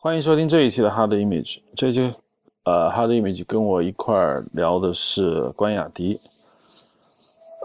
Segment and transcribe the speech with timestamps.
[0.00, 1.58] 欢迎收听这一期的 Hard Image。
[1.74, 2.02] 这期
[2.62, 6.16] 呃，Hard Image 跟我一块儿聊的是关雅迪。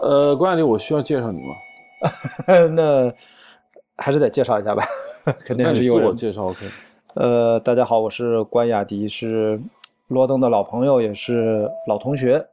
[0.02, 1.54] 呃，关雅迪，我需要介绍你吗？
[2.74, 3.14] 那
[3.96, 4.84] 还是得介绍一下吧，
[5.46, 5.94] 肯定是有。
[5.94, 6.66] 自我介绍 OK。
[7.14, 9.60] 呃，大家好，我是关雅迪，是
[10.08, 12.44] 罗登的老朋友，也是老同学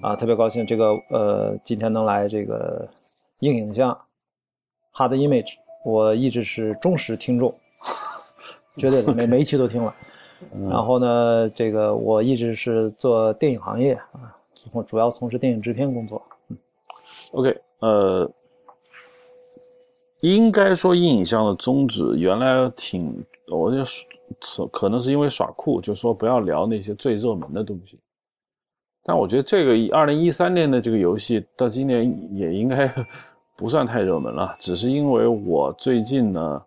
[0.00, 2.88] 啊，特别高兴这个呃今天能来这个
[3.40, 3.90] 硬影像
[4.94, 7.54] Hard Image，我一直是忠实听众，
[8.76, 9.94] 绝对的，每每一期都听了。
[10.70, 16.22] 然后呢，这个我一直是做电影行业啊，从主要从事电影制片工作。
[17.32, 18.30] OK，呃，
[20.22, 23.84] 应该说硬影像的宗旨原来挺，我就
[24.68, 27.98] 可能是因为耍酷，就说不要聊那些最热门的东西。
[29.02, 32.90] 但我觉得这个二零一三年的这个游戏到今年也应该
[33.56, 36.62] 不算太热门了，只是因为我最近呢，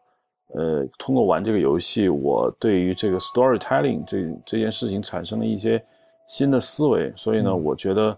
[0.54, 5.84] 呃，通过玩这个游戏，我对于这个 storytelling 这这件事情产生了一些
[6.28, 8.18] 新的思维，所以呢，我觉得，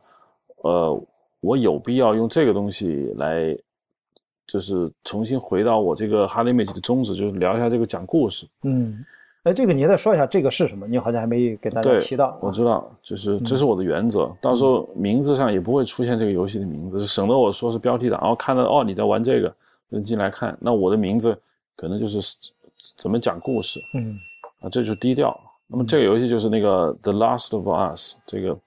[0.64, 1.02] 呃。
[1.42, 3.56] 我有必要用这个东西来，
[4.48, 8.48] 就是重新回到我这个 Hard Image 的宗旨，就是聊一下这个讲故事。
[8.64, 9.06] 嗯，
[9.44, 10.88] 哎，这个你再说一下，这个是什么？
[10.88, 12.36] 你好像还没给大家提到。
[12.42, 19.56] 我知道，就是这是我的原则，到时候名字上也不会出现这个游戏的名字，省得我说是标题党，然后看到哦你在玩这个，
[19.92, 21.38] 就进来看，那我的名字
[21.76, 22.38] 可能就是
[22.98, 24.18] 怎么讲故事嗯
[24.62, 25.40] 啊，这就是低调。
[25.68, 28.58] 那么这个游戏就是那个 The Last of Us，这个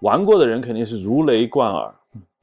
[0.00, 1.94] 玩过的人肯定是如雷贯耳。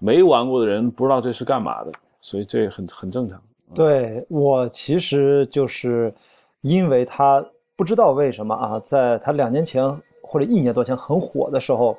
[0.01, 3.41] 没玩过的人不知道这是干嘛的，所以这很很正常。
[3.75, 6.13] 对我其实就是
[6.61, 9.83] 因为他不知道为什么啊，在他两年前
[10.21, 11.97] 或者一年多前很火的时候，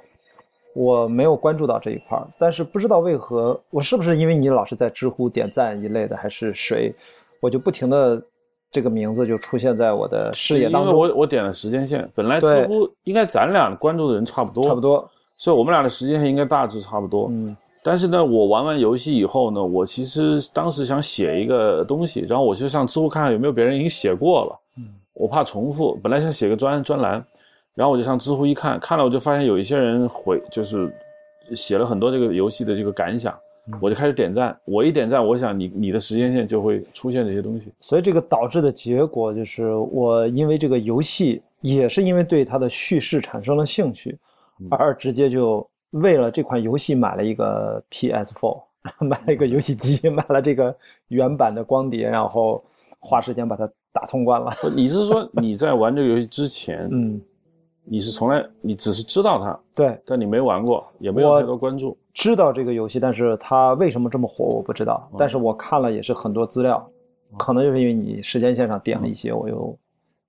[0.75, 6.95] 我没有关注到这一块儿，但是不知道为何，我是不是因为你老是在知乎点赞一类的，还是谁，
[7.41, 8.23] 我就不停的
[8.71, 10.95] 这个名字就出现在我的视野当中。
[10.95, 17.29] 因为我我点了时间线，本来对知乎应该咱俩关注的人差不多，差不，多，所以我们俩的时间线应该大致差不多。
[17.31, 24.85] 嗯但是呢，我玩完游戏以后呢，我其实当时想写一个东西，然后我就上知乎看看有没有别人已经写过了，嗯
[25.15, 27.25] 我怕重复，本来想写个专专栏，
[27.75, 30.93] 然后我就上知乎一看，看了我就发现有一些人回就是
[31.55, 33.35] 写了很多这个游戏的这个感想，
[33.81, 37.73] 我就开始点赞，我一点赞，我想你你的时间线就会出现这些东西。
[37.81, 44.19] 所以这个导致的结果就是，我因为这个游戏，也是因为对它的叙事产生了兴趣，
[44.71, 48.63] 而直接就为了这款游戏买了一个 PS4，
[49.05, 50.75] 买了一个游戏机，买了这个
[51.09, 52.65] 原版的光碟，然后
[52.99, 54.53] 花时间把它打通关了。
[54.75, 57.21] 你是说你在玩这个游戏之前， 嗯，
[57.85, 61.97] 你是从来你只是知道它，对，但你没玩过，也没有太多关注。
[62.13, 65.11] 知道这个游戏，但是它为什么这么火我不知哦道。
[65.19, 66.85] 但是我看了也是很多资料，
[67.39, 69.77] 可能就是因为你时间线上点了一些，我又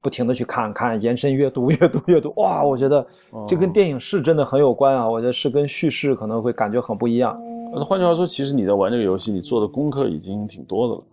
[0.02, 2.34] 不停的去看看，延伸阅读， 阅读，阅读。
[2.38, 3.06] 哇，我觉得
[3.47, 5.09] 这跟电影是真的很有关啊！
[5.09, 7.40] 我觉得是跟叙事可能会感觉很不一样。
[7.74, 11.03] 那换句话说，其实你在玩这个游戏，你做的功课已经挺多的了。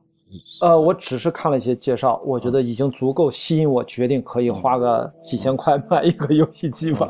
[0.60, 7.08] 呃，我只是看了一些介绍，我觉得已经足够吸引我，决定可以花个几千块买一个游戏机吧。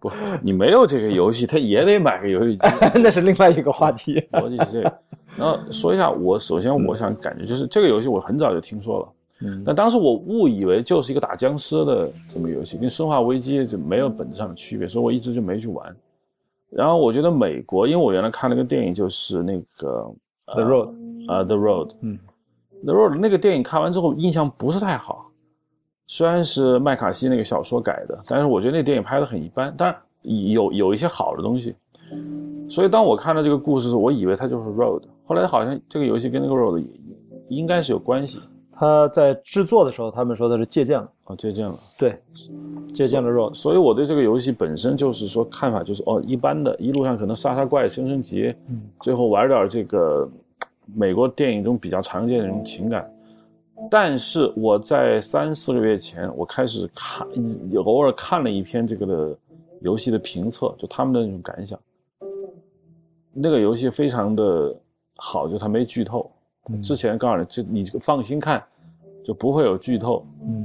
[0.00, 0.10] 不，
[0.42, 2.66] 你没有这个游戏，他也得买个游戏机。
[3.00, 4.14] 那是另外一个话题。
[4.32, 4.98] 逻辑是这个。
[5.36, 9.08] 然后说一下，我首先我想感觉就是这个游戏我很早就听说了，
[9.42, 15.94] 嗯但当时我误以为就是一个打僵尸的这么游戏，跟《生化危机》就没有本质上的区别，所以我一直就没去玩。
[16.70, 20.10] 然后我觉得美国，因为我原来看了个电影，就是那个
[20.46, 20.88] The Road
[21.28, 22.18] 啊，《The Road》，嗯，
[22.84, 25.29] 《The Road》那个电影看完之后印象不是太好，
[26.12, 31.72] 虽然是麦卡锡那个小说改的，但是我觉得那电影拍的很一般，当然有有一些好的东西。
[32.68, 36.84] 所以当我看到这个故事的时候，我以为它就是《Road》，后来好像这个游戏跟那个《Road》也
[37.46, 38.40] 应该是有关系
[38.72, 41.74] 他在制作的时候，他们说的是借鉴了，啊，借鉴了。
[41.96, 42.20] 对，
[42.92, 43.54] 借鉴了 Road。
[43.54, 50.28] 所以我对这个游戏本身就是说看法就是哦，一般的，一路上可能杀杀怪、升升级，嗯，最后玩点这个
[50.92, 53.08] 美国电影中比较常见的这种情感。
[53.88, 57.26] 但是我在三四个月前，我开始看，
[57.84, 59.38] 偶尔看了一篇这个的
[59.80, 61.78] 游戏的评测，就他们的那种感想。
[63.32, 64.74] 那个游戏非常的
[65.16, 66.30] 好，就它没剧透。
[66.68, 68.62] 嗯之前告诉你，就你这个放心看，
[69.24, 70.24] 就不会有剧透。
[70.42, 70.64] 嗯，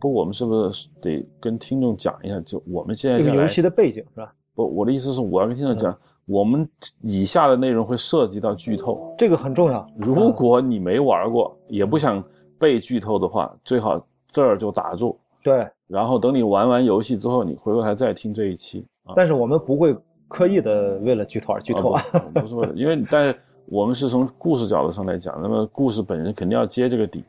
[0.00, 2.40] 不过我们是不是得跟听众讲一下？
[2.40, 4.32] 就我们现在这个游戏的背景是吧？
[4.54, 6.68] 不，我的意思是，我要跟听众讲，我们
[7.02, 9.14] 以下的内容会涉及到剧透。
[9.18, 9.86] 这个很重要。
[9.96, 12.24] 如果你没玩过，也不想
[12.58, 19.12] 被剧透的话，最好这儿就打住，对，然后等你玩完游戏之后，你回过来再听这一期啊。
[19.14, 19.96] 但是我们不会
[20.28, 22.02] 刻意的为了剧透而剧透啊。
[22.12, 27.24] 啊 不不是为了，因为但是我们是从故事角度上来讲，那么故事本身肯定要接这个底。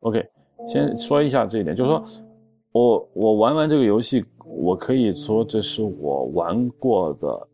[0.00, 0.24] OK，
[0.66, 2.04] 先说一下这一点，就是说
[2.72, 7.48] 我我玩完这个游戏，我可以说这是我玩过的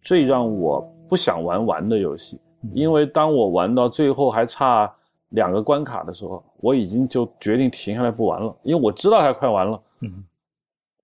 [0.00, 2.40] 最让我不想玩完的游戏，
[2.72, 4.92] 因为当我玩到最后还差
[5.32, 9.80] 两个关卡的时候，我已经就决定停下来不玩了，因为我知道它快完了。
[10.00, 10.24] 嗯，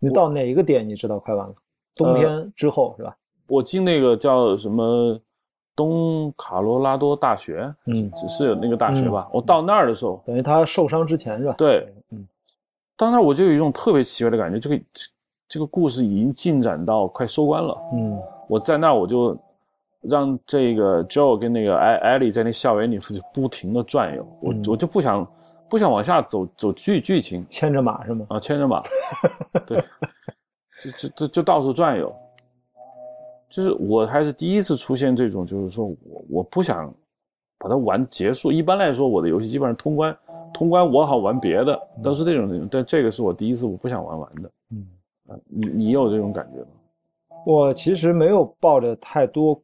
[0.01, 1.55] 你到哪一个点你知道快完了？
[1.95, 3.17] 冬天之后是吧？
[3.49, 5.19] 我进那个叫什么
[5.75, 9.29] 东卡罗拉多大学，嗯只是有那个大学吧。
[9.33, 11.55] 我到那儿的时候，等于他受伤之前是吧？
[11.59, 12.27] 对，嗯，
[12.97, 15.11] 到那儿我就有一种特别奇怪的感觉，这个这
[15.49, 17.77] 这个故事已经进展到快收官了。
[17.95, 19.37] 嗯我在那儿我就
[20.09, 25.27] 让这个 Joe 跟那个艾艾莉在那校园里是不停的转悠，我嗯我就不想
[25.69, 28.27] 不想往下走走剧剧情牵着马是吗？
[28.31, 28.83] 啊，牵着马，
[29.67, 29.79] 对，
[30.83, 32.15] 就就就就到处转悠。
[33.49, 36.93] 就是我还是第一次出现这种，就是说我我不想
[37.59, 38.53] 把它玩结束。
[38.53, 40.17] 一般来说，我的游戏基本上通关，
[40.53, 42.69] 通关我好玩别的，都是这种。
[42.71, 44.51] 但这个是我第一次我不想玩完的。
[44.71, 44.87] 嗯，
[45.29, 46.67] 啊，你你有这种感觉吗？
[47.47, 49.59] 我其实没有抱着太多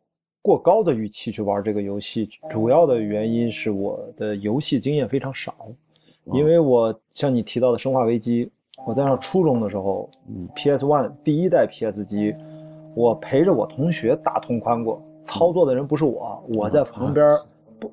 [0.45, 5.55] 过高的预期去玩这个游戏，主要的原因是我的游戏经验非常少，
[6.35, 8.45] 因为我像你提到的《生化危机》，
[8.87, 12.35] 我在上初中的时候，嗯，PS One 第一代 PS 机，
[12.95, 17.27] 我陪着我同学打通关过，操作的人不是我，我在旁边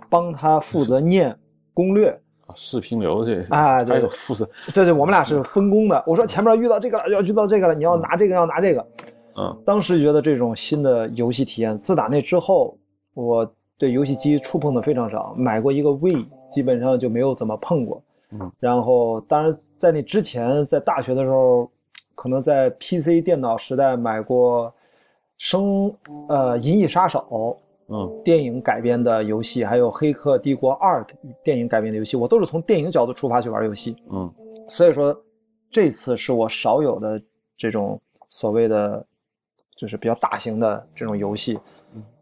[0.09, 1.33] 帮他负责念
[1.73, 2.09] 攻略。
[2.47, 6.03] 啊，视频流这哎对还有负责，对对，我们俩是分工的。
[6.05, 8.85] 我说前面遇到这个了，要遇到这个了，你要拿这个，要拿这个。
[9.37, 12.77] 嗯当时觉得这种新的游戏体验，自打那之后，
[13.13, 15.33] 我对游戏机触碰的非常少。
[15.37, 18.01] 买过一个 Wii，基本上就没有怎么碰过。
[18.31, 21.69] 嗯，然后当然在那之前，在大学的时候，
[22.15, 24.73] 可能在 PC 电脑时代买过
[25.37, 25.93] 生
[26.29, 27.25] 呃《银翼杀手》
[27.93, 31.03] 嗯电影改编的游戏，还有《黑客帝国二》
[31.43, 33.95] 电影改编的游戏，我都是从电影角度出发去玩游戏。
[34.11, 34.31] 嗯
[34.67, 35.13] 所以说，
[35.69, 37.21] 这次是我少有的
[37.57, 37.99] 这种
[38.29, 39.05] 所谓的，
[39.81, 41.59] 就是比较大型的这种游戏，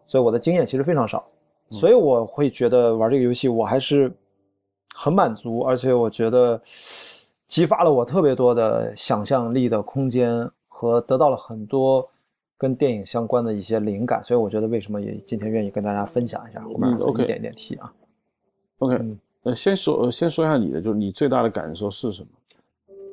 [0.06, 1.28] 所以我的经验其实非常少，
[1.70, 4.10] 所以我会觉得玩这个游戏我还是
[4.96, 6.58] 很满足，而且我觉得
[7.48, 12.10] 激发了我特别多的想象力的空间和得到了很多
[12.58, 17.94] 跟电影相关的一些灵感，所以我觉得为什么也今天愿意跟大家分享一下，后面一点一点点提啊。
[18.78, 19.20] ，OK，嗯。
[19.44, 22.28] 呃，先说呃先说一下你的，就是你最大的感受是什么？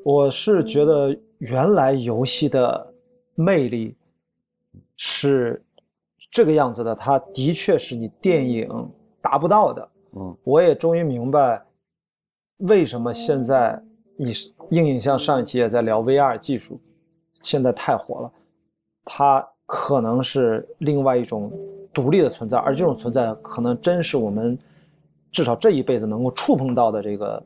[0.04, 2.94] 我是觉得原来游戏的
[3.34, 3.94] 魅力
[4.96, 5.62] 是
[6.30, 8.68] 这个样子的，它的确是你电影
[9.20, 9.88] 达不到的。
[10.18, 11.62] 嗯我也终于明白，
[12.58, 13.80] 为什么现在
[14.16, 14.32] 你
[14.70, 16.80] 硬影像上一期也在聊 VR 技术，
[17.34, 18.32] 现在太火了，
[19.04, 21.52] 它可能是另外一种
[21.92, 24.58] 独立的存在，而这种存在可能真是我们
[25.30, 27.42] 至少这一辈子能够触碰到的这个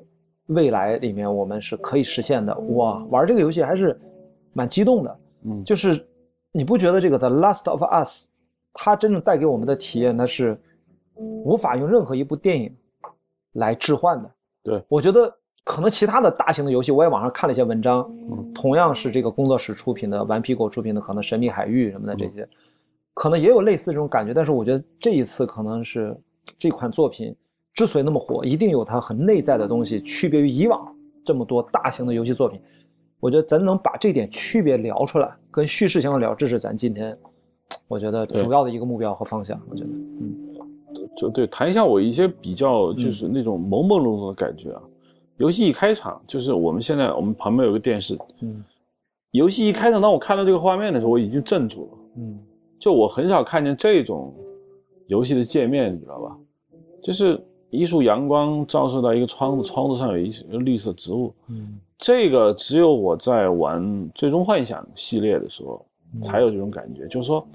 [0.47, 2.57] 未来里面，我们是可以实现的。
[2.57, 3.99] 哇，玩这个游戏还是
[4.53, 6.07] 蛮激动的，嗯就是
[6.53, 8.27] 你不觉得这个《The Last of Us》
[8.73, 10.61] 它真正带给我们的体验，它是
[11.15, 12.73] 无法用任何一部电影
[13.53, 14.31] 来置换的。
[14.63, 15.33] 对，我觉得
[15.65, 18.01] 可能其他的大型的游戏，我也网上看了一些文章，
[18.31, 22.49] 嗯同样是这个工作室出品的，顽皮狗出品的，可能《神秘海域》什么的这些，
[23.15, 24.35] 可能也有类似这种感觉。
[24.35, 26.17] 但是我觉得这一次可能是
[26.59, 27.35] 这款作品
[27.73, 30.95] 之所以那么火，一定有它很内在的东西，区别于以往
[31.25, 32.61] 这么多大型的游戏作品。
[33.21, 37.17] 我觉得咱能把这点区别聊出来，跟叙事相聊，这是咱今天
[37.89, 39.61] 我觉得主要的一个目标和方向。
[39.69, 39.91] 我觉得，
[41.17, 44.83] 就对，谈一下我一些比较就是那种朦朦胧胧的感觉啊。
[45.39, 48.63] 游戏一开场，就是我们现在我们旁边有个电视，嗯
[49.33, 51.99] 游戏一开场，当我看到这个画面的时候，我已经镇住了。
[52.17, 52.39] 嗯
[52.79, 54.35] 就我很少看见这种
[55.07, 56.37] 游戏的界面，你知道吧？
[57.03, 61.35] 就是一束阳光照射到一个窗子，窗子上有一些绿色植物。
[61.49, 63.83] 嗯这个只有我在玩
[64.15, 67.07] 《最终幻想》系列的时候嗯才有这种感觉。
[67.09, 67.47] 就是说，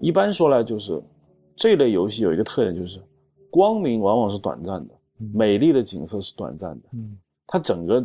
[0.00, 1.00] 一般说来，就是
[1.54, 3.00] 这类游戏有一个特点，就是
[3.48, 6.88] 光明往往是短暂的，嗯美丽的景色是短暂的。
[6.94, 7.16] 嗯
[7.46, 8.04] 它整个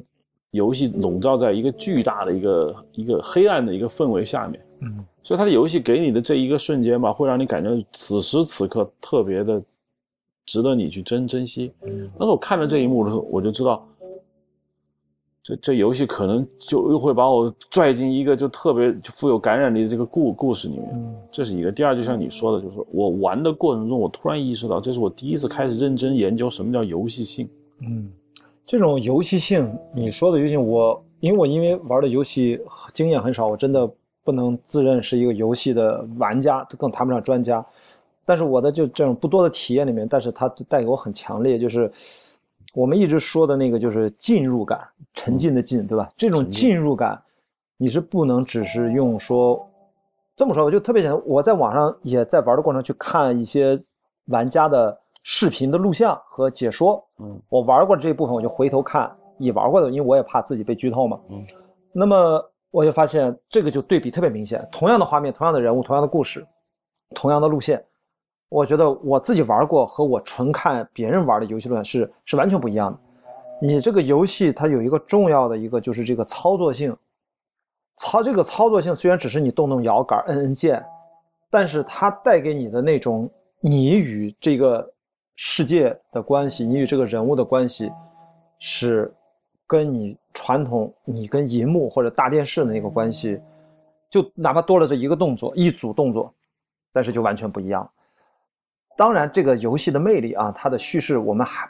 [0.51, 4.63] 游戏笼罩在一个巨大的一个一个黑暗的一个氛围下面。
[4.81, 9.61] 嗯所以它的游戏给你的这一个瞬间吧，会让你感觉此时此刻特别的
[10.45, 11.73] 值得你去珍珍惜。
[11.81, 13.87] 嗯当时我看了这一幕的时候，我就知道，
[15.43, 20.89] 这这游戏可能就又会把我拽进一个就特别就富有感染力的这个故故事里面。
[20.93, 21.71] 嗯这是一个。
[21.71, 27.49] 第二，就像你说的，就是我玩的过程中，我突然意识到，这是我第一次开始认真研究什么叫游戏性。
[27.79, 28.11] 嗯，
[28.65, 32.59] 这种游戏性，你说的游戏性，我因为我因为玩的游戏
[32.93, 33.89] 经验很少，我真的
[34.23, 37.65] 不能自认是一个游戏的玩家，更谈不上专家。
[38.23, 41.89] 但是我的就这种不多的体验里面，但是它带给我很强烈，就是
[42.73, 44.79] 我们一直说的那个就是进入感，
[45.13, 46.09] 沉浸的浸，对吧？
[46.15, 47.21] 这种进入感，
[47.77, 49.69] 你是不能只是用说
[50.35, 51.21] 这么说我，就特别简单。
[51.25, 53.81] 我在网上也在玩的过程去看一些
[54.27, 61.43] 玩家的视频的录像和解说，嗯，我玩过这一部分，我就回头看已玩过的，因为我也怕自己被剧透嘛，嗯，
[61.91, 66.45] 那么我就发现这个就对比特别明显，同样的画面，同样的人物，同样的故事，
[67.13, 67.83] 同样的路线。
[68.51, 72.99] 我觉得我自己玩过和我纯看别人玩的游戏论是是完全不一样的。
[73.61, 76.93] 你这个游戏它有一个重要的一个就是这个操作性，
[77.95, 80.83] 操这个操作性虽然只是你动动摇杆摁摁键，
[81.49, 83.31] 但是它带给你的那种
[83.61, 84.85] 你与这个
[85.37, 87.89] 世界的关系，你与这个人物的关系，
[88.59, 89.09] 是
[89.65, 93.39] 跟你传统你跟银幕或者大电视的那个关系，
[94.09, 96.33] 就哪怕多了这一个动作一组动作，
[96.91, 97.89] 但是就完全不一样。
[98.97, 101.69] 当然，这个游戏的魅力啊，它的叙事我们还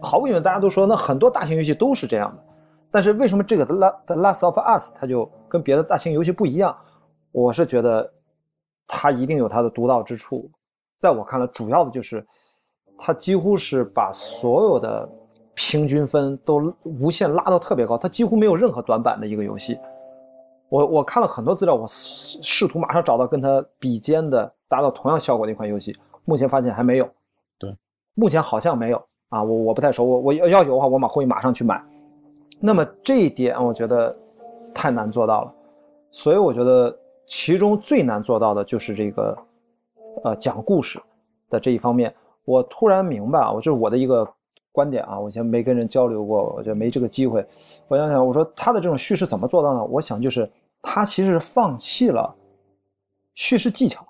[0.00, 2.42] 毫无疑问，大家都说那很多大型游戏都是这样的。
[2.90, 3.74] 但是为什么这个《The
[4.06, 6.76] The Last of Us》它就跟别的大型游戏不一样？
[7.32, 8.08] 我是觉得
[8.86, 10.48] 它一定有它的独到之处。
[10.96, 12.24] 在我看来，主要的就是
[12.96, 15.08] 它几乎是把所有的
[15.54, 19.76] 平均分都无限拉到特别高，它几乎没有任何短板的一个游戏。
[20.68, 25.96] 我我看了很多资料，我试试图马上找到跟它比肩的、达到同样效果的一款游戏。
[26.24, 27.08] 目前发现还没有，
[27.58, 27.74] 对，
[28.14, 31.82] 目前好像没有啊，我我不太熟，我我要要有的话，我马会马上去买。
[32.60, 34.16] 那么这一点我觉得
[34.74, 35.54] 太难做到了，
[36.10, 39.36] 所以我觉得其中最难做到的就是这个
[40.22, 41.00] 呃讲故事
[41.50, 42.14] 的这一方面。
[42.44, 44.26] 我突然明白啊，我这是我的一个
[44.70, 47.44] 观点啊，我以前没跟人交流过，我觉得没这个机会。
[47.88, 49.84] 我想想，我说他的这种叙事怎么做到呢？
[49.84, 50.50] 我想就是
[50.82, 52.34] 他其实是放弃了
[53.34, 54.06] 叙事技巧。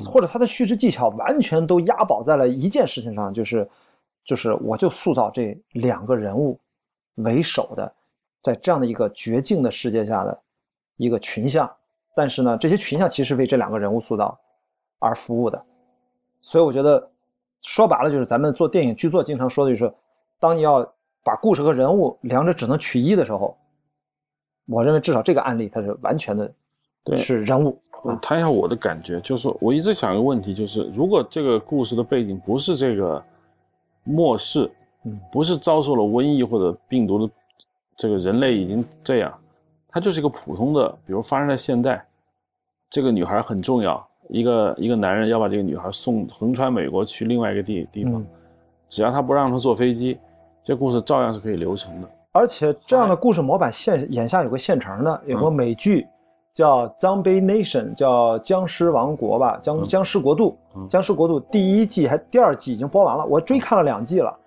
[0.00, 3.68] 或者他的叙事技巧完全都押宝在了一件事情上，就是，
[4.24, 6.58] 就是我就塑造这两个人物
[7.16, 7.92] 为首的，
[8.40, 10.40] 在这样的一个绝境的世界下的
[10.96, 11.70] 一个群像，
[12.14, 14.38] 但是呢，这些群像其实为这两个人物塑造
[14.98, 15.62] 而服务的，
[16.40, 17.10] 所以我觉得
[17.60, 19.92] 说白了就是咱们做电影剧作经常说的就是，
[20.40, 20.80] 当你要
[21.22, 23.54] 把故事和人物两者只能取一的时候，
[24.66, 26.52] 我认为至少这个案例它是完全的，
[27.14, 27.78] 是人物。
[28.02, 33.22] 我谈一下我的感觉，就是我一直想一个问题，就是如果这个故事的背景不是这个
[34.02, 34.68] 末世，
[35.04, 37.32] 嗯，不是遭受了瘟疫或者病毒的
[37.96, 39.32] 这个人类已经这样，
[39.88, 42.04] 它就是一个普通的，比如发生在现代，
[42.90, 48.24] 这个女孩很重要，一个一个男人要把这个女孩送横穿美国去另外一个地地方，
[48.88, 50.18] 只要他不让她坐飞机，
[50.64, 52.08] 这故事照样是可以流程的。
[52.32, 56.04] 而且这样的故事模板现眼下有个现成的，有个美剧。
[56.52, 64.38] 叫《Zombie Nation》，叫僵尸王国吧，僵僵尸国度，僵尸国度第一季还第二季已经播完了，我追看了两季了。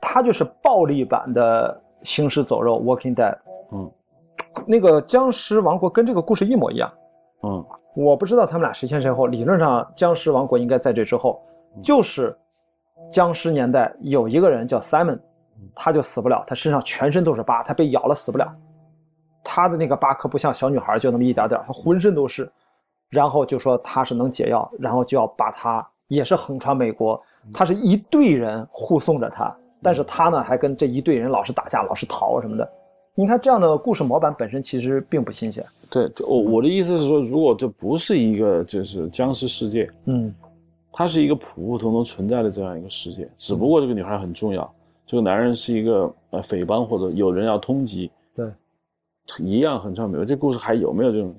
[0.00, 3.36] 它就是暴力版的《行尸走肉》（Walking Dead）。
[3.70, 3.90] 嗯，
[4.66, 6.92] 那个僵尸王国跟这个故事一模一样。
[7.44, 7.64] 嗯，
[7.94, 11.40] 我不知道他们俩谁先谁后，理论上僵尸王国应该在这之后。
[11.80, 12.36] 就是
[13.08, 15.18] 僵尸年代有一个人叫 Simon，
[15.74, 18.46] 他就死不了，他身上全身都是疤，他被咬了死不了。
[19.44, 22.50] 他的那个疤可不像小女孩就那么一点点，他浑身都是。
[23.10, 27.22] 然后就说他是能解药，然后就要把他也是横穿美国，
[27.52, 32.66] 他是一队人护送着他，但是他呢还跟这一队人老是打架，老是逃什么的。
[33.14, 35.62] 你看这样的故事模板本身其实并不新鲜。
[35.90, 40.34] 对，我我的意思是说，如果这不是一个就是僵尸世界，嗯，
[40.90, 44.74] 它是一个普普通通存在的这样一个世界，只不过这个女孩很重要，
[45.06, 48.10] 这个男人是一个呃匪帮或者有人要通缉。
[48.34, 48.46] 对。
[49.38, 51.34] 一样很传美，这故事还有没有这种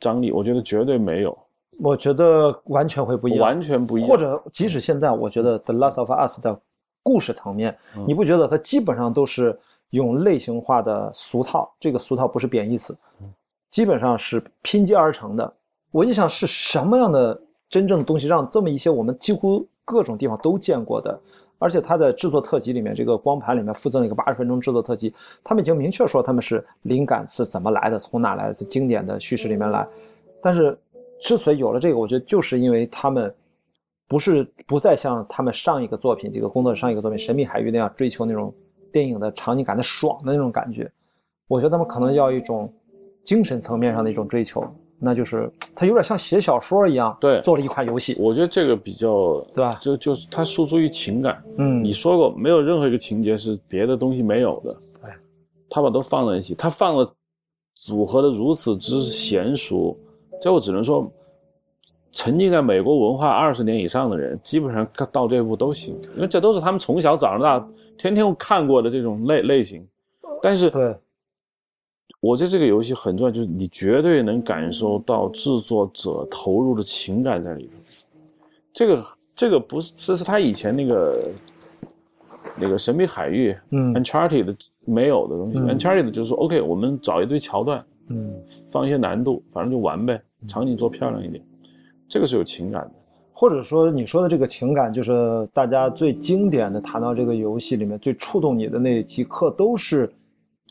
[0.00, 0.32] 张力？
[0.32, 1.36] 我觉得绝对没有。
[1.80, 4.08] 我觉得完全会不一样，完全不一样。
[4.08, 6.60] 或者即使现在，我觉得《The Last of Us》的
[7.02, 7.76] 故事层面，
[8.06, 9.56] 你不觉得它基本上都是
[9.90, 11.70] 用类型化的俗套？
[11.78, 12.96] 这个俗套不是贬义词，
[13.68, 15.52] 基本上是拼接而成的。
[15.90, 21.20] 我就想是什么样的真正的东西，让这么一些我们几乎各种地方都见过的。
[21.58, 25.12] 而且它的制作特辑里面，这个光盘里面附赠了一个八十分钟制作特辑，
[25.42, 29.86] 他们已经明确说他们是灵感是怎么来的，从哪来的，经典的叙事里面来。
[30.40, 30.78] 但是
[31.20, 33.34] 之所以有了这个，我觉得就是因为他们
[34.06, 38.54] 不是不再像他们上一个作品，这个工作上一个作品《神秘海域》那样追求那种
[38.92, 40.90] 电影的场景感的爽的那种感觉。
[41.48, 42.72] 我觉得他们可能要一种
[43.24, 44.64] 精神层面上的一种追求。
[45.00, 48.16] 那就是它有点像写小说一样，对，做了一款游戏。
[48.18, 49.78] 我觉得这个比较，对吧？
[49.80, 51.42] 就就是它输出于情感。
[51.56, 54.74] 嗯，你说过没有任何一个情节是别的东西没有的。
[55.00, 55.10] 对，
[55.70, 57.08] 他把都放在一起，他放了
[57.74, 59.96] 组合的如此之娴熟，
[60.40, 61.08] 这我只能说，
[62.10, 69.86] 沉浸在美国文化二十年以上的人，基本上到这步都行，因为这都是他们从小长到大天天看过的这种类类型。
[70.42, 70.94] 但是，对，
[72.20, 78.06] 我觉得这个游戏很重要，就是你绝对能感受到制作者投入的情感在里头。
[78.72, 79.04] 这个
[79.36, 81.30] 这个不是，这是他以前那个
[82.60, 85.58] 那个神秘海域，嗯，Uncharted 没有的东西。
[85.58, 88.34] 嗯 Uncharted 就是说，OK，我们找一堆桥段，嗯，
[88.72, 91.42] 放一些难度，反正就玩呗，场景做漂亮一点，
[92.08, 92.92] 这个是有情感的。
[93.32, 100.12] 或者说你说的这个情感，就是大家最经典的谈到这个游戏里面最触动你的那几刻，都是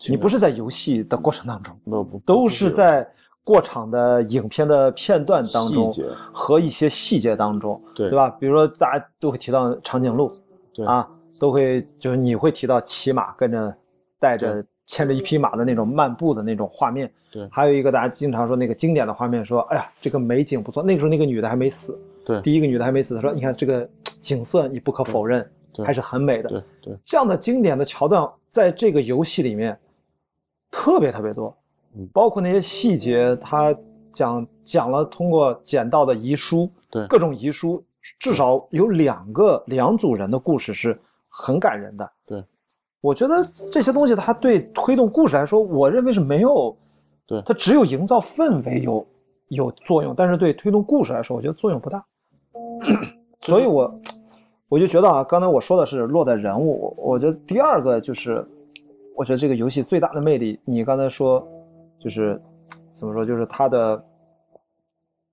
[0.09, 3.07] 你不是在游戏的过程当中，不不都是在
[3.43, 5.93] 过场的影片的片段当中
[6.33, 8.29] 和一些细节当中，对对吧？
[8.39, 10.31] 比如说大家都会提到长颈鹿，
[10.73, 13.75] 对啊，都会就是你会提到骑马跟着
[14.19, 17.47] 带着牵着一匹马的那种漫步的那种画面，对。
[17.51, 23.89] 还有一个大家经常说那个经典的画面，说哎呀这个美景不错，那个时候那个女的还没死，对第一个女的还没死，她说你看这个
[24.19, 26.97] 景色你不可否认，对还是很美的，对对。
[27.05, 29.77] 这样的经典的桥段，在这个游戏里面
[30.71, 31.55] 特别特别多
[31.95, 33.75] 嗯，包括那些细节，他
[34.11, 37.83] 讲讲了通过捡到的遗书，对各种遗书，
[38.19, 42.11] 至少有两个两组人的故事是很感人的。
[42.25, 42.43] 对，
[43.01, 46.75] 我觉得这些东西它对推动故事来说，我认为是没有，
[47.25, 49.07] 对它只有营造氛围有
[49.49, 52.03] 有作用，但是对推动故事来说，我觉得作用不大。
[53.41, 53.99] 所以我
[54.69, 58.45] 我就觉得啊，刚才我说的是落在人物，我觉得第二个就是，
[59.17, 61.43] 我觉得这个游戏最大的魅力，你刚才说
[61.97, 62.39] 就是
[62.91, 64.05] 怎么说，就是它的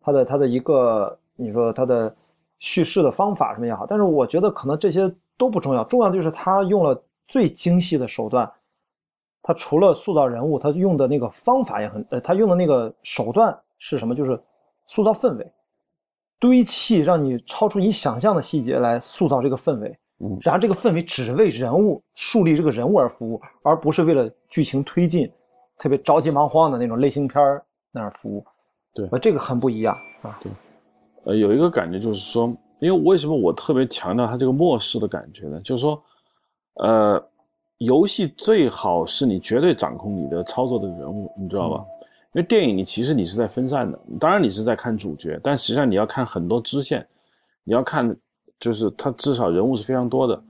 [0.01, 2.17] 它的它的一个，你说它的
[2.59, 6.99] 叙事的方法什么也好，但是我觉得可能这些都不重要，重要的就是它用了
[7.29, 8.51] 最精细的手段。
[9.43, 14.15] 它除了塑造人物，它用的那个方法也很，呃，它用的那个手段是什么？
[14.15, 14.43] 就是
[14.87, 15.53] 塑造氛围，
[16.39, 19.99] 堆砌让你超出你想象的细节来塑造这个氛围。
[20.21, 25.31] 嗯然后这个氛围只为人物树立这个人物而服务，而不是为了剧情推进，
[25.79, 28.45] 特别着急忙慌的那种类型片儿那儿服务。
[28.95, 30.39] 对呃，这个很不一样啊。
[30.43, 30.53] 对
[31.25, 32.47] 呃，有一个感觉就是说，
[32.79, 35.61] 因为为什么我特别强调它这个末世的感觉呢？
[35.63, 36.01] 就是说，
[36.75, 37.29] 呃，
[37.79, 41.85] 游戏最好是你绝对掌控你的操作的人物，你知道吧？
[42.35, 47.05] 因为电影你其实你是在分散的，当然你是在看主角，但实际上你要看很多支线，
[47.65, 48.17] 你要看
[48.65, 50.43] 就是它至少人物是非常多的。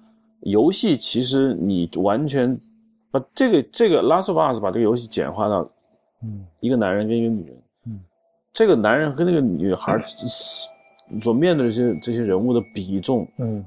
[0.43, 2.57] 游戏其实你完全
[3.11, 5.69] 把这个这个《Last of Us》把这个游戏简化到
[6.23, 6.47] 嗯。
[6.61, 8.01] 一个男人跟一个女人，嗯，
[8.53, 10.01] 这个男人跟那个女孩
[11.21, 13.65] 所面对的这些这些人物的比重、嗯。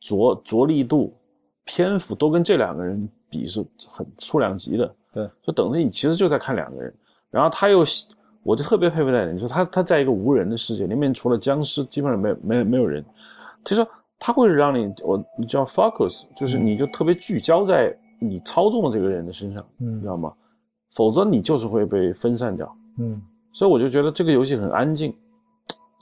[0.00, 1.12] 着着力度、
[1.66, 6.90] 篇幅都跟这两个人比是很数量级的，对，就等于你其实就在看两个人，
[7.30, 7.84] 然后他又，
[8.42, 13.04] 我就特别佩服在你说他他在一个无人的世界里面，除了僵尸，基本上没有没有没有人，
[13.64, 13.86] 就说
[14.18, 20.32] 它会让你我你叫 focus，就是你就特别聚焦在你操纵的这个人的身上，你知嗯道吗？
[20.90, 22.70] 否则你就是会被分散掉。
[22.98, 23.20] 嗯
[23.52, 25.12] 所以我就觉得这个游戏很安静，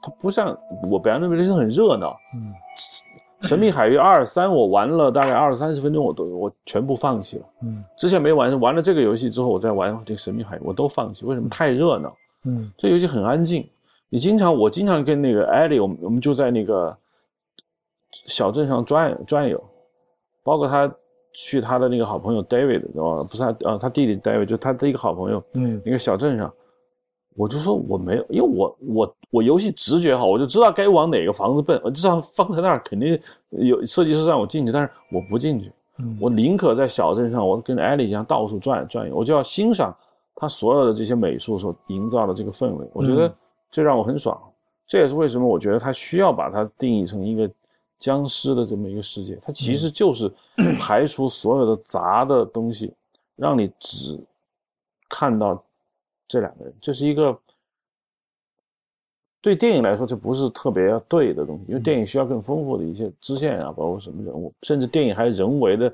[0.02, 0.56] 它不像
[0.90, 2.16] 我表现的人很热闹。
[2.34, 2.52] 嗯
[3.42, 7.44] 神秘海域二三我玩了大概二三十分钟，我都我全部放弃了。
[7.62, 11.24] 嗯之前没玩，玩了这个游戏之后，我再玩这个神秘海域，我都放弃。
[11.24, 11.48] 为什么？
[11.48, 12.12] 太热闹，
[12.44, 13.64] 嗯这游戏很安静。
[14.08, 16.96] 你经常，我经常跟那个艾莉，我们我们就在那个
[18.10, 19.62] 小镇上转转悠，
[20.42, 20.92] 包括他
[21.32, 25.80] 去他的那个好朋友 David，哦，不是他，呃，他弟弟 David，就他的一个好朋友，嗯。
[25.84, 26.52] 那个小镇上，
[27.36, 36.18] 我就说我没有，因为我我我游戏直觉好，我就知道该往哪个房子奔，我知道放在那儿肯定有设计师让我进去，但是我不进去，嗯。
[36.20, 39.94] 我宁可在小镇上，我跟艾丽一样到处转转悠，我就要欣赏
[40.34, 43.34] 他所有的这些美术所营造的这个氛围，我觉得嗯。
[43.70, 44.40] 这让我很爽。
[44.86, 47.50] 这也是为什么我觉得他需要把它定义成一个
[47.98, 50.32] 僵尸的这么一个世界，它其实就是
[50.78, 52.92] 排除所有的杂的东西，
[53.36, 54.18] 让你只
[55.08, 55.62] 看到
[56.26, 57.36] 这两个人，这是一个
[59.40, 65.92] 对电影来说这不是特别对的东西，因为电影需要更丰富的一些支线啊，包括什么人物，甚至电影还人为的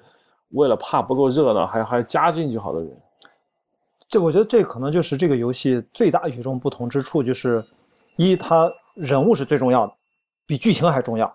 [0.50, 2.90] 为了怕不够热闹，还还加进去好多人。
[4.08, 7.64] 这我觉得这可能就是这个游戏最大与众不同之处，就是
[8.16, 9.92] 一它人物是最重要的，
[10.46, 11.34] 比剧情还重要。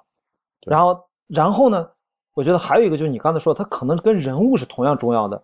[0.70, 1.90] 对然后，然后呢，
[2.34, 5.42] 我觉得还有一个就是你刚才说，它可能跟人物是同样重要的，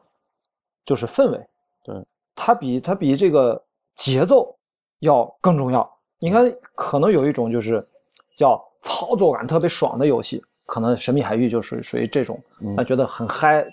[0.85, 1.47] 就是氛围。
[1.83, 1.95] 对，
[2.35, 3.61] 它比它比这个
[3.95, 4.55] 节奏
[4.99, 5.91] 要更重要。
[6.19, 7.85] 你看，可能有一种就是
[8.35, 13.65] 叫操作感特别爽的游戏，可能《神秘海域》就属于属于这种，嗯那觉得很嗨，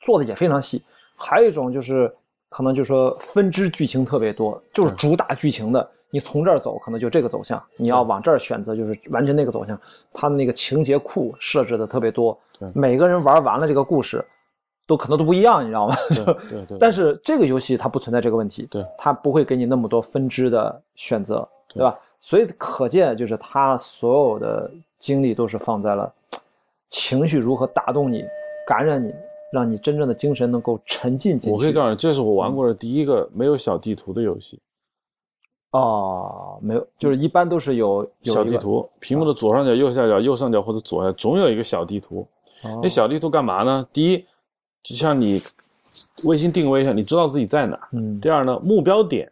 [0.00, 0.84] 做的也非常细。
[1.16, 2.14] 还有一种就是
[2.48, 9.78] 可能就是说分支剧情特别多，就是主打剧情的，你从这儿走可能就这个走向，你要往这儿选择就是完全那个走向。
[10.12, 12.38] 它的那个情节库设置的特别多，
[12.74, 14.24] 每个人玩完了这个故事，
[14.86, 15.96] 都可能都不一样，你知道吗？
[16.50, 16.78] 对对。
[16.78, 21.98] 但是这个游戏它不存在这个问题，对，它不会给你那么多分支的选择，对吧？
[22.20, 26.12] 所以可见就是他所有的精力都是放在了
[26.88, 28.24] 情绪如何打动你、
[28.66, 29.14] 感染你。
[29.52, 31.50] 让你真正的精神能够沉浸进去。
[31.50, 34.58] 我可以告诉你，这是我玩过的第一个没有小地图的游戏。
[35.72, 42.26] 哦，没有，就是一般都是有小地图，屏幕的左上角、右下角、右上角或者左下总有一个小地图。
[42.82, 43.86] 那小地图干嘛呢？
[43.92, 44.24] 第一，
[44.82, 45.42] 就像你
[46.24, 47.78] 卫星定位一下，你知道自己在哪。
[47.92, 48.18] 嗯。
[48.20, 49.30] 第二呢，目标点，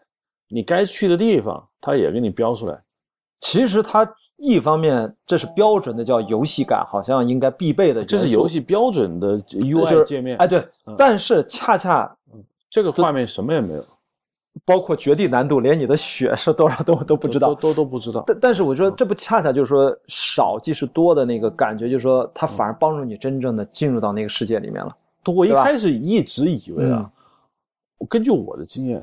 [0.48, 2.82] 你该去的地方，它也给你标出来。
[3.38, 4.08] 其实它。
[4.36, 8.04] 一方面，这是标准的叫游戏感，好像应该必备的。
[8.04, 10.36] 这是游戏标准的 UI 界面。
[10.38, 10.62] 哎，对。
[10.98, 12.12] 但是恰恰，
[12.68, 13.84] 这个画面什么也没有，
[14.64, 18.24] 包括绝地难度，连你的血是多少都都不知道，都都不知道。
[18.26, 24.96] 但但是我说，这不恰恰就是说少即是多的那个感觉，就是说它反而帮助你真正的进入到那个世界里面了。
[25.26, 27.10] 我一开始一直以为啊，
[27.98, 29.02] 我根据我的经验，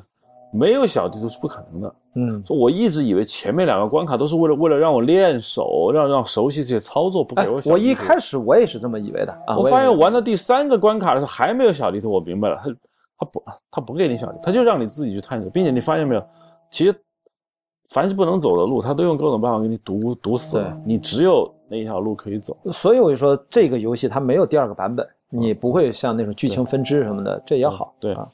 [0.53, 1.95] 没有小地图是不可能的。
[2.13, 7.61] 嗯，我一直以为前面两个关卡都是为了为了让我练手，让让熟悉这些操作，不给我。
[7.65, 9.57] 我一开始我也是这么以为的啊。
[9.57, 12.61] 我发现玩到第三个关卡的时候还没有小地图，我明白了，
[13.21, 16.25] 他他不他不给你小地图，他就让你自己去探索，并且你发现没有，
[16.71, 16.95] 其实
[17.91, 22.57] 凡是不能走的路，他都用各种办法给你堵堵死了，你只有那一条路可以走。
[22.71, 27.93] 所以我就说这个游戏它没有第二个版本，你不会像那种剧情分支什么的，这也好。
[27.99, 28.27] 对啊，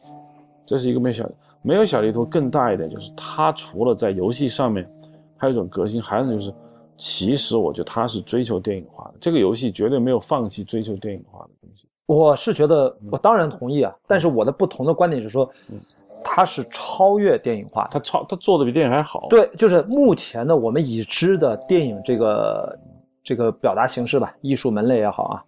[0.65, 1.29] 这是一个没小。
[1.63, 4.87] 没有小地图更大一点，就是它除了在游戏上面，
[5.35, 6.53] 还有一种革新，还有就是，
[6.95, 9.15] 其实我觉得他是追求电影化的。
[9.19, 11.86] 这个游戏绝对没有放弃追求电影化的东西。
[12.07, 15.47] 我是觉得，我当然同意啊，但是我的不同的观点是说，
[16.23, 19.27] 它是超越电影化，它超它做的比电影还好。
[19.29, 22.79] 对，就是目前的我们已知的电影这个
[23.23, 25.43] 这个表达形式吧，艺术门类也好啊，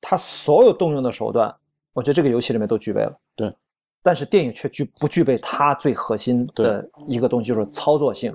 [0.00, 1.52] 它所有动用的手段，
[1.92, 3.12] 我觉得这个游戏里面都具备了。
[3.34, 3.52] 对。
[4.02, 8.34] 但是电影却具不具备它最核心的一个东西，就是操作性。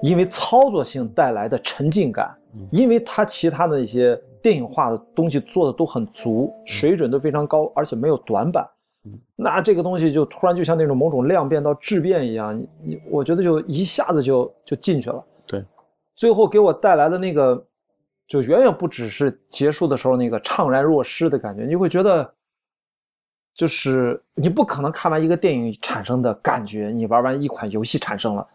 [0.00, 2.34] 因为操作性带来的沉浸感，
[2.70, 8.66] 因为它其他的一些电影化的东西做的都很足，水准都非常高，而且没有短板。
[9.36, 15.22] 那这个东西就突然就像那种某种量变到质变一样，你你我觉得就一下子就就进去了。
[15.46, 15.62] 对，
[16.14, 17.62] 最后给我带来的那个，
[18.26, 22.32] 就远远不只是结束的时候那个怅然若失的感觉，你会觉得。
[23.54, 28.46] 就是你不可能看完一个电影产生的感觉，你玩完一款游戏产生了。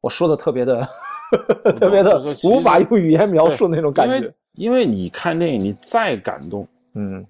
[0.00, 0.84] 我说的特别的，
[1.78, 4.16] 特别的无法用语言描述那种感觉。
[4.16, 7.26] 因为因为你看电影，你再感动，嗯，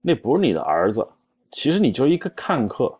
[0.00, 1.06] 那不是你的儿子，
[1.50, 2.92] 其实你就是一个看客。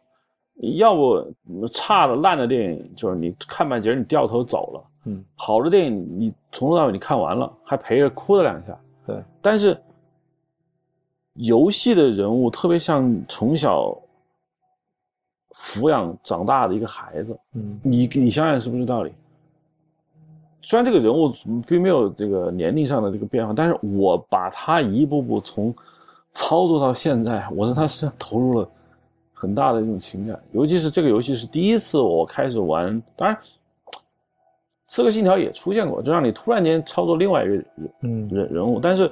[0.78, 4.84] 要不差的烂的电影，就是你看半截你掉头走了。
[5.06, 8.78] 嗯，好的电影你从头到尾你看完了，还陪着哭了两下。
[9.06, 9.76] 对，但是。
[11.38, 13.92] 游戏的人物特别像从小
[15.50, 19.12] 抚养长大的一个孩子，嗯，你你想想是不是道理？
[20.64, 21.32] 虽然这个人物
[21.66, 25.72] 并没有这个年龄上的这个变化，但是我把他一步步从
[26.32, 28.68] 操作到现在，我在他身上投入了
[29.32, 30.36] 很大的一种情感。
[30.52, 33.36] 尤其是这个游戏是第一次我开始玩，当然
[34.88, 37.66] 《刺客信条》也出现过，就让你突然间操作另外一个人
[38.28, 39.08] 人人物，但是。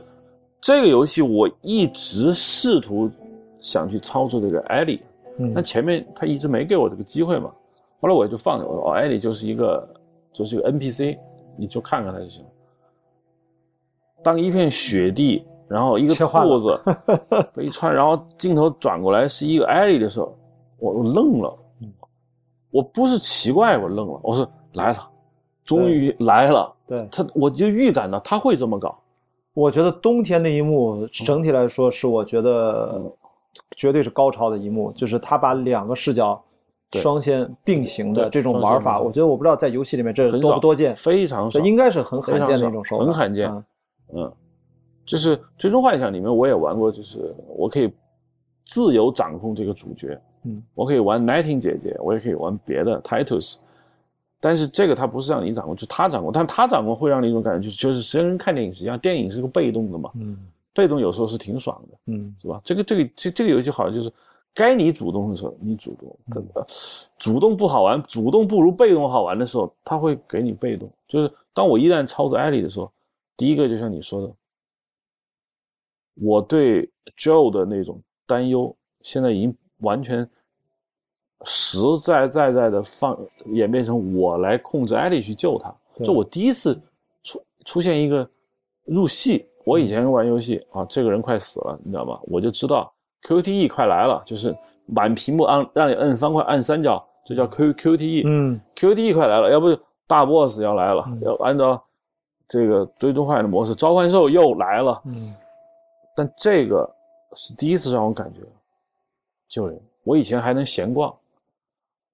[0.64, 3.10] 这个游戏我一直试图
[3.60, 5.02] 想去操作这个艾莉，
[5.52, 7.50] 但前面他一直没给我这个机会嘛。
[8.00, 9.88] 后来我就放着，我说哦，艾莉就是一个
[10.32, 11.18] 就是一个 NPC，
[11.56, 12.50] 你就看看他就行了。
[14.22, 16.80] 当一片雪地，然后一个兔子
[17.54, 20.36] 被穿，然后镜头转过来是一个艾莉的时候，
[20.78, 21.58] 我我愣了。
[22.70, 25.10] 我不是奇怪，我愣了，我说来了，
[25.62, 26.74] 终于来了。
[26.86, 28.98] 对他，我就预感到他会这么搞。
[29.52, 33.02] 我觉得冬天那一幕整体来说是我觉得
[33.76, 36.42] 绝对是高潮的一幕，就是他把两个视角
[37.00, 43.50] 双线并行的这种玩法，我觉得我不知道在游戏里面这多不多见，非常少，这应该是很罕见的一种手法，很罕见。
[44.14, 44.30] 嗯，
[45.06, 47.90] 就是《最终幻想》里面我也玩过，就是我可以
[48.64, 53.56] 自由掌控这个主角，嗯，我可以玩 Nighting 姐姐，我也可以玩别的 Titles。
[54.38, 60.36] 但是这个它不是让你掌控，就他掌控，但是他掌控会让你一种感觉，就就是实际上跟看电影是一样，电影是个被动的嘛，嗯，
[60.74, 62.60] 被动有时候是挺爽的，嗯，是吧？
[62.64, 64.12] 这个这个这这个游戏好像就是，
[64.54, 66.66] 该你主动的时候你主动，真的，
[67.18, 70.90] 主动不好玩，主动不如被动好玩的时候，他会给你被动。
[71.08, 72.90] 就是当我一旦操作艾莉的时候，
[73.36, 74.34] 第一个就像你说的，
[76.14, 80.28] 我对 Joe 的那种担忧，现在已经完全。
[81.44, 85.74] 实在在在的放演变成我来控制艾莉去救他。
[85.96, 86.80] 对就我第一次
[87.24, 88.30] 出出现一个
[88.84, 92.20] 入戏，我以前玩游戏啊，这个人快死了，你知道吗？
[92.26, 92.91] 我就知道
[93.22, 94.56] QTE 快来了，就是
[94.86, 98.22] 满屏幕按让你摁方块按三角，这叫 Q QTE。
[98.26, 101.82] 嗯 QTE 快来了，要不大 boss 要来了，要按照
[102.48, 105.00] 这个追踪幻想的模式，召唤兽又来了。
[105.06, 105.34] 嗯
[106.14, 106.88] 但这个
[107.36, 108.40] 是第一次让我感觉
[109.48, 109.80] 救人。
[110.04, 111.14] 我以前还能闲逛，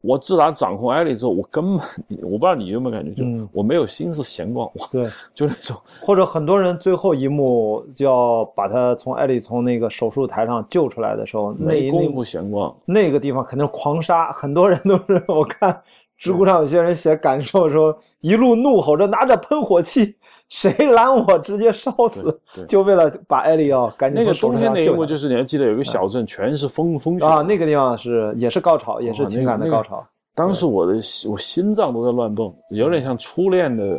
[0.00, 1.86] 我自打掌控艾莉之后，我根本
[2.22, 3.48] 我不知道你有没有感觉，就嗯。
[3.52, 5.76] 我没有心思闲逛，我对， 就那种。
[6.00, 12.74] 或者很多人最后一幕就要把他从艾莉从那个手术台上救出来的时候，那一那没工夫闲逛。
[12.84, 15.82] 那个地方肯定是狂杀，很多人都是我看
[16.18, 20.16] 知乎上有些人写感受说，一路怒吼着拿着喷火器，
[20.48, 30.04] 谁拦我直接烧死就为了把艾利奥赶紧那个冬天那一幕，就是你还记得有个小镇，全是风风雪啊，那个地方是也是高潮，也是哦情感的高潮。
[30.34, 33.96] 当时我的心我心脏都在乱蹦，有点像初恋的，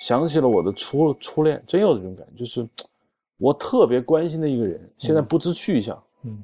[0.00, 2.68] 想起了我的初初恋，真有这种感觉，就是
[3.38, 6.42] 我特别关心的一个人，现在不知去向，嗯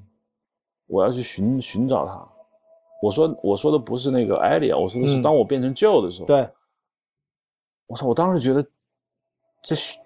[0.87, 2.29] 我要去寻寻找他。
[3.03, 6.49] 我说我说的不是那个艾莉啊，我说的是嗯当我变成 Joe 的时候，对，
[7.87, 8.65] 我操，我当时觉得
[9.63, 9.99] 这是。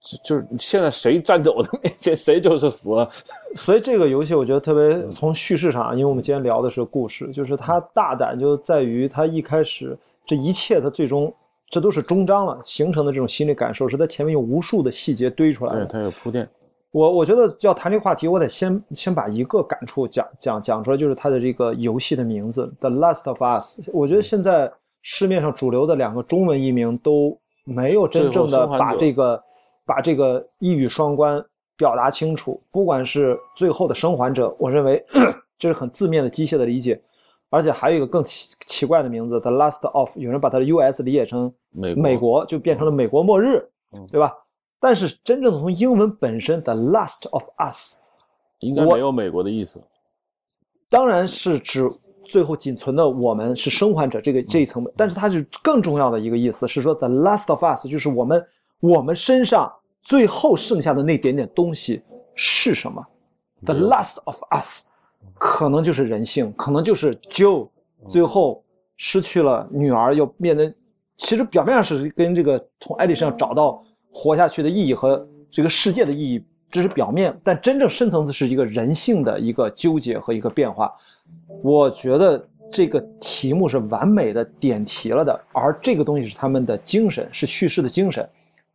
[0.00, 3.10] 这就是现在谁站在我的面前，谁就是死了。
[3.56, 11.34] 所以这个游戏我觉得特别从叙事上，因为我们今天聊的是故事，就是它大胆就在于它一开始这一切它最终
[11.68, 15.86] 这都是终章了形成的这种心理感受，是在前面有无数的细节堆出来对，的。
[15.86, 16.48] 他有铺垫。
[16.90, 23.80] 我我觉得要谈这个话题，我得先先把一个感触讲讲讲出来，就是它的这个游戏的名字《The Last of Us》。
[23.92, 24.72] 我觉得现在
[25.02, 29.42] 市面上主流的两个中文译名都没有真正的把这个
[29.84, 31.44] 把这个一语双关
[31.76, 32.58] 表达清楚。
[32.70, 35.04] 不管是最后的生还者，我认为
[35.58, 36.98] 这是很字面的机械的理解，
[37.50, 44.32] 而且还有一个更奇奇怪的名字《The Last of》，有人把它的 US 理解成美国美国，就变成了美国末日嗯，对吧？
[44.80, 47.96] 但是真正的从英文本身，The Last of Us，
[48.60, 49.80] 应该没有美国的意思。
[50.88, 51.88] 当然是指
[52.24, 58.46] 最后仅存的我们是生还者这个这一层面，但是它是更重要的一个意思是说，The Last of Us 就是我们
[58.80, 62.02] 我们身上最后剩下的那点点东西
[62.34, 63.04] 是什么
[63.64, 64.86] ？The Last of Us
[65.38, 67.68] 可能就是人性，可能就是 Joe
[68.08, 68.62] 最后
[68.96, 70.72] 失去了女儿，又面临，
[71.16, 80.92] 其实表面上是跟这个从艾莉身上找到活下去的意义和这个世界的意义，这是表面，但真正深层次是一个人性的一个纠结和一个变化。
[81.62, 88.28] 我觉得这个题目是完美的点题了的，而这个东西是他们的精神，是叙事的精神。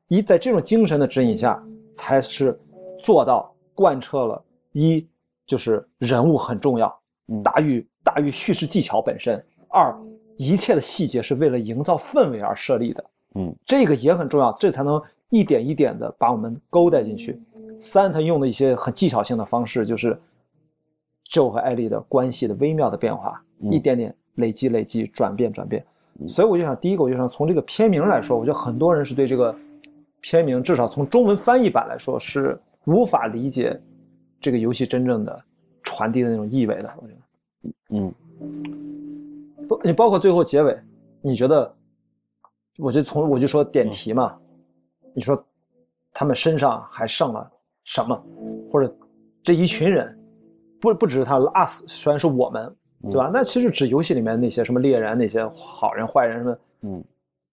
[0.07, 2.59] 一在这种精神的指引下，才是
[2.99, 4.43] 做到贯彻了
[4.73, 5.05] 一
[5.45, 9.37] 就是人物很重要，嗯大于大于叙事技巧本身；
[9.69, 9.95] 二
[10.37, 13.03] 一切的细节是为了营造氛围而设立的，
[13.35, 15.01] 嗯，这个也很重要，这才能
[15.33, 17.41] 一点一点的把我们勾带进去。
[17.79, 20.15] 三，他用的一些很技巧性的方式，就是
[21.27, 25.83] Joe 和艾丽的关系的微妙的变化，嗯一点点累积、累积、转变、转变。
[26.27, 29.53] 所以我就想，第一个，我就想从这个片名来说，我觉得很多人是对这个
[30.21, 33.81] 片名，至少从中文翻译版来说，是无法理解
[34.39, 35.43] 这个游戏真正的
[35.81, 36.93] 传递的那种意味的。
[37.01, 38.13] 我觉得，嗯，
[39.67, 40.79] 不，你包括最后结尾，
[41.21, 41.73] 你觉得？
[42.79, 44.35] 我就从我就说点题嘛，
[45.13, 45.45] 你说
[46.11, 47.51] 他们身上还剩了
[47.83, 48.25] 什么，
[48.69, 48.95] 或者
[49.41, 50.17] 这一群人，
[50.79, 53.29] 不不只是他 us，虽然是我们，对吧？
[53.33, 57.03] 那其实指游戏里面那些什么猎人、那些好人、坏人什么，嗯，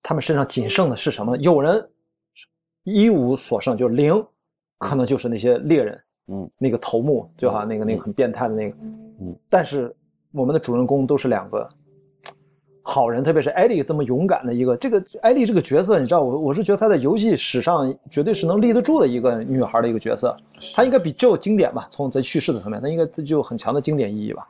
[0.03, 1.37] 他们身上仅剩的是什么？
[1.39, 1.89] 有人
[2.85, 4.25] 一无所剩，就是零，
[4.79, 8.77] 可能就是那些猎人，嗯，那个头目，就好像那个那个很变态的那个，
[9.21, 9.95] 嗯，但是
[10.33, 11.69] 我们的主人公都是两个
[12.93, 20.37] 好人，特别是艾莉这么勇敢的一个，这个艾莉这个角色，你知道，我我是觉得她在游戏史上绝对是能立得住的一个女孩的一个角色，
[20.75, 21.87] 她应该比 Joe 经典吧？
[21.89, 24.49] 从在叙事的层面，她应该具有很强的经典意义吧？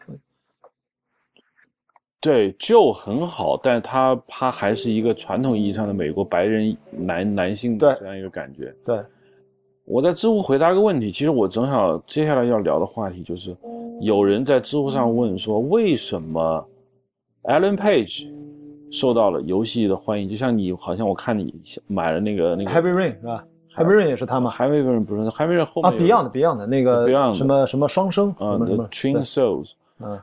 [2.19, 8.75] 对，就很好，但是他他还是一个传统意义上的美国白人男男性的这样一个感觉。
[8.85, 8.99] 对，
[9.85, 13.57] 我在知乎回答个问题，其实我正好接下来要聊的话题就是，
[14.01, 16.67] 有人在知乎上问说，为什么
[17.45, 18.31] Alan Page
[18.91, 20.29] 受到了游戏的欢迎？
[20.29, 21.55] 就像你，好像我看你
[21.87, 23.45] 买了那个那个 Heavy Rain 是吧
[23.77, 24.51] ？Heavy Rain 也是他吗？
[24.51, 30.21] 还没有人不是，Heavy Rain 后面啊，Beyond Beyond 那个 Beyond 什么什么双生啊，The Twin Souls，嗯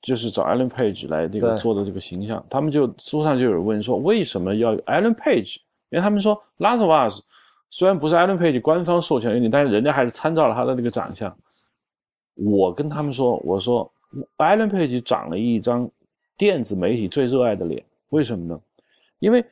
[0.00, 5.56] 就是找 Alan Page 来这个做的这个形象，他们就书上就有人问说，为什么要 Alan Page？
[5.90, 7.20] 因为他们说《Last of Us》
[7.70, 11.34] 虽然不是 Alan Page 官方授权给你，但是人家还是参照了他的这个长相。
[12.34, 13.90] 我跟他们说，我说
[14.36, 15.88] ，Alan Page 长了一张
[16.36, 18.60] 电子媒体最热爱的脸，为什么呢？
[19.18, 19.44] 因为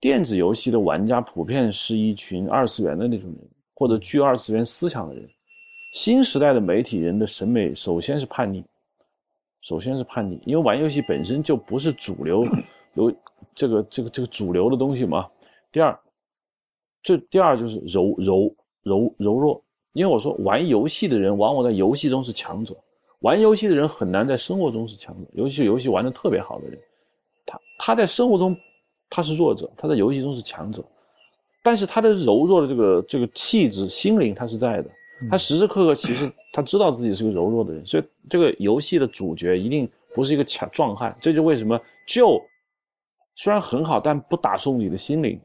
[0.00, 3.38] 电子游戏的玩家普遍是一群二次元的那种人，
[3.74, 5.28] 或者具二次元思想的人。
[5.92, 8.64] 新时代的媒体人的审美首先是叛逆，
[9.60, 12.44] 首先是叛逆，因为玩游戏本身就不是主流，
[12.94, 13.14] 有
[13.54, 15.28] 这个这个这个主流的东西嘛。
[15.70, 15.98] 第二，
[17.02, 22.76] 这第二就是柔柔柔柔弱，因为我说玩游戏的人往往在游戏中是强者，
[23.24, 26.78] 玩游戏的人很难在生活中是强者，尤其是游戏玩的特别好的人，
[27.46, 28.54] 他他在生活中
[29.08, 30.84] 他是弱者，他在游戏中是强者，
[31.62, 34.90] 但是他的柔弱的这个这个气质心灵他是在的。
[35.30, 41.16] 他时时刻刻其实 他知道自己是个柔弱的人，所以这个游戏的主角一定不是一个强壮汉。
[41.18, 42.42] 这就为什么 Joe
[43.34, 45.40] 虽然很好，但不打动你的心灵，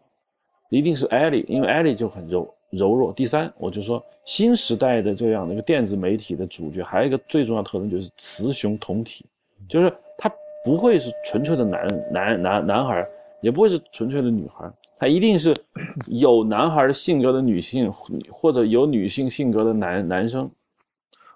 [0.70, 3.12] 一定是 Ellie，因为 Ellie 就很柔柔弱。
[3.14, 9.26] 第三，我就说新时代的这样的一个电子媒体的主角，还有一个最重要特征就是雌雄同体，
[9.68, 10.32] 就是他
[10.64, 13.08] 不会是纯粹的男男男男孩，
[13.42, 14.72] 也不会是纯粹的女孩。
[14.98, 15.56] 他一定是
[16.12, 17.90] 有男孩的性格的女性，
[18.30, 20.50] 或者有女性性格的男男生。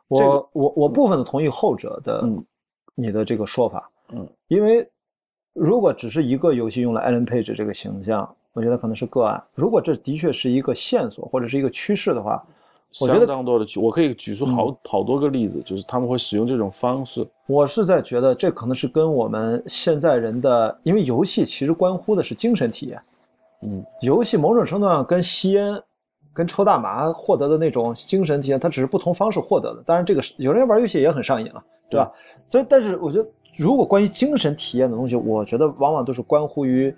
[0.09, 2.45] 我我我部分的同意后者的嗯
[2.93, 3.89] 你的这个说法。
[4.09, 4.85] 嗯，因为
[5.53, 9.43] 如果只是一个游戏用了 Alan Page 这个形象，我觉得可能是个案。
[9.55, 12.43] 如果这的确是一个线索或者是一个趋势的话，
[13.01, 17.27] 我觉得相当多的，我可以举出好好多个例子，就是他们会使用这种方式。
[17.47, 23.01] 我是在觉得这可能是跟我们现在人的，因为游戏其实关乎的是精神体验。
[23.63, 25.81] 嗯，游戏某种程度上跟吸烟、
[26.33, 29.81] 跟抽大麻获得的那种精神体验，它只是不同方式获得的。
[29.83, 32.11] 当然，这个有人玩游戏也很上瘾了，对吧？
[32.45, 36.95] 所以，但是我觉得，如果关于精神体验的东西，我觉得往往都是关乎于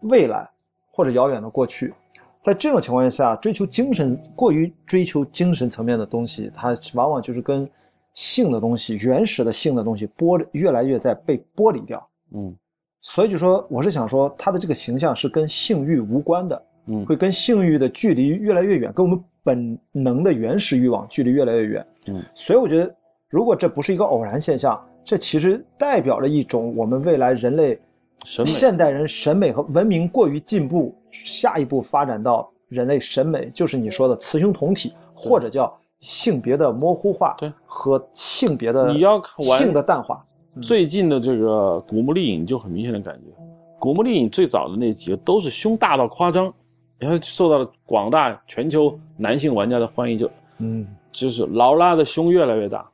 [0.00, 0.48] 未来
[0.90, 1.92] 或者遥远的过去。
[2.40, 7.68] 在这种情况下，追求精神过于追求精神层面的东西，它往往就是跟
[8.14, 12.08] 性的东西、原始的性的东西剥越来越在被剥离掉。
[12.32, 12.56] 嗯。
[13.02, 22.22] 所以就说，我是想说，他的这个形象是跟性欲无关的，嗯，会跟性欲的距离越来越远，跟我们本能的原始欲望距离越来越远，嗯。
[22.34, 22.94] 所以我觉得，
[23.28, 27.78] 如果这不是一个偶然现象，这其实代表了一种我们未来人类
[28.24, 39.22] 审美、现代人审美和文明过于进步，下一步发展到人类审美就是你说的雌雄同体，或者叫性别的模糊化，对，和性别的你要
[39.58, 40.24] 性的淡化。
[40.62, 43.30] 最近的这个《古墓丽影》就很明显的感觉，
[43.78, 46.52] 《古墓丽影》最早的那几个都是胸大到夸张，
[46.98, 52.84] 然后受到了广大全球男性玩家的欢迎，就嗯，就是劳拉的胸越来越大。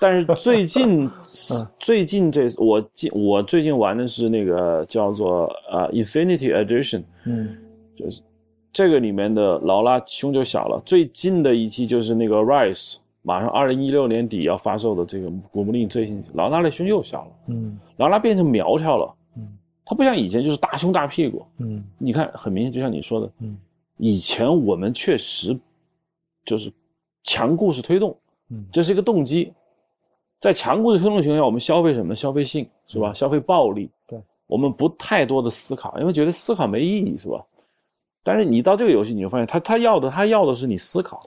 [0.00, 1.08] 但是最近
[1.80, 7.56] 最近这我近我最近玩的是那个叫做呃 Infinity Edition，嗯，
[7.96, 8.22] 就是
[8.72, 10.80] 这个里面的劳拉胸就小了。
[10.84, 12.96] 最近的一期就是那个 Rise。
[13.22, 19.46] 马上二零一六年底要发售的这个《古墓丽影》最新期，劳拉的胸又小了，嗯，劳拉变成苗条了，嗯，
[19.84, 23.58] 她不像以前就是大胸大屁股，嗯，你看很明显，就像你说的，嗯，
[23.98, 25.54] 以前我们确实
[26.46, 26.72] 就是
[27.24, 28.16] 强故事推动，
[28.50, 29.52] 嗯，这是一个动机，
[30.40, 32.14] 在强故事推动情况下，我们消费什么？
[32.14, 33.12] 消费性是吧？
[33.12, 37.44] 消费暴力，对，我们不太多的思考，因为觉得思考没意义是吧？
[38.22, 41.20] 但是你到这个游戏，你就发现他他要的他要的是你思考。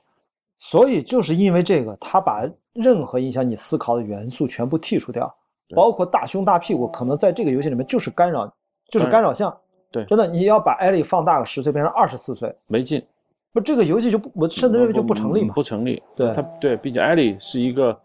[0.57, 5.33] 所以就是因为这个，他把任何影响你思考的元素全部剔除掉，
[5.75, 8.47] 包括大胸大屁股，可能在这个游戏里面就是干扰，
[8.91, 9.55] 就是干扰项。
[9.91, 13.03] 对，真的，你要把艾莉放大个十岁，变成二十四岁，没劲。
[13.51, 15.53] 不，这个游戏就不，我甚至认为就不成立嘛。
[15.55, 16.01] 不成立。
[16.15, 17.99] 对，他对，并且艾莉是一个，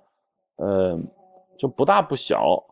[0.57, 0.99] 呃，
[1.57, 2.63] 就不大不小，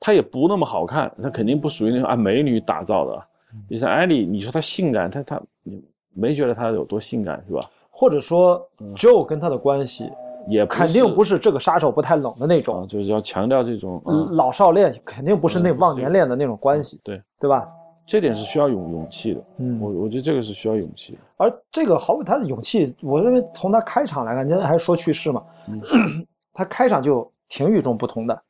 [0.00, 3.22] 她也不那么好看，她肯定不属于那种按美女打造的。
[3.68, 5.82] 你像艾莉，你说她性感，她她你
[6.14, 7.60] 没觉得她有多性感是吧？
[7.90, 8.66] 或者说
[8.96, 10.10] ，Joe 跟她的关系
[10.48, 17.66] 也肯定不是这个杀手不太冷的那种，就是要强调这种老少恋，肯定不是那忘年恋的那种关系，对对吧？
[18.04, 21.18] 这点是需要勇勇气的，嗯，我我觉得这个是需要勇气的。
[21.36, 25.42] 而这个毫无他的勇气，我认为从他开场来看，今天还说去世嘛，
[26.52, 28.42] 他开场就挺与众不同的，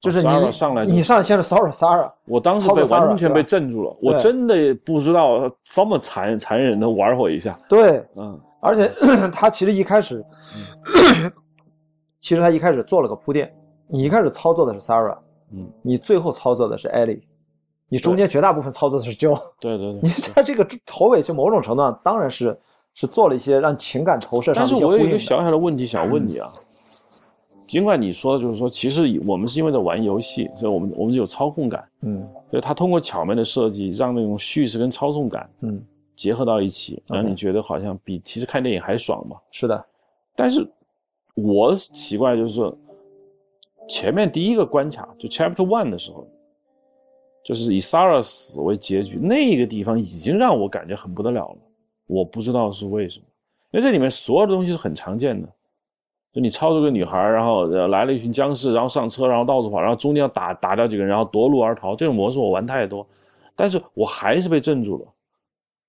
[0.00, 8.40] 就是你上来你上先是 Sara Sara，我当时被完全被镇住了，我真的不知道这么残残忍的玩我一下，对，嗯。
[8.58, 8.90] 而且
[9.30, 10.24] 他其实一开始，
[12.18, 13.54] 其实他一开始做了个铺垫。
[13.86, 15.16] 你一开始操作的是 Sarah，
[15.52, 17.20] 嗯，你最后操作的是 Ellie，
[17.88, 19.40] 你中间绝大部分操作的是 Joe。
[19.60, 22.58] 对对对，你在这个头尾就某种程度上当然是
[22.94, 26.50] 是做了一些让情感投射上但是我有一个小小的问题想问你啊，
[27.66, 35.84] 尽管你说的就是说，其实我们是因为在玩游戏，所以我们我们有操控感，嗯，所以他通过巧妙的设计，让那种叙事跟操纵感，嗯。
[36.14, 39.36] 结合到一起，让你觉得好像比其实看电影还爽嘛？
[39.50, 39.84] 是的，
[40.34, 40.66] 但是
[41.34, 42.74] 我奇怪就是说，
[43.86, 46.26] 前面第一个关卡就 Chapter One 的时候，
[47.44, 51.58] 就是以 Sarah 死为结局，那个地方已经让我感觉很不得了了。
[52.06, 53.26] 我不知道是为什么，
[53.72, 55.46] 因为这里面所有的东西是很常见的，
[56.36, 63.06] 就你操作个女孩，然后来了一群僵尸，然后上车，然后到处跑，然后中间要打打掉几个人，然后夺路而逃，这种模式我玩太多，
[63.56, 65.06] 但是我还是被镇住了，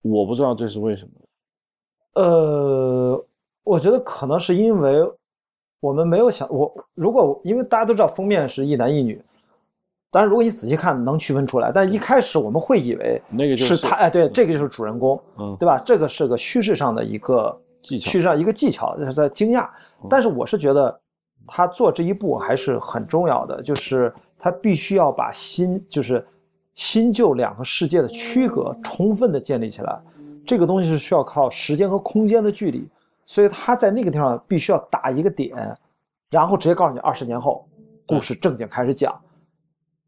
[0.03, 1.11] 我不知道这是为什么。
[2.23, 3.25] 呃，
[3.65, 5.05] 我觉得可能是因为
[5.81, 9.21] 我们没有想我，如果因为大家都知道封面是一男一女，
[10.11, 15.77] 当然如果你仔细看能区分出来，但一开始我们会以为那个就是他，哎，对，这个就是主人公，嗯对吧？
[15.85, 19.69] 这个是个叙事上的一个技巧叙事上一个技巧，就是在惊讶。
[20.09, 20.99] 但是我是觉得
[21.45, 26.25] 他做这一步还是很重要的，就是他必须要把新就是
[26.73, 29.99] 新旧两个世界的区隔充分的建立起来。
[30.45, 32.87] 这个东西是需要靠时间和空间的距离，
[33.25, 35.75] 所以他在那个地方必须要打一个点，
[36.29, 37.67] 然后直接告诉你二十年后
[38.05, 39.19] 故事正经开始讲，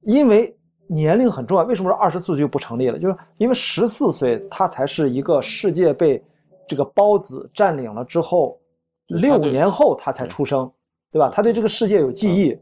[0.01, 0.55] 因为
[0.87, 1.63] 年龄很重要。
[1.63, 2.97] 为什么说二十四岁就不成立了？
[2.97, 6.23] 就是因为十四岁他才是一个世界被
[6.69, 8.57] 这个包子占领了之后，
[9.07, 10.71] 六年后他才出生，
[11.11, 11.29] 对吧？
[11.33, 12.55] 他对这个世界有记忆，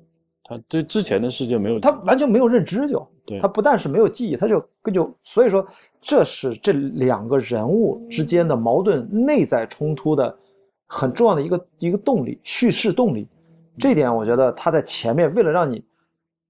[0.45, 3.05] 他对之前的世界没有他完全没有认知就。
[3.25, 5.67] 对他不但是没有记忆，他就就所以说，
[5.99, 10.33] 这是这两个人物之间的矛盾、内在冲突的
[10.85, 13.27] 很重要的一个一个动力，叙事动力。
[13.77, 15.83] 这点我觉得他在前面为了让你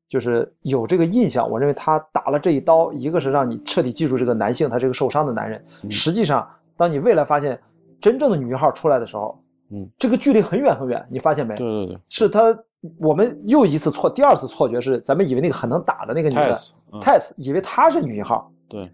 [0.08, 5.66] 就是有这个印象，我认为他打了这一刀，一个是让你彻底记住这个男性，他这个受伤的男人。
[5.90, 6.48] 实际上，
[6.78, 7.60] 当你未来发现
[8.00, 9.38] 真正的女一号出来的时候，
[9.72, 11.56] 嗯，这个距离很远很远，你发现没？
[11.56, 12.58] 对对对是他。
[13.00, 16.54] 我们又一次错，第二次错觉是，咱们以为那个很能打的那个女的
[16.94, 18.50] 嗯 Tess，以为她是女一号。
[18.70, 18.90] 对，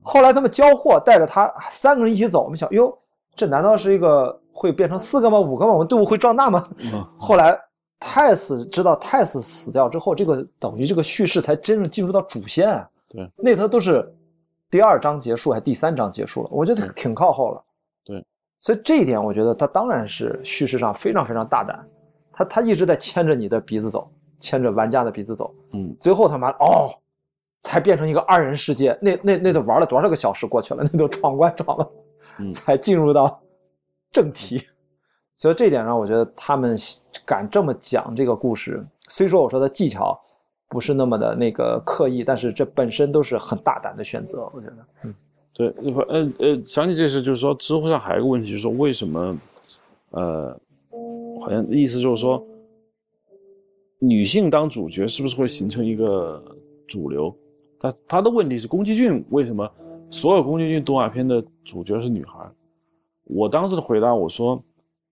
[0.00, 2.96] 后来他们交货，带着她三个人一起走，我们想，哟，
[3.36, 5.38] 这难道是一个会变成四个吗？
[5.38, 5.72] 五个吗？
[5.74, 6.64] 我们队伍会壮大吗？
[6.94, 7.56] 嗯 后来
[8.00, 12.88] Tess 知道 Tess 死掉之后，这个等于这个叙事才真正进入到主线啊。
[13.06, 14.10] 对，那头都是
[14.76, 16.50] 第二章结束还是第三章结束了？
[16.52, 17.64] 我觉得挺靠后了。
[18.04, 18.22] 对，
[18.58, 21.82] 所以这一点我觉得他当然是叙事上非常非常大胆。
[22.30, 26.90] 他他一直在牵着你的鼻子走，牵着玩家的鼻子走，嗯，最后他妈哦，
[27.62, 28.94] 才变成一个二人世界。
[29.00, 31.92] 那那那都玩了多少个小时过去了， 那都闯关闯了，
[32.40, 33.40] 嗯才进入到
[34.12, 34.62] 正题。
[35.34, 36.76] 所以这一点上，我觉得他们
[37.24, 40.22] 敢这么讲这个故事，虽说我说的技巧
[40.68, 44.50] 不是那么的那个刻意，但是这本身都是很大胆的选择。
[44.52, 45.14] 我觉得，嗯，
[45.52, 45.68] 对，
[46.08, 49.38] 呃呃，想起这事，就是说知乎上还有一个问题，就是说为什么，
[50.10, 50.60] 呃。
[51.38, 52.44] 好像意思就是说，
[54.00, 56.42] 女性当主角是不是会形成一个
[56.88, 57.32] 主流？
[57.78, 59.70] 他他的问题是宫崎骏为什么
[60.10, 62.50] 所有宫崎骏动画片的主角是女孩？
[63.24, 64.60] 我当时的回答我说，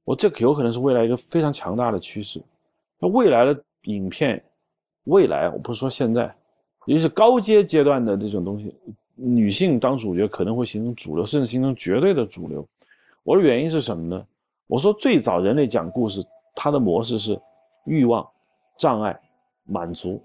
[0.04, 2.42] 我这有可能是未来一个非常强大的趋势。
[2.98, 4.42] 那未来的影片，
[5.04, 6.34] 未来我不是说现在，
[6.86, 8.74] 尤其是高阶阶段的这种东西，
[9.14, 12.66] 女性当主角可能会形成主流，甚至形成绝对的主流。
[13.22, 14.26] 我的原因是什么呢？
[14.66, 16.24] 我说最早人类讲故事，
[16.54, 17.38] 它的模式是
[17.84, 18.26] 欲望、
[18.78, 19.18] 障碍、
[19.64, 20.22] 满足，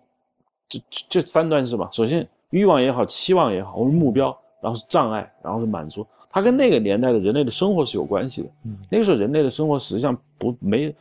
[0.67, 1.89] 这这三段是吧。
[1.91, 6.05] 首先欲望也好，期望也好，或者目标，然后是障碍，然后是满足。
[6.31, 8.49] 它跟那个年代的人类的生活是有关系的。
[8.65, 10.93] 嗯那个时候人类的生活实际上不没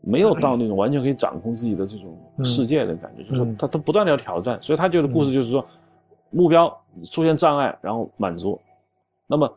[0.00, 5.64] 没有到那种完全可以掌控自己的这种世界的感觉，就是嗯他他不断的要挑战，所以他觉得故事就是说
[6.30, 6.74] 目标
[7.10, 8.58] 出现障碍，然后满足。
[9.26, 9.48] 那么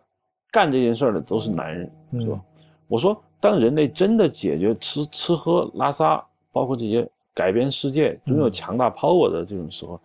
[0.51, 2.39] 干这件事儿的都是男人，是吧？
[2.87, 9.99] 我说，当人类真的解决吃吃喝拉撒，包括这些改变世界、拥有强大 power 的这种时候，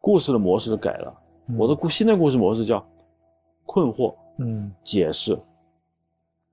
[0.00, 1.14] 故事的模式改了。
[1.56, 2.84] 我的故新的故事模式叫
[3.64, 5.38] 困惑、嗯解释、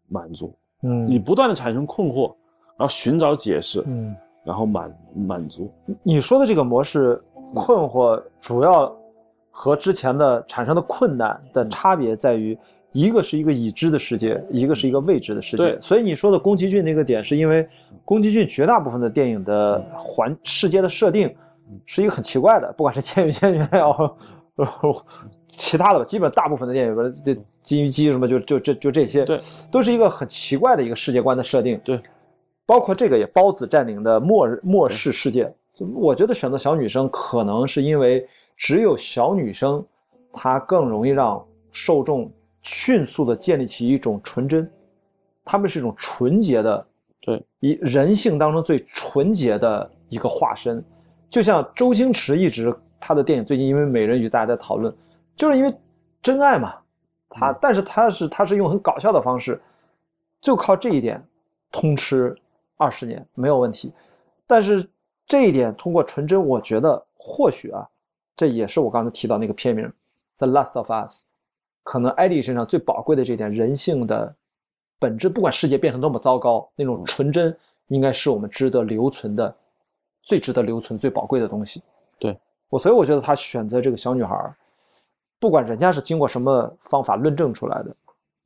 [0.08, 0.54] 满足。
[0.84, 2.34] 嗯你不断的产生困惑，
[2.82, 5.72] 然后寻找解释，嗯，然后满满足。
[6.02, 7.22] 你说的这个模式，
[7.54, 8.92] 困惑主要
[9.52, 12.58] 和之前的产生的困难的差别在于。
[12.94, 15.64] 一个是一个已知的世界，一个是一个未知的世界。
[15.64, 17.66] 对所以你说的宫崎骏那个点，是因为
[18.04, 21.34] 宫崎骏绝大部分的电影的环世界的设定
[21.86, 24.14] 是一个很奇怪的，不管是《千与千寻》也好，
[25.48, 29.40] 其他的吧，基本大部分的电影，比如这金鱼姬什么就就就就这些，对，
[29.72, 31.80] 都是一个很奇怪的一个世界观的设定。
[31.86, 31.98] 对，
[32.72, 35.54] 包括这个也包子占领的末末世世界。
[35.94, 39.86] 我觉得选择小女生，可能是因为只有小女生，
[40.32, 42.32] 她更容易让受众。
[42.64, 44.72] 迅速的建立起一种纯真，
[45.44, 46.86] 他们是一种纯洁的，
[47.20, 50.86] 对，以人性当中最纯洁的一个化身。
[51.28, 54.96] 就像周星驰一直他的电影最近因为《美人鱼》大家在讨论，
[55.36, 55.74] 就是因为
[56.22, 56.76] 真爱嘛，
[57.28, 59.60] 他、嗯、但是他是他是用很搞笑的方式，
[60.40, 61.20] 就靠这一点
[61.72, 62.38] 通吃
[62.82, 63.94] 二十年没有问题。
[64.48, 64.90] 但是
[65.28, 67.88] 这一点通过纯真，我觉得或许啊，
[68.36, 69.86] 这也是我刚才提到那个片名
[70.38, 71.28] 《The Last of Us》，
[71.84, 74.36] 可能艾莉身上最宝贵的这点人性的
[75.00, 77.56] 本质，不管世界变成多么糟糕，那种纯真
[77.88, 79.56] 应该是我们值得留存的、
[80.24, 81.82] 最值得留存、最宝贵的东西。
[82.20, 82.38] 对
[82.70, 84.54] 我，所以我觉得他选择这个小女孩，
[85.40, 87.96] 不管人家是经过什么方法论证出来的，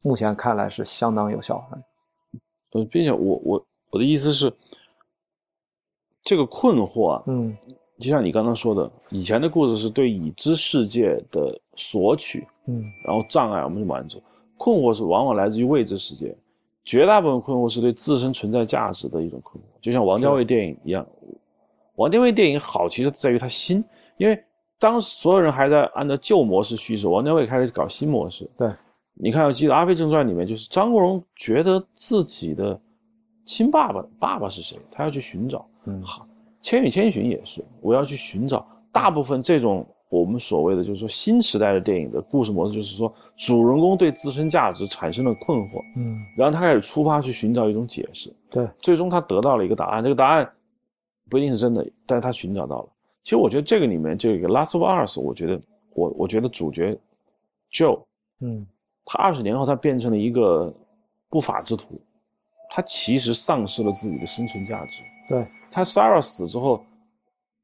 [0.03, 1.77] 目前看来是相当有效的。
[2.73, 3.65] 呃，并且我我
[3.95, 4.53] 我的意思是。
[6.27, 7.55] 这个困惑啊，嗯，
[7.99, 14.19] 就像你刚刚说的，以前的故事是对已知世界的索取，嗯，然后障碍我们就满足。
[14.57, 16.35] 困惑是往往来自于未知世界，
[16.83, 19.67] 绝大部分困惑是对自身存在价值的一种困惑。
[19.79, 21.05] 就像王家卫电影一样，
[21.93, 23.83] 王家卫电影好，其实在于他新，
[24.17, 24.43] 因为
[24.79, 28.49] 当所有人还在按照旧模式叙事，王家卫开始搞新模式。
[28.57, 28.67] 对，
[29.13, 32.81] 你看，我记得《阿飞正传》里面，就是张国荣觉得自己的
[33.45, 35.65] 亲爸爸爸爸是谁，他要去寻找。
[35.85, 36.23] 嗯，好，
[36.61, 38.67] 《千与千寻》也是，我要去寻找。
[38.91, 50.03] 大部分这种我们所谓的就是说新时代的电影的故事模式，就是说主人公对自身价值产生了困惑，嗯，然后他开始出发去寻找一种解释，对，最终他得到了一个答案。
[50.03, 50.49] 这个答案
[51.29, 52.89] 不一定是真的，但是他寻找到了。
[53.23, 55.59] 其实我觉得这个里面就一个《Last of Us》，我觉得
[55.93, 56.97] 我我觉得主角
[57.71, 57.99] Joe，
[58.39, 58.65] 嗯，
[59.03, 60.73] 他二十年后他变成了一个
[61.29, 61.99] 不法之徒，
[62.75, 65.47] 他其实丧失了自己的生存价值，对。
[65.71, 66.85] 他 Sarah 死之后，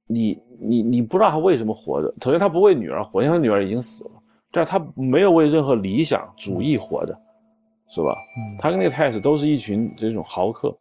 [0.08, 2.08] 你你你不知道他为什么活着。
[2.22, 4.12] 首先，他不为女儿活，因为他女儿已经死了。
[4.52, 7.14] 但是他没有为任何理想主义活着，
[7.90, 8.16] 是吧？
[8.38, 10.74] 嗯，他跟那个太子都是一群这种豪客，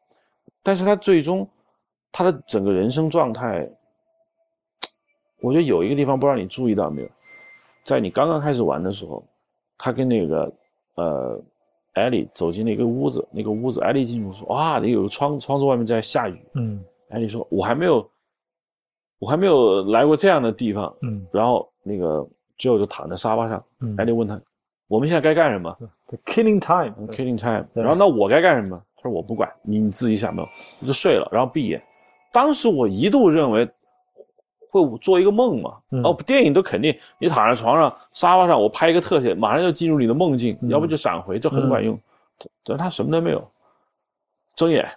[0.63, 1.49] 但是他最终
[2.13, 3.69] 他的整个人生状态，
[5.41, 7.09] 我觉得有一个地方不知道你注意到没有，
[7.83, 9.25] 在你刚刚开始玩的时候，
[9.77, 10.53] 他跟那个
[10.95, 11.43] 呃
[11.95, 16.83] 艾莉走进了一个屋子，那个屋子艾莉进去说：“哇，那有个窗子，窗子外面在下雨。”嗯。
[17.11, 18.09] 艾莉说：“我还没有，
[19.19, 22.25] 我还没有来过这样的地方。”嗯，然后那个
[22.59, 23.65] Joe 就躺在沙发上。
[23.81, 24.41] 嗯，艾莉问他
[24.87, 25.77] ：“我们现在该干什么
[26.27, 28.81] ？”“Killing time, killing time。”然后那我该干什么？
[28.97, 30.49] 他说：“我不管，你你自己想吧。”
[30.81, 31.83] 我就睡了，然后闭眼。
[32.33, 33.69] 当时我一度认为
[34.71, 35.79] 会做一个梦嘛。
[36.05, 41.99] 哦，电影都肯定你躺在床上、沙发上，我拍一个特写，马上就进入你的梦境，要不就闪回，这很管用。
[42.65, 43.51] 但他什么都没有，
[44.55, 44.89] 睁眼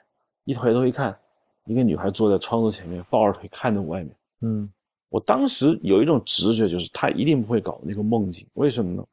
[0.46, 1.18] 一回头一看。
[1.66, 4.14] 一个女孩坐在窗子前面，抱着腿看着外面。
[4.42, 4.70] 嗯，
[5.08, 8.46] 我当时有一种直觉，就是他一定不会搞那个梦境。
[8.56, 9.06] 为什么呢？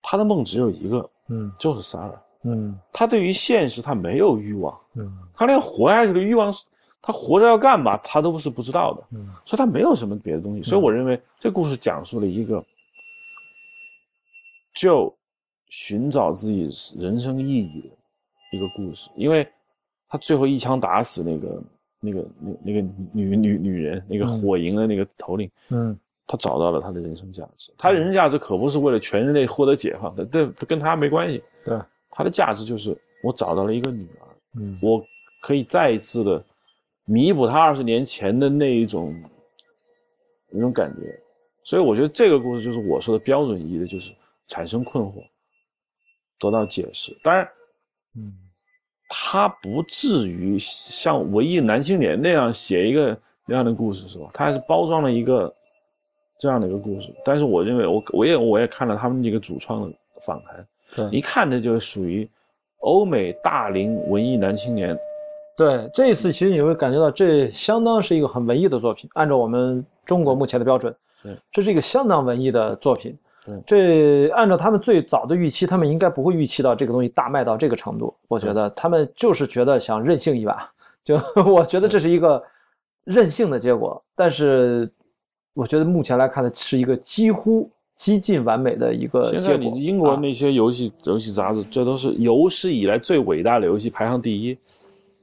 [0.00, 2.16] 他的梦只有一个，嗯，就是 Sarah。
[2.42, 4.78] 嗯，他对于现实，他没有欲望。
[4.94, 6.54] 嗯，他连活下去的欲望，
[7.04, 9.04] 她活着要干嘛，他都是不知道的。
[9.12, 10.62] 嗯，所以他没有什么别的东西。
[10.62, 12.64] 所以我认为这故事讲述了一个，
[14.74, 15.14] 就
[15.68, 19.46] 寻找自己人生意义的一个故事，因为。
[20.06, 21.62] 他最后一枪打死那个、
[21.98, 22.80] 那个、那那个
[23.12, 25.50] 女女女人，那个火营的那个头领。
[25.70, 27.72] 嗯，他找到了他的人生价值。
[27.76, 31.42] 他人生价值可不是为了全人类获得解放的，这跟他没关系。
[31.64, 31.76] 对，
[32.10, 34.28] 他的价值就是我找到了一个女儿，
[34.60, 35.04] 嗯，我
[35.42, 36.44] 可以再一次的
[37.04, 39.14] 弥补他二十年前的那一种
[40.50, 41.18] 那种感觉。
[41.62, 44.12] 所以我觉得这个故事就是我说的标准意义的，就是
[44.48, 45.24] 产生困惑，
[46.38, 47.16] 得到解释。
[47.22, 47.48] 当然，
[48.16, 48.38] 嗯。
[49.06, 54.30] 他不至于像《文艺男青年》那样写一个那样的故事，是吧？
[54.32, 55.54] 他还是包装了一个
[56.40, 57.14] 这样的一个故事。
[57.22, 62.28] 但是我认为，我我也我也看了他们那个主创的访谈，对，一看这就属于
[62.78, 64.98] 欧美大龄文艺男青年。
[65.56, 69.08] 对，这一次其实你会感觉到，这相当是一个很文艺的作品。
[69.14, 73.16] 按照我们中国目前的标准，对，这是一个相当文艺的作品。
[73.46, 78.12] 对，这按照他们最早的预期，他们应该不会预期到这个东西大卖到这个程度。
[78.26, 80.68] 我觉得他们就是觉得想任性一把，
[81.04, 82.42] 就我觉得这是一个
[83.04, 84.02] 任性的结果。
[84.16, 84.90] 但是
[85.52, 89.56] 我觉得目前来看的，是一个几乎接近完美的一个结果。
[89.56, 94.58] 你英国那些游戏游戏杂志，这都是有史以来最伟大的游戏排行第一。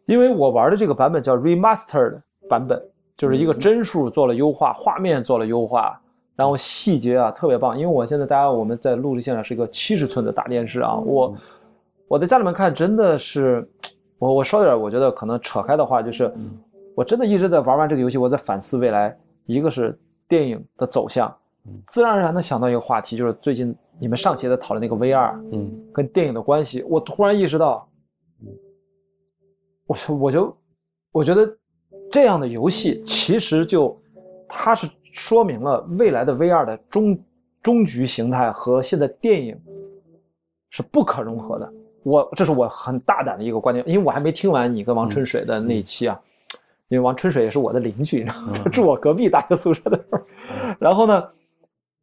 [0.05, 2.81] 因为我玩的这个版本叫 remastered 版本，
[3.17, 5.99] 就是一个帧数做了优化，画面做了优化。
[6.33, 11.35] 然后细节啊特别棒，因为我现在大家我们在录制现场是一个七十寸的大电视啊，我
[12.07, 13.69] 我在家里面看真的是，
[14.17, 16.33] 我我说点我觉得可能扯开的话，就是
[16.95, 19.95] 我真的一直在玩完这个游戏，我在反思未来，一个是
[20.27, 21.31] 电影的走向，
[21.85, 27.87] 自然而然的想到一个话题，就是最近你们上期在讨论那个 VR，嗯，跟电影的关系，我突然意识到，
[30.09, 30.57] 我我就
[31.11, 31.57] 我觉得
[32.09, 33.99] 这样的游戏其实就
[34.47, 34.89] 它是。
[35.13, 37.21] 说明了未来的 VR 的终
[37.61, 39.59] 终局形态和现在电影
[40.69, 41.73] 是不可融合的。
[42.03, 46.17] 我这是我很大胆的一个观点，因为我还没听完你跟王春水的那一期啊。
[46.87, 48.53] 因为王春水也是我的邻居，然后？
[48.53, 50.19] 他住我隔壁大学宿舍的时候。
[50.79, 51.27] 然后呢，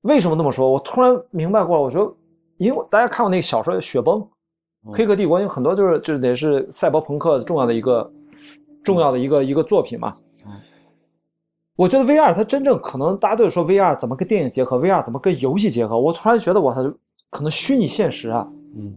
[0.02, 0.70] 为什么那么说？
[0.70, 2.14] 我突然明白过来，我说，
[2.58, 4.20] 因为大家看过那个小说《雪崩》，
[4.84, 8.10] 《黑客帝国》有很多就是就是得是赛博朋克重要的一个
[8.82, 10.14] 重要的一个一个作品嘛。
[11.76, 15.96] 我觉得 VR 它真正可能大家都说 VR 怎么跟电影结合，VR 怎么跟游戏结合。
[15.96, 16.82] 我突然觉得我操，
[17.30, 18.96] 可能虚拟现实啊，嗯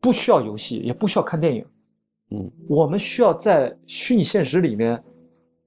[0.00, 1.64] 不需要游戏，也不需要看电影。
[2.30, 5.02] 嗯我们需要在虚拟现实里面，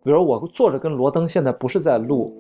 [0.04, 2.36] 比如我坐着跟罗登现在不是在录，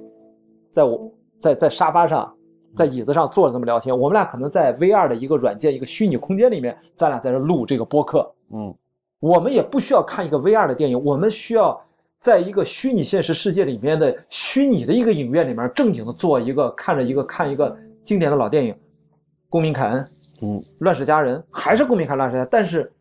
[0.69, 2.34] 在我在在沙发上，
[2.75, 8.31] 在椅子上坐着这么聊天，我们俩可能在 VR 的一个软件、一个虚拟空间里面，咱俩在这录这个播客。
[8.51, 8.75] 嗯
[9.19, 11.81] 我们也不需要看一个 VR 的电影，我们需要
[12.17, 18.73] 在一个虚拟现实世界里面的虚拟的一个影院里面，正经的做一个看着一个看一个经典的老电影，
[19.49, 20.03] 《公民凯恩》。
[20.41, 22.91] 嗯乱世佳人还是公民凯乱世佳人，但是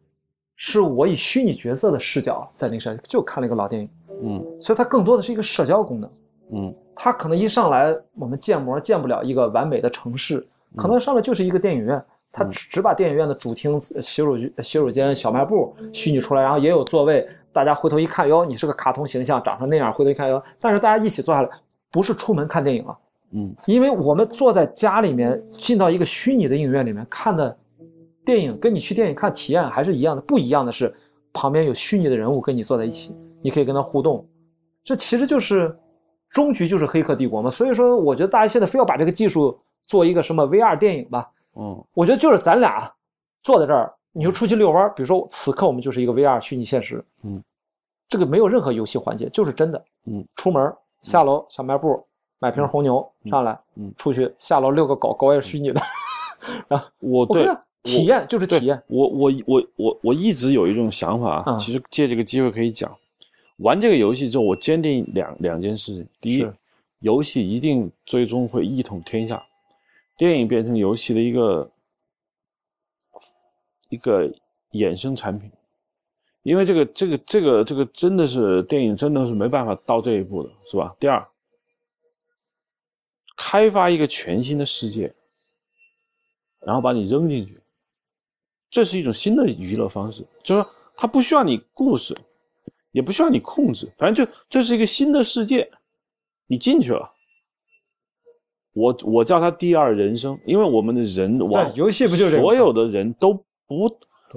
[0.54, 3.90] 是我以虚拟角色的视角在那个上就看了一个老电影，
[4.22, 6.10] 嗯所以它更多的是一个社交功能。
[6.52, 21.48] 嗯它可能一上来我们建模建不了一个完美的城市，可能上面就是一个电影院，它只只把电影院的主厅、洗手洗手间、小卖部虚拟出来，然后也有座位，大家回头一看，哟，你是个卡通形象，长成那样，回头一看，哟，但是大家一起坐下来，
[21.90, 22.98] 不是出门看电影了。
[23.36, 27.56] 嗯因为我们坐在家里面，进到一个虚拟的影院里面看的
[28.24, 30.22] 电影，跟你去电影看体验还是一样的。
[30.22, 30.94] 不一样的是，
[31.32, 34.24] 旁边有虚拟的人物跟你坐在一起，你可以跟他互动。
[34.84, 35.76] 这其实就是
[36.34, 37.48] 终局就是《黑客帝国》嘛。
[37.48, 41.82] 所以说，我觉得大家现在非要把这个技术做一个什么 VR 电影吧，嗯。
[41.94, 42.92] 我觉得就是咱俩
[43.42, 47.42] 坐在这儿，你就出去遛弯儿，比如说此刻我们就是一个 VR 虚拟现实，嗯，
[48.08, 50.70] 这个没有任何游戏环节，就是真的，嗯，出门
[51.00, 52.04] 下楼小卖部
[52.40, 53.92] 买瓶红牛上来，嗯。
[53.96, 55.80] 出去下楼遛个狗，狗也是虚拟的，
[56.68, 57.48] 然后我对
[57.82, 61.58] 体验就是体验，我我我我我一直有一种想法啊，嗯。
[61.58, 62.90] 其实借这个机会可以讲，
[63.58, 66.46] 玩这个游戏之后，我坚定两两件事情：第一，
[67.00, 69.44] 游戏一定最终会一统天下，
[70.16, 71.70] 电影变成游戏的一个
[73.90, 74.28] 一个
[74.72, 75.50] 衍生产品，
[76.42, 80.94] 因为这个这个这个这个真的是电影真的是没办法到这一步的，是吧？
[80.98, 81.24] 第二，
[83.36, 85.14] 开发一个全新的世界，
[86.60, 87.60] 然后把你扔进去。
[88.68, 92.12] 这是一种新的娱乐方式，就是说它不需要你故事，
[92.94, 95.68] 也不需要你控制，反正就这是一个新的世界，
[96.46, 97.10] 你进去了。
[98.72, 103.34] 我我叫它第二人生，因为我们的人往对游戏不就是所有的人都
[103.66, 103.90] 不，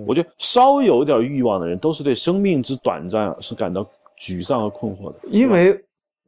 [0.08, 3.88] 我觉得稍有点欲望的人都是对生命之短暂是感到
[4.20, 5.20] 沮丧和困惑的。
[5.30, 5.72] 因为，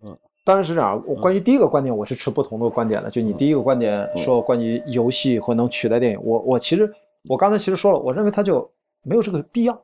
[0.07, 0.15] 嗯，
[0.45, 1.03] 当然是这样。
[1.07, 3.09] 我关于第一个观点，我是持不同的观点的。
[3.09, 6.93] 就你第一个观点说关于游戏会能取代电影，我我其实
[7.27, 8.69] 我刚才其实说了，我认为它就
[9.01, 9.81] 没有这个必要，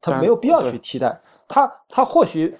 [0.00, 2.54] 它没有必要去替代它，它或许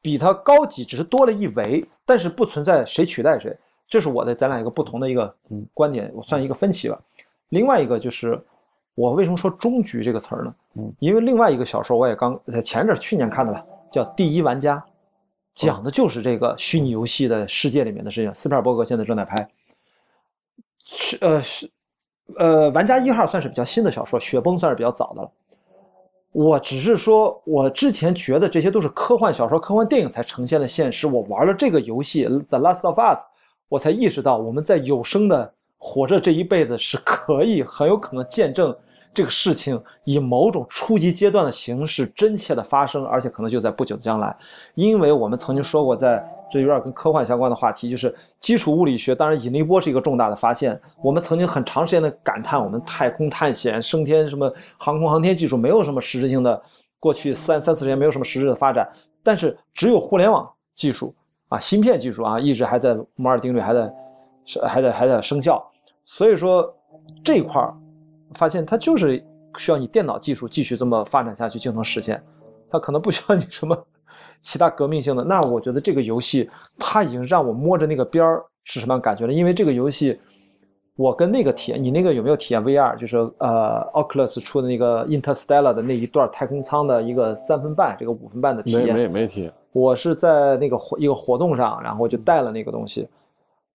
[0.00, 3.56] 比它高级，只是多了一维，但是不存在谁取代谁。
[3.88, 7.00] 这是我的咱俩一个不同的一个嗯观点，我算一个分歧吧。
[7.48, 8.38] 另外一个就是
[8.96, 10.54] 我为什么说终局这个词儿呢？
[10.74, 14.76] 嗯，因为另外一个小说我也刚在前阵去年看的吧，叫《第一玩家》，
[15.54, 18.34] 讲的就是这个虚拟游戏的世界里面的事情。
[18.34, 19.48] 斯皮尔伯格现在正在拍，
[20.84, 21.70] 是呃是
[22.36, 25.30] 呃，玩家一号算是比较新的小说，雪崩算是比较早的了。
[26.32, 31.06] 我只是说，我之前觉得这些都是科幻小说、科幻电影才呈现的现实。
[31.06, 33.26] 我玩了这个游戏《The Last of Us》，
[33.68, 38.76] 我才意识到我们在有生的活着这一辈子是可以很有可能见证
[39.14, 44.36] 这个事情以某种初级阶段的形式真切的发生，而且可能就在不久的将来。
[44.74, 49.14] 因为我们曾经说过，在这有点跟科幻相关的话题，就是基础物理学。
[49.14, 50.80] 当然，引力波是一个重大的发现。
[51.02, 56.62] 我们曾经很长时间的感叹，我们太空探险、升天什么航空航天技术没有什么实质性的，
[57.00, 58.88] 过去三三四年没有什么实质的发展。
[59.22, 61.12] 但是只有互联网技术
[61.48, 63.92] 啊，芯片技术啊，一直还在摩尔定律还在
[64.66, 65.62] 还在还在生效。
[66.02, 66.74] 所以说
[67.22, 67.74] 这块儿
[68.34, 69.24] 发现它就是
[69.56, 72.22] 需要你电脑技术继续这么发展下去就能实现，
[72.70, 73.76] 它可能不需要你什么
[74.40, 75.24] 其他革命性的。
[75.24, 76.48] 那我觉得这个游戏
[76.78, 80.18] 它已经让我摸着那个边儿是什么样感觉了，因为这个游戏。
[80.96, 82.96] 我跟那个体验，你那个有没有体验 VR？
[82.96, 89.12] 就是呃，Oculus 出的那个 Interstellar 的那一段太空舱的一个三分半，这个五分半的体验没验。
[89.12, 93.08] 没体验，我是在那个活一个活动上，然后就带了那个东西，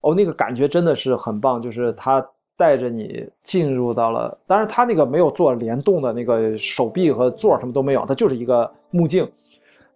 [0.01, 2.21] 哦，那个感觉真的是很棒，就是它
[2.55, 9.29] 带着你进入到了，当然它那个没有做联动的那个手臂和座什么都没有，它就是一个目镜，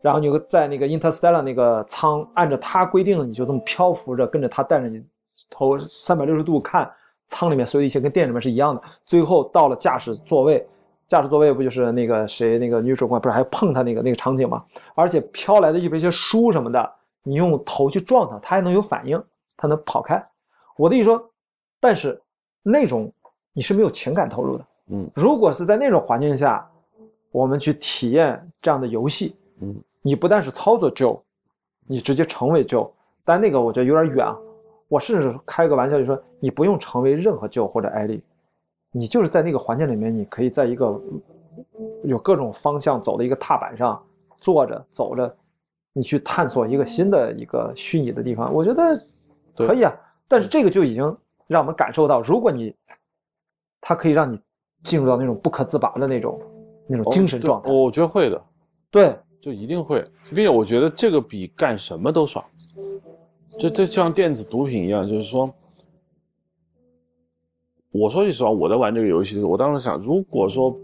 [0.01, 5.03] 然后你就在那个 Interstellar 那个舱，按照它规定的你就这么漂浮着，跟着它带着你
[5.49, 6.91] 头三百六十度看
[7.27, 10.67] 舱里面所有一切跟电影里面是一样的，最后到了驾驶座位。
[11.07, 14.61] 驾驶座位不就是那个谁那个女主管不是还碰他那个那个场景吗？
[14.93, 16.93] 而且飘来的一些书什么的，
[17.23, 19.17] 你用头去撞它，它还能有反应，
[19.55, 20.21] 它能跑开。
[20.75, 21.31] 我的意思说，
[21.79, 22.21] 但是
[22.63, 23.11] 那种
[23.53, 24.67] 你是没有情感投入的。
[24.89, 26.65] 嗯，如果是在那种环境下，
[27.31, 31.19] 我们去体验这样的游戏，嗯，你不但是操作 Joe，
[31.85, 32.89] 你直接成为 Joe，
[33.25, 34.37] 但那个我觉得有点远啊。
[34.87, 38.23] 我甚至开个玩笑就说，你不用成为任何 Joe 或者艾丽，
[38.93, 40.97] 你就是在那个环境里面，你可以在一个
[42.05, 44.01] 有各种方向走的一个踏板上
[44.39, 45.35] 坐着走着，
[45.91, 48.81] 你去探索一个新的一个虚拟的地方，我觉得
[49.57, 49.93] 可以啊。
[50.29, 51.17] 但是这个就已经
[51.47, 52.73] 让我们感受到，如果你
[53.81, 54.39] 它可以让你
[54.83, 56.41] 进入到那种不可自拔的那种
[56.87, 58.41] 那种精神状态，我觉得会的，
[58.91, 62.43] 对，就一定会，并且我觉得这个比干什么都爽。
[63.59, 65.51] 就这就像电子毒品一样，就是说，
[67.91, 70.77] 我说句实话，我在玩这个游戏的时候，我当时想，如果说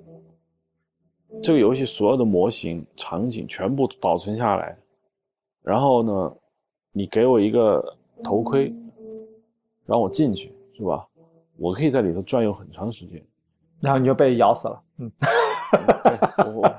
[1.43, 4.75] 这个游戏所有的模型、场景全部保存下来，
[5.61, 6.35] 然后呢，
[6.91, 7.83] 你给我一个
[8.23, 8.73] 头盔，
[9.85, 11.05] 让我进去，是吧？
[11.57, 13.23] 我可以在里头转悠很长时间，
[13.79, 15.11] 然后你就被咬死了，嗯，
[16.03, 16.75] 对，我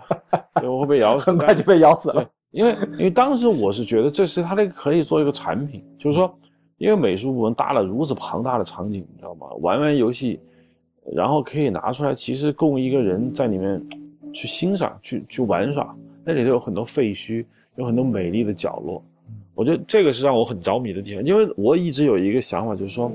[0.61, 2.23] 对我会被咬死，很快就被咬死了。
[2.23, 6.33] 对，因为因为当时我是觉得这是他那个可以做一个产品，就是说，
[6.79, 9.47] 因为美术部门搭了如此庞大的场景，你知道吗？
[9.61, 10.41] 玩玩游戏，
[11.13, 13.81] 然后可以拿出来，其实供一个人在里面
[14.33, 15.95] 去欣赏、去去玩耍。
[16.25, 17.45] 那里头有很多废墟，
[17.77, 19.03] 有很多美丽的角落。
[19.55, 23.11] 我觉得这个是让我很着迷的地方，因为我一直有一个想法，就是说，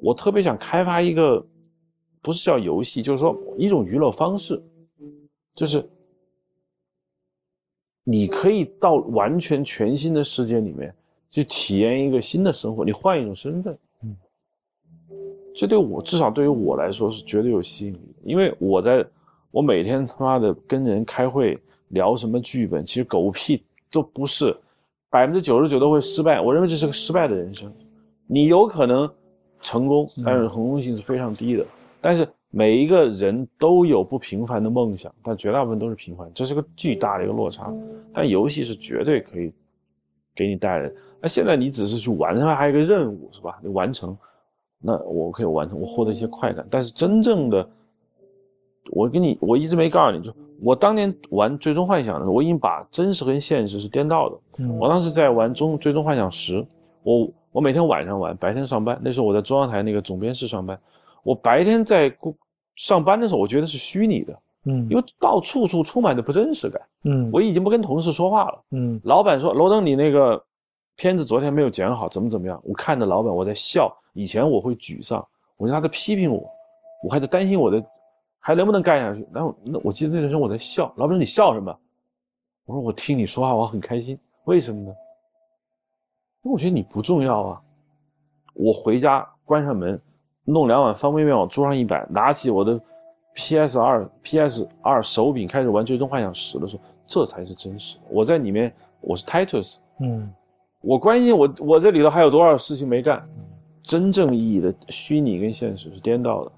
[0.00, 1.44] 我特别想开发一个，
[2.22, 4.62] 不是叫游戏，就是说一种娱乐方式，
[5.52, 5.86] 就是。
[8.06, 10.94] 你可以到完全全新的世界里面
[11.30, 14.14] 去体验一个新的生活，你换一种身份，嗯，
[15.56, 19.02] 这对我至少对于我来说是绝对有吸引力的，因为我在，
[19.50, 24.54] 我每天他妈的跟人开会聊什么剧本，其实狗屁都不是，
[25.14, 27.72] 百分之九十九都会失败，我认为这是个失败的人生，
[28.26, 29.08] 你有可能
[29.60, 31.64] 成功，但是成功性是非常低的，
[32.00, 32.26] 但是。
[32.56, 37.68] 每一个人都有不平凡的梦想，但绝大部分都是平凡，这是个巨大的一个落差。
[38.12, 39.52] 但游戏是绝对可以
[40.36, 40.88] 给你带来。
[41.20, 43.58] 那现在你只是去玩，它还有一个任务是吧？
[43.60, 44.16] 你完成，
[44.78, 46.64] 那我可以完成，我获得一些快感。
[46.70, 47.68] 但是真正的，
[48.90, 54.36] 我跟你，我一直没告诉你就，我当年玩《最终幻想》的时候，我已经把真实跟现实是颠倒的。
[54.58, 56.62] 嗯我当时在玩《中最终幻想十》，
[57.02, 59.00] 我我每天晚上玩，白天上班。
[59.02, 60.78] 那时候我在中央台那个总编室上班，
[61.22, 62.34] 我白天在过。
[62.76, 70.44] 上班的时候，我觉得是虚拟的，嗯，因为到处处充满着不真实感，嗯，我已经不跟同事说话了，嗯，老板说罗登，你那个
[70.96, 72.60] 片子昨天没有剪好，怎么怎么样？
[72.64, 73.96] 我看着老板，我在笑。
[74.12, 75.24] 以前我会沮丧，
[75.56, 76.42] 我觉得他在批评我，
[77.04, 77.80] 我还在担心我的
[78.46, 79.26] 还能不能干下去。
[79.32, 81.74] 然后那我记得那段时间我在笑，老板说你笑什么？
[82.66, 84.94] 我说我听你说话我很开心，为什么呢？
[86.42, 87.62] 因为我觉得你不重要啊。
[88.52, 89.98] 我回家关上门。
[90.46, 92.78] 弄两碗方便面往桌上一摆，拿起我的
[93.34, 97.96] PS 二 PS 二手柄开始玩《最终幻想十》的时候，这才是真实。
[98.10, 98.70] 我在里面，
[99.00, 100.30] 我是 Titus，嗯，
[100.82, 103.26] 我关心我我这里头还有多少事情没干。
[103.82, 106.52] 真正意义的虚拟跟现实是颠倒的。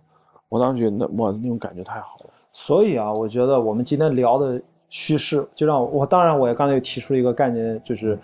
[0.56, 2.30] 我当时觉得那哇那种感觉太好了。
[2.52, 8.18] 所以啊，我觉得我们今天聊的叙事，就让我我当然我也刚才又提出了一个概念，就是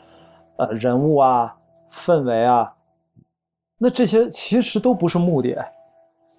[0.56, 1.54] 呃人物啊
[1.90, 2.72] 氛围啊。
[3.76, 5.56] 那这些其实都不是目的，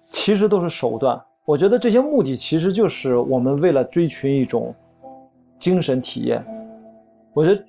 [0.06, 1.22] 其实都是手段。
[1.44, 4.74] 我觉得这些目的其实就是我们为了追寻一种
[5.58, 6.42] 精神体验。
[7.34, 7.64] 我觉得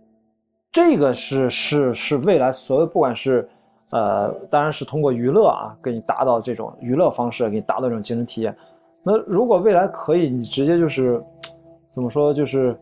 [0.71, 3.47] 这个是是是未来所有不管是
[3.91, 8.55] 呃，当然是通过娱乐啊，给你达到这种娱乐方式，给你达到这种精神体验。
[9.03, 11.23] 那如果未来可以，你直接就是
[11.87, 12.77] 怎么说，就是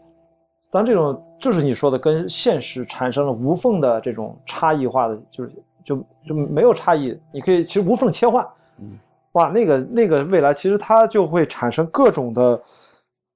[0.71, 5.51] 当这种就是你说的跟现实产生了无缝的这种差异化的，就是。
[5.85, 8.41] 就就没有差异，你可以其实无缝切换，
[8.79, 8.97] 嗯，
[9.33, 12.59] 哇，那个那个未来其实它就会产生各种的，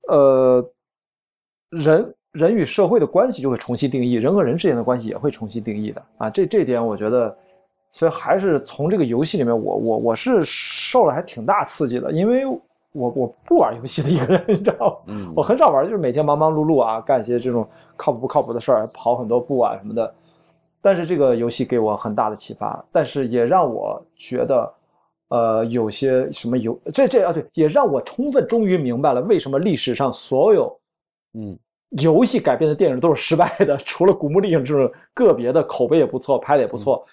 [0.08, 0.66] 呃，
[1.72, 7.38] 人人与社会的关系就会重新定义，人和人之间的关系也会重新定义的啊，这这点我觉得，
[7.98, 12.62] 所以还是从这个游戏里面，我我我是受了还挺大刺激的，因为我
[13.16, 15.14] 我不玩游戏的一个人， 你知道吗？
[15.14, 20.14] 嗯，我很少玩，就是每天忙忙碌碌啊，干一些这种靠谱不靠谱的事儿，跑很多步啊什么的。
[20.80, 24.74] 但是这个游戏给我很大的启发，但是也让我觉得，
[25.30, 30.80] 呃，有些什么游这这啊对，也让我充分终于明白了为什么历史上所有，
[31.34, 31.58] 嗯，
[32.00, 37.04] 游戏改编的电影都是失败的， 除了《古墓丽影》这种个别的口碑也不错，拍的也不错，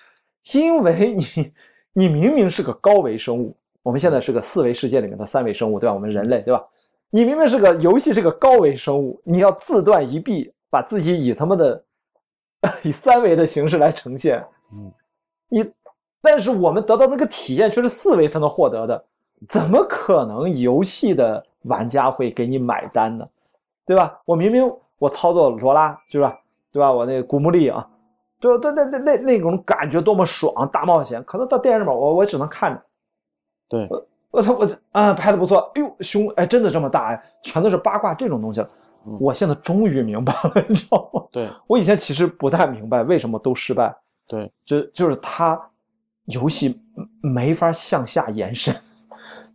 [0.53, 1.53] 因为你
[1.95, 5.95] 你明明是个高维生物，我们现在是个四维世界里面的三维生物，对吧？
[5.95, 6.65] 我们人类，对吧？
[7.11, 11.85] 你明明是个游戏，是个高维生物，你要自断一臂，把自己以他妈的
[12.83, 14.93] 以三维的形式来呈现，嗯，
[15.49, 15.73] 你，
[16.21, 19.05] 但是我们得到那个体验却是四维才能获得的，
[19.49, 23.29] 怎么可能游戏的玩家会给你买单呢？
[23.87, 24.21] 对吧？
[24.25, 24.69] 我明明
[24.99, 26.37] 我操作罗拉，是吧？
[26.73, 26.91] 对吧？
[26.91, 27.85] 我那古墓丽影，
[28.59, 32.83] 对对那那那那种感觉多么爽，大冒险，可能到电影里面我我只能看着。
[33.69, 33.89] 对，
[34.31, 38.69] 我操我啊拍的不错，哎呦胸哎真的这么大哎，全都是八卦这种东西了。
[39.21, 41.23] 我现在终于明白了， 你知道吗？
[41.31, 43.95] 对我以前其实不太明白为什么都失败，
[44.27, 45.61] 对，就就是它
[46.27, 46.81] 游戏
[47.21, 48.75] 没法向下延伸，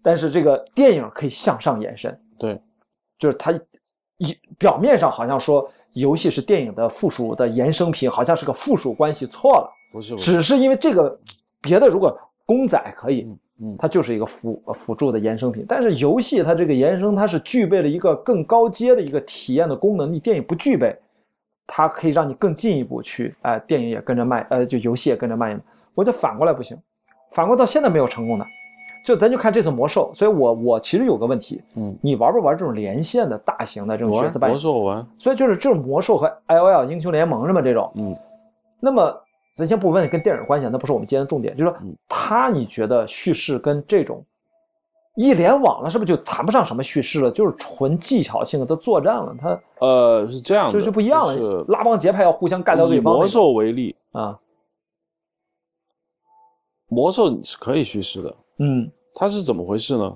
[0.04, 2.20] 但是这个电影可以向上延伸。
[2.38, 2.62] 对，
[3.18, 3.52] 就是它
[4.18, 11.20] 一表面上好像说游戏是电影的附属的衍生品，好像是个附属关系，错了，不是只是因为这个
[11.62, 12.16] 别的如果
[12.46, 13.28] 公仔可以，
[13.62, 20.96] 嗯，它就是一个辅呃辅助的衍生品，但是游戏它这个延伸它是具备了一个更高阶的一个体验的功能，你电影不具备，
[21.68, 25.60] 它可以让你更进一步去，哎、电影也跟着卖，呃，就游戏也跟着卖。
[25.94, 26.78] 我觉得反过来不行，
[27.32, 28.46] 反过来到现在没有成功的，
[29.04, 34.62] 就咱就看这次魔兽，所以我我其实有个问题，嗯，你玩不玩这种连线的大型的这种角色扮演魔？
[34.62, 38.16] 兽我玩，所以就是这种魔兽和 I O L 英雄联盟什么这种，嗯，
[38.80, 39.16] 那么
[39.56, 41.96] 咱先不问跟电影关系，那不是我们今天的重点，就是说嗯。
[42.08, 44.24] 它你觉得叙事跟这种
[45.16, 49.36] 一联网了，是不是就谈不上什么叙事了，就是纯技巧性的作战了？
[49.42, 54.38] 它呃，是这样的，就就不一样了，就是拉帮结派要互相干掉对方魔兽为例，啊，
[56.88, 58.90] 魔兽是可以叙事的，嗯。
[59.16, 60.16] 它是怎么回事呢？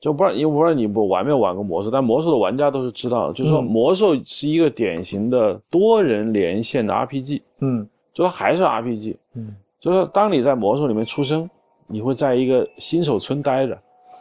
[0.00, 7.86] 就不知道，因为我不知道你不玩没有玩过魔兽，但魔兽的玩家都是知道的，就是说嗯魔兽是一个典型的多人连线的 RPG，嗯。
[8.12, 9.56] 就它还是 RPG，嗯。
[9.80, 11.48] 就是当你在魔兽里面出生，
[11.86, 13.78] 你会在一个新手村待着，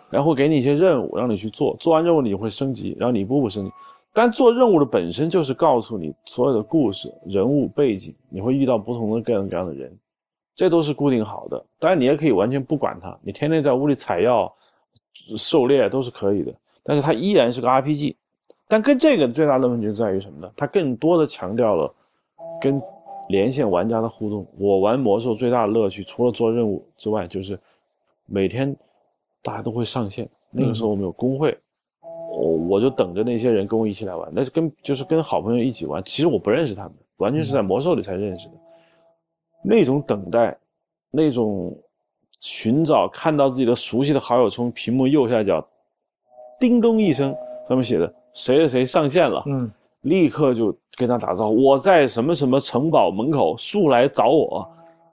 [0.10, 3.72] 然后给你一些任务让你去做，做完任务你会升级，然后你一步步升级。
[4.12, 9.91] 但做任务的本身就是告诉你所有的故事、人物背景，你会遇到不同的各种各样的人，
[10.56, 11.66] 这都是固定好的。
[11.80, 14.54] 当然，你也可以完全不管它，你天天在屋里采药、
[15.36, 16.54] 狩猎都是可以的。
[16.84, 18.16] 但是它依然是个 RPG。
[18.68, 20.51] 但跟这个最大的问题在于什么呢？
[20.56, 21.93] 它更多的强调了
[22.62, 22.82] 跟
[23.30, 24.45] 连线玩家的互动。
[24.58, 27.60] 我玩魔兽最大的乐趣，除了做任务之外，就是
[28.26, 28.76] 每天
[29.41, 30.28] 大家都会上线。
[30.49, 31.58] 那个时候我们有工会，
[32.01, 34.32] 我我就等着那些人跟我一起来玩。
[34.34, 36.04] 那是跟就是跟好朋友一起玩。
[36.04, 38.54] 其实我不认识他们，完全是在魔兽里才认识的。
[39.64, 40.55] 那种等待，
[41.09, 41.76] 那种
[42.39, 45.66] 寻找，看到自己的熟悉的好友从屏幕右下角
[46.59, 47.34] 叮咚一声，
[47.68, 54.70] 上面写的谁谁谁上线了，嗯立刻就跟他打招呼，我在什么什么城堡门口，速来找我。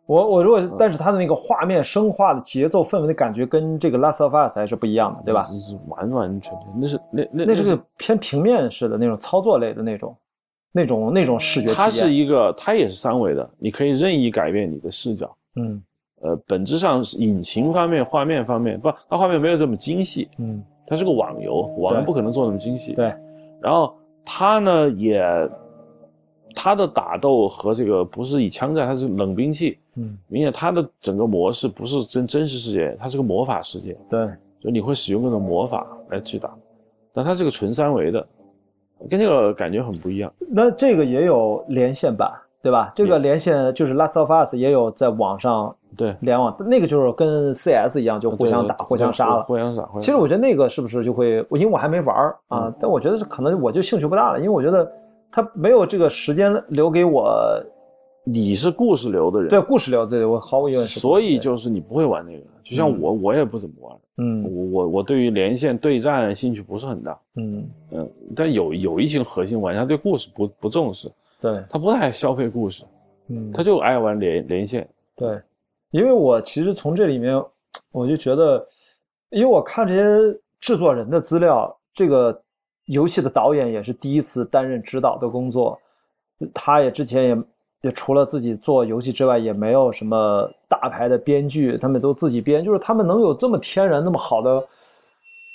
[0.07, 5.48] 我我如嗯果但是他的那个画面生化的节奏氛围的感觉跟这个 Last of Us 还是不一样的，对吧？
[5.61, 10.12] 是完完全全，那是那那那是个偏平面式的那种操作类的那种，
[10.72, 11.76] 那种那种视觉体验。
[11.76, 15.36] 它是一个，它也是三维的，你可以任意改变你的视角。
[15.56, 15.82] 嗯
[16.22, 22.92] 呃，本质上是引擎方面、画面方面，不，它画面没有这么精细，嗯它是个网游，网游不可能做那么精细。
[22.92, 23.10] 对，
[23.60, 23.94] 然后
[24.24, 25.24] 它呢也，
[26.54, 34.28] 它的打斗和这个不是以枪战，它是冷兵器，嗯明显它的整个模式不是真真实世界，它是个魔法世界，对，
[34.60, 36.54] 就你会使用各种魔法来去打，
[37.14, 38.28] 但它是个纯三维的，
[39.09, 40.32] 跟这个感觉很不一样。
[40.48, 42.30] 那这个也有连线版，
[42.62, 42.92] 对吧？
[42.94, 49.42] 这个连线就是 Last of Us 也有在网上对，联网，那个就是跟 CS 一样，就互相打、互相杀了。
[49.44, 49.88] 互相杀。
[49.98, 54.90] 其实我觉得那个是不是就会，因为我还没玩儿啊，嗯但我觉得是可能我就兴趣不大了，因为我觉得
[55.30, 57.32] 它没有这个时间留给我
[58.24, 61.00] 你是故事流的人，对故事流，对我毫无疑问是。
[61.00, 62.44] 所以就是你不会玩那个。
[62.62, 63.98] 就像我，我也不怎么玩。
[64.18, 67.18] 嗯我我我对于连线对战兴趣不是很大。
[67.36, 71.10] 嗯嗯，但有有一群核心玩家对故事不不重视，
[71.40, 72.84] 对他不太消费故事，
[73.28, 74.88] 嗯他就爱玩连连线。
[75.16, 75.40] 对，
[75.90, 77.42] 因为我其实从这里面，
[77.90, 78.64] 我就觉得，
[79.30, 82.40] 因为我看这些制作人的资料，这个
[82.84, 85.76] 游戏的导演也是第一次担任指导的工作，
[86.54, 87.44] 他也之前也
[87.82, 94.62] 也除了自己做游戏之外，也没有什么大牌的编剧，他们都自己编，就是他们能有这么天然、那么好的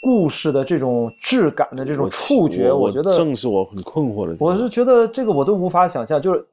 [0.02, 4.36] 故事的这种质感的这种触觉，我觉得正是我很困惑的。
[4.40, 6.46] 我是觉得这个我都无法想象，就是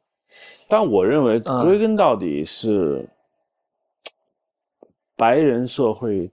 [0.68, 3.06] 但我认为嗯归根到底是
[5.16, 6.30] 白人社会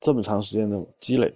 [0.00, 1.32] 这么长时间的积累。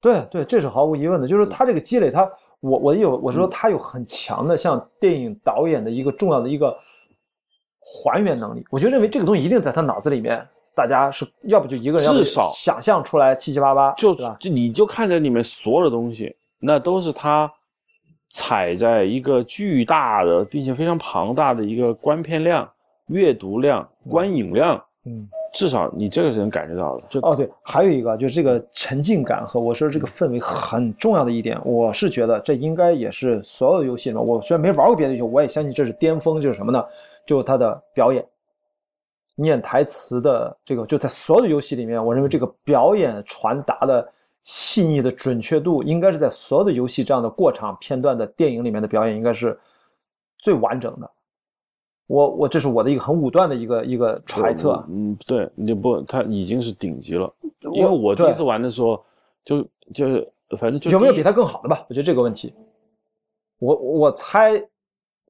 [0.00, 2.30] 对对，这是毫无疑问的，就是他这个积累，他
[2.60, 6.76] 我我有我是说他有很强的像电影导演的一个重要的一个
[7.78, 14.14] 还原能力，我就认为这个东西一定在他脑子里面大家是要不就一个人，要至少想象出来七七八八，就？
[14.38, 17.50] 就你就看着里面所有的东西，那都是他
[18.28, 22.70] 踩在一个巨大的并且非常庞大的一个观片量、
[23.06, 25.28] 阅读量、观影量，嗯。
[25.52, 27.04] 至少你这个是能感觉到的。
[27.10, 36.84] 就哦，对，还有一个就是这个沉浸感和我说这个氛围很重要的一点，我是觉得这应该也是所有的游戏里面，我虽然没玩过别的游戏，我也相信这是巅峰，就是什么呢？
[37.26, 38.24] 就是它的表演，
[39.34, 44.06] 念台词的这个，就在所有的游戏里面，我认为这个表演传达的
[44.42, 49.58] 细腻的准确度，应该是在所有的游戏这样的过场片段的电影里面的表演，应该是
[50.38, 51.10] 最完整的。
[52.10, 57.32] 我我这是我的一个很武断的一个一个揣测，嗯，对，你不，他已经是顶级了。
[57.72, 59.00] 因为我第一次玩的时候，
[59.44, 61.86] 就就是反正就有没有比他更好的吧？
[61.88, 62.52] 我觉得这个问题，
[63.60, 64.60] 我我猜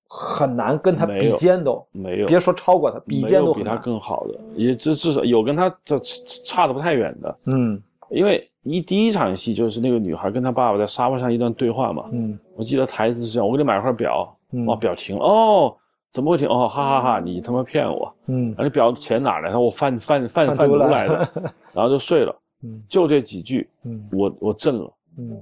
[0.08, 3.76] 很难跟他比肩都，没有别说超过他，比没肩都比他。
[3.76, 7.38] 更好的，也至至少有跟他这差的不太远的。
[7.44, 15.76] 嗯因为一第一场戏就是那个女孩跟她爸爸在沙发上一段对话嘛，嗯我记得台词是这样：我给你买块表，嗯哇，表停了，哦，
[16.10, 16.48] 怎么会停？
[16.48, 18.12] 哦，哈哈哈你他妈骗我！
[18.26, 19.60] 嗯啊，你表钱哪来的？
[19.60, 21.32] 我贩贩贩贩毒来来的，
[21.72, 22.34] 然后就睡了。
[22.62, 24.92] 嗯就这几句，嗯我我震了。
[25.18, 25.40] 嗯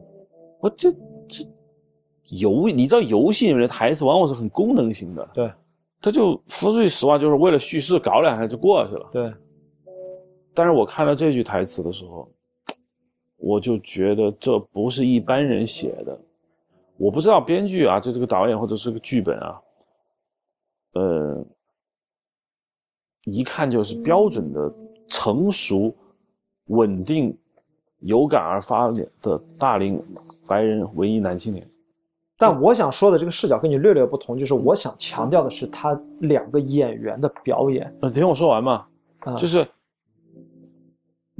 [0.61, 0.93] 我这
[1.29, 1.45] 这
[2.39, 5.51] 游，你知道游戏里面的台词往往是很功能型的，对
[6.01, 9.09] 他就说句实话，就是为了叙事搞两下就过去了。
[9.13, 9.33] 对，
[10.55, 12.29] 但是我看到这句台词的时候，
[13.37, 16.19] 我就觉得这不是一般人写的。
[16.97, 19.61] 我不知道编剧啊，就这个导演或者是个剧本啊，
[20.93, 21.45] 呃，
[23.25, 24.73] 一看就是标准的
[25.07, 25.95] 成熟、
[26.67, 27.37] 稳定、
[28.01, 28.91] 有感而发
[29.23, 30.03] 的大龄
[30.47, 31.69] 白人文艺男青年。
[32.41, 38.87] 但我想说的这个视角跟你略略不同，就是我想强调的是他两个演员的表演嗯，听我说完嘛，
[39.21, 39.67] 啊，就是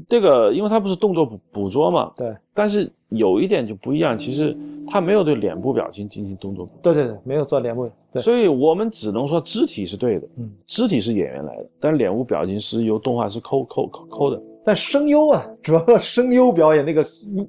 [0.09, 2.37] 这个，因为他不是动作捕捕捉嘛，对。
[2.53, 4.57] 但是有一点就不一样，其实
[4.87, 14.43] 他没有对脸部表情进行动作，对对对，没有做脸部，对，所以我们只能说肢体是对的，嗯，肢体是演员来的，但脸部表情是由动画师抠抠抠抠的。
[14.65, 17.49] 但声优啊，主要声优表演那个一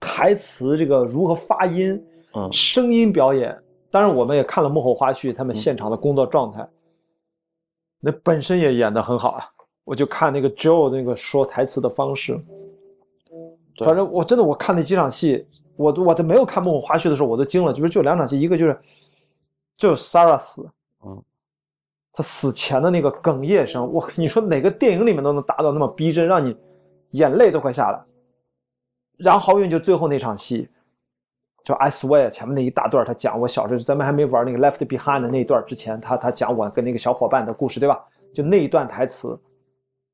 [0.00, 2.02] 台词这个如何发音，
[2.34, 2.48] 嗯。
[2.50, 3.54] 声音表演，
[3.90, 6.66] 当然我们也看了幕后花絮，他们现场的工作状态，
[8.00, 9.44] 那本身也演得很好啊。
[9.84, 12.67] 我就看那个 Joe 那个说台词的方式，对
[13.84, 18.80] 反正我真的我看那几场戏，我都我都没有看幕后花絮的时候我都惊了，就是就两场戏，一个就是
[19.76, 20.68] 就是 Sarah 死，
[21.04, 21.22] 嗯，
[22.12, 26.56] 他死前的那个哽咽声，我你说哪个电影里面都能达到那么逼真，让你
[27.10, 28.04] 眼泪都快下来。
[29.16, 30.68] 然后好运就最后那场戏，
[31.64, 38.04] 就 I swear 前面那一大段，他讲我小时候咱们还没玩那个 Left Behind 的那一段之前，他他讲我跟那个小伙伴的故事，对吧？
[38.32, 39.36] 就那一段台词，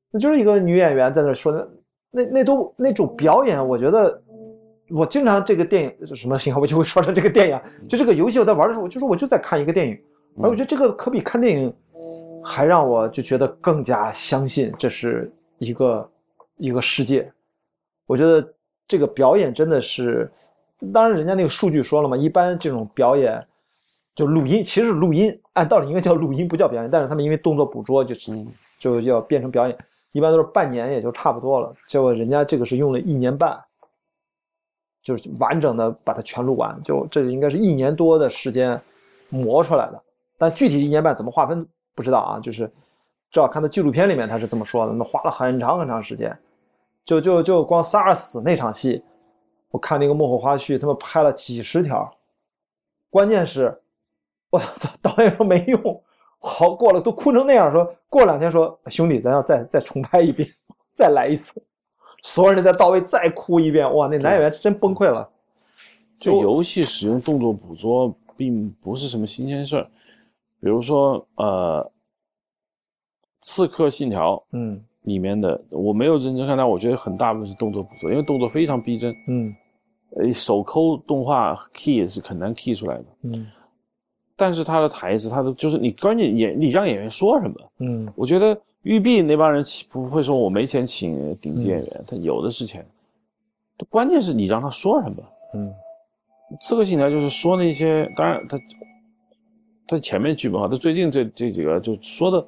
[0.09, 1.69] 那就是一个女演员在那说的，
[2.15, 4.21] 那那都那种表演，我觉得
[4.89, 7.59] 我经常这个电影什么信号，我就会说到这个电影，
[7.89, 9.99] 就这个游戏我在玩的时候，我就说我就在看一个电影，
[10.41, 11.73] 而我觉得这个可比看电影
[12.43, 16.09] 还让我就觉得更加相信这是一个
[16.57, 17.29] 一个世界。
[18.05, 18.53] 我觉得
[18.87, 20.31] 这个表演真的是，
[20.93, 23.45] 当然人家那个数据说了嘛，一般这种表演
[24.13, 28.31] 就录音，其实是录音，按道理应该叫录音，不叫表演，但是他们因为动作捕捉就是
[28.79, 29.75] 就要变成表演，
[30.15, 33.61] 一般都是半年也就差不多了，结果人家这个是用了一年半。
[35.03, 38.79] 就是完整的把它全录完，就这应该是一年多的时间
[39.29, 40.01] 磨出来的。
[40.37, 42.65] 但具体一年半怎么划分不知道啊，就是
[43.29, 46.35] 至少看到纪录片里面他是这么说的，那花了很长很长时间。
[47.03, 49.03] 就就就光萨尔死那场戏，
[49.69, 52.09] 我看那个幕后花絮，他们拍了几十条。
[53.11, 53.79] 关键是，
[54.49, 56.03] 我操，导演说没用，
[56.45, 60.47] 好过了都哭成那样，说过两天说兄弟，咱要再再重拍一遍，
[60.93, 61.61] 再来一次。
[62.21, 65.27] 所有人再到位再哭一遍，哇，那男演员真崩溃了。
[66.17, 69.83] 这游戏使用动作捕捉并不是什么新鲜事儿，
[70.61, 71.83] 比如说呃，
[73.41, 79.13] 《刺客信条》嗯里面的我没有认真看，但我觉得很大部分是动作捕捉，因为动作非常逼真。
[79.27, 79.53] 嗯
[80.17, 83.45] 呃，手抠动画 key 是很难 key 出来的，嗯
[84.35, 88.11] 但是他的台词，他的就是你关键演你让演员说什么，嗯。
[88.15, 92.85] 我觉得育碧那帮人请不会说我没钱请顶级演员，他有的是钱，
[93.77, 95.23] 他关键是你让他说什么。
[95.53, 95.73] 嗯。
[96.59, 98.59] 刺客信条就是说那些，当然他
[99.87, 102.41] 他前面剧本好，他最近这这几个就说的，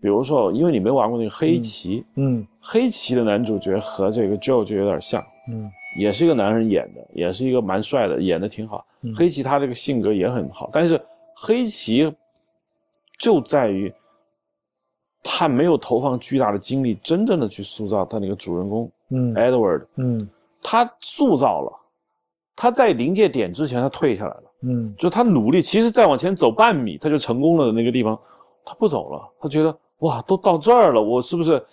[0.00, 2.46] 比如说，因为你没玩过那个黑棋，嗯。
[2.60, 8.84] 黑棋的男主角和这个 Joe 就有点像，嗯也是一个男人演的，也是一个蛮帅的，演的挺好。
[9.02, 9.14] 嗯。
[9.14, 11.00] 黑棋他这个性格也很好，但是
[11.34, 12.12] 黑棋
[13.18, 13.92] 就在于
[15.22, 19.34] 他没有投放巨大的精力，真正的去塑造他那个主人公嗯。
[19.34, 19.86] Edward。
[19.96, 20.28] 嗯。
[20.62, 21.72] 他塑造了，
[22.56, 24.94] 他在临界点之前他退下来了，嗯。
[24.98, 28.18] 就他努力，其实再往前走半米他就成功了的那个地方，
[28.64, 31.64] 他不走了，他觉得哇，都到这儿了，我是不是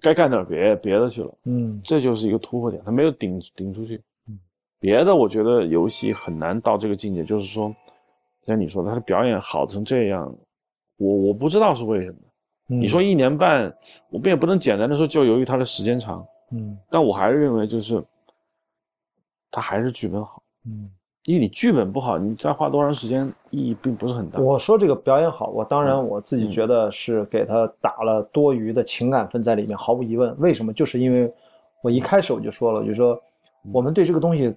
[0.00, 1.34] 该干点别别的去了？
[1.44, 4.38] 嗯这就是一个突破点，他没有顶顶出去嗯。
[4.78, 7.74] 别的我觉得游戏很难到这个境界，就是说，
[8.46, 10.34] 像你说的，他的表演好成这样，
[10.96, 12.18] 我我不知道是为什么。
[12.68, 13.72] 嗯，你说一年半，
[14.10, 18.04] 我们也不能简单的说就由于他的时间长，嗯但我还是认为就是，
[19.50, 20.90] 他还是剧本好，嗯。
[21.28, 24.40] 因为你剧本不好，你再花多长时间意义并不是很大。
[24.40, 30.34] 我说这个表演好，我当然嗯我自己觉得是给他打了多余的情感分在里面，毫无疑问。
[30.38, 30.72] 为什么？
[30.72, 31.30] 就是因为
[31.82, 33.12] 我一开始我就说了，我就说
[33.64, 34.56] 嗯我们对这个东西，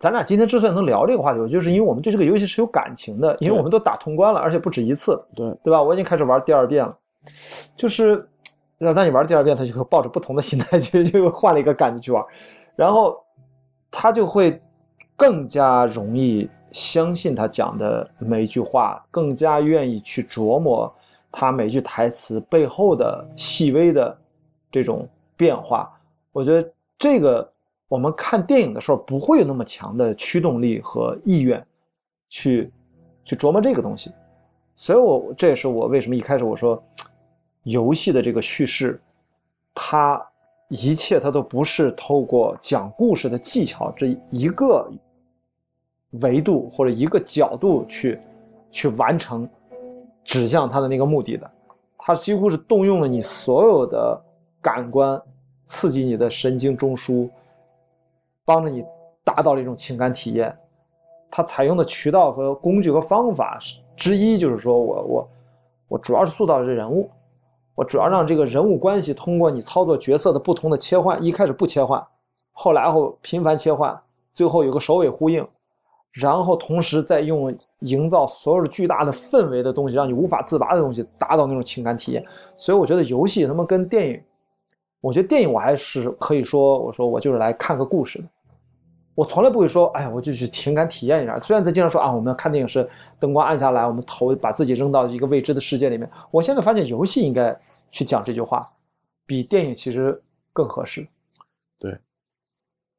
[0.00, 5.80] 咱俩今天之所以能聊这个话题，就是因为我们对这个游戏是有感情的，因为我们都打通关了，而且不止一次，对，对吧？
[5.80, 6.92] 我已经开始玩第二遍了，
[7.76, 8.26] 就是
[8.76, 12.24] 让当你玩第二遍，他就会抱着不同的心态 去，就换了一个感觉去玩，
[12.74, 13.16] 然后
[13.88, 14.60] 他就会
[15.18, 20.90] 更加容易相信他讲的每一句话，更加愿意去琢磨
[21.32, 24.16] 他每句台词背后的细微的
[24.70, 25.92] 这种变化。
[26.30, 27.52] 我觉得这个
[27.88, 31.66] 我们看电影的时候不会有那么强的驱动力和意愿
[32.28, 32.70] 去
[33.24, 34.12] 去琢磨这个东西。
[34.76, 36.80] 所以我这也是我为什么一开始我说，
[37.64, 39.00] 游戏的这个叙事，
[39.74, 40.24] 它
[40.68, 44.88] 一切它都不是透过讲故事的技巧这一个
[46.22, 48.18] 维度或者一个角度去
[48.70, 49.48] 去完成
[50.24, 51.50] 指向它的那个目的的，
[51.98, 54.20] 它几乎是动用了你所有的
[54.62, 55.20] 感官，
[55.64, 57.28] 刺激你的神经中枢，
[58.44, 58.84] 帮着你
[59.22, 60.56] 达到了一种情感体验。
[61.30, 63.58] 它采用的渠道和工具和方法
[63.94, 65.28] 之一，就是说我我
[65.88, 67.10] 我主要是塑造这人物，
[67.74, 72.02] 我主要让这个人物关系通过你操作角色的不同的切换，一开始不切换，
[72.52, 73.98] 后来后频繁切换，
[74.32, 75.46] 最后有个首尾呼应，
[76.12, 82.24] 然后同时再用营造所有的巨大的氛围的东西，让你无法自拔的东西，达到那种情感体验。
[82.56, 84.20] 所以我觉得游戏他妈跟电影，
[85.00, 88.24] 我觉得电影我还是可以说，我说我就是来看个故事的。
[89.14, 91.36] 我从来不会说，哎呀，我就去情感体验一下。
[91.40, 92.88] 虽然在经常说啊，我们要看电影是
[93.18, 96.08] 灯光暗下来，我们头把自己扔到一个未知的世界里面。
[96.30, 97.56] 我现在发现游戏应该
[97.90, 98.64] 去讲这句话，
[99.26, 101.04] 比电影其实更合适。
[101.80, 101.98] 对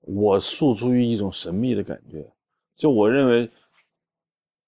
[0.01, 2.29] 我诉诸于一种神秘的感觉，
[2.79, 3.47] 就我认为，《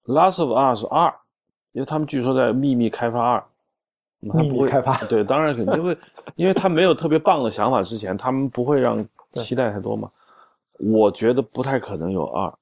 [0.06, 1.08] Last of Us 二》，
[1.72, 3.44] 因为他们据说在秘密开发二，
[4.30, 5.98] 他秘密不会开发对，当然肯定会，
[6.36, 10.12] 因为他没有特别棒的想法之前，他们不会让期待太多嘛。
[10.78, 12.54] 我觉得不太可能有二，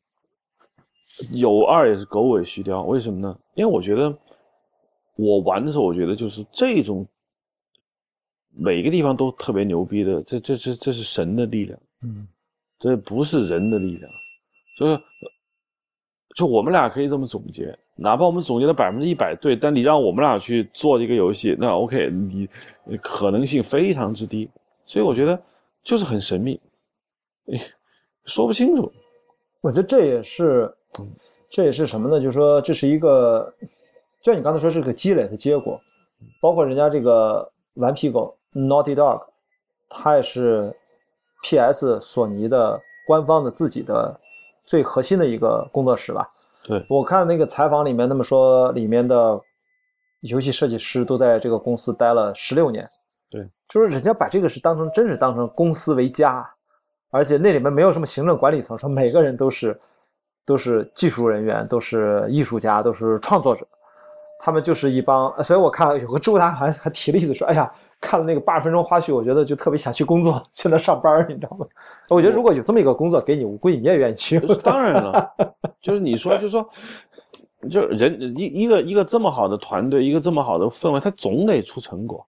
[1.31, 2.83] 有二也是狗尾续貂。
[2.83, 3.35] 为什么呢？
[3.55, 4.15] 因为我觉得
[5.15, 7.03] 我玩的时候，我觉得就是这种
[8.55, 11.79] 每个地方都特别牛逼的，这这这这是神的力量。
[12.03, 12.27] 嗯
[12.79, 14.09] 这不是人的力量，
[14.77, 15.01] 就是，
[16.35, 22.47] 就我们俩可以这么总结，哪怕我们总结的百分之一百对，但你让我们俩去做一个游戏，那 OK，你
[23.01, 24.49] 可能性非常之低，
[24.85, 25.39] 所以我觉得
[25.83, 26.59] 就是很神秘，
[28.25, 28.91] 说不清楚。
[29.61, 30.73] 我觉得这也是，
[31.49, 32.19] 这也是什么呢？
[32.21, 33.51] 就是说，这是一个，
[34.21, 35.79] 就像你刚才说，是个积累的结果。
[36.41, 39.21] 包括人家这个顽皮狗 Naughty Dog，
[39.87, 40.73] 它也是
[41.43, 44.19] PS 索尼的官方的自己的
[44.69, 46.29] 最核心的一个工作室吧。
[46.63, 49.41] 对，我看那个采访里面，那么说里面的
[50.19, 52.87] 游戏设计师都在这个公司待了十六年。
[53.31, 56.47] 对，就是人家把这个是当成真是当成公司为家，
[57.09, 59.81] 而且那里面没有什么行政管理层，说每个人都是
[60.45, 63.65] 都是技术人员，都是艺术家，都是创作者，
[64.39, 65.43] 他们就是一帮。
[65.43, 67.71] 所以我看有个知乎他还还提例子说，哎呀，
[68.01, 71.65] 看了那个八十分钟花絮，我觉得就特别想去工作，去那上班，你知道吗？
[72.09, 74.39] 我觉得如果有这么一个工作给你，我估计你也愿意去。
[74.63, 75.31] 当然了，
[75.81, 76.69] 就是你说，就是说，
[77.69, 82.25] 就人一一个一个这么好的团队，一个这么好的氛围，他总得出成果，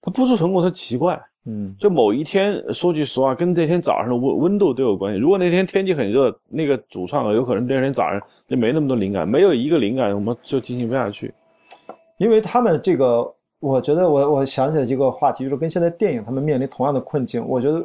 [0.00, 1.20] 他不出成果，他奇怪。
[1.44, 5.18] 嗯就某一天，说句实话，跟那天早上的温温度都有关系。
[5.18, 11.34] 如果那天天气很热，那个主创有可能第二天早上就没那么多灵感，没有一个灵感，我们就进行不下去。
[12.18, 13.28] 因为他们这个，
[13.62, 17.46] 我觉得我我想起来一个话题，就是跟现在电影他们面临同样的困境。
[17.46, 17.80] 我觉得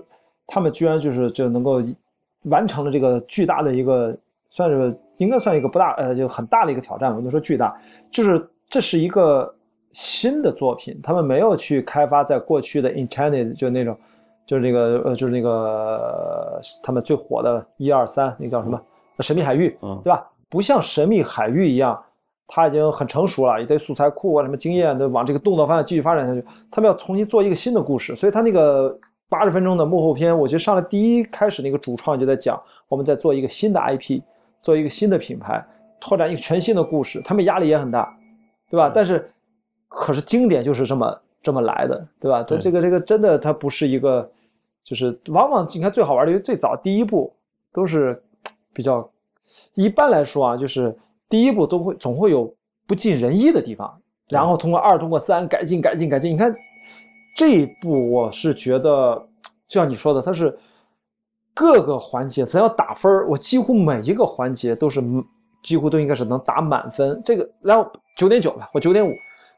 [0.48, 1.84] 他们居然就是就能够
[2.46, 4.18] 完成了这个巨大的一个，
[4.50, 7.16] 算是应该算一个不大呃就很大的一个挑战。
[7.16, 7.80] 我就说巨大，
[8.10, 9.54] 就是这是一个
[9.92, 13.96] 新的作品，他们没有去开发在过去的 In China 就那种，
[14.48, 18.82] 就是那个呃就是那个呃他们最火的一二三那个叫什么
[19.20, 20.28] 神秘海域，嗯对吧？
[20.50, 22.04] 不像神秘海域一样。
[22.48, 26.44] 他已经很成熟了，一堆素材库啊，什么经验都往这个动作方向继续发展下去。
[26.72, 28.98] 他们要重新做一个新的故事，所以他那个
[29.28, 32.58] 八十分钟的幕后片，我觉得上来第一开始那个主创就在讲，
[32.88, 34.22] 我们在做一个新的 IP，
[34.62, 35.64] 做一个新的品牌，
[36.00, 38.18] 拓展一个全新的故事，他们压力也很大，
[38.70, 38.90] 对吧？
[38.94, 39.28] 但是，
[39.90, 42.42] 可是经典就是这么这么来的，对吧？
[42.44, 44.30] 这这个这个真的它不是一个，
[44.86, 47.34] 就是往往你看最好玩的，因为最早第一部
[47.74, 48.22] 都是
[48.74, 49.10] 比较。
[49.76, 50.94] 一般来说啊，就是
[51.30, 52.54] 第一步都会总会有
[52.88, 56.34] 不尽人意的地方，然后通过二、通过三改进、改进、改进。
[56.34, 56.56] 你看
[57.36, 59.16] 这一步，我是觉得，
[59.68, 60.58] 就像你说的，它是
[61.54, 65.04] 各个环节咱要打分我几乎每一个环节都是
[65.64, 67.22] 几乎都应该是能打满分。
[67.26, 69.14] 这个然后九点九吧，或九点五。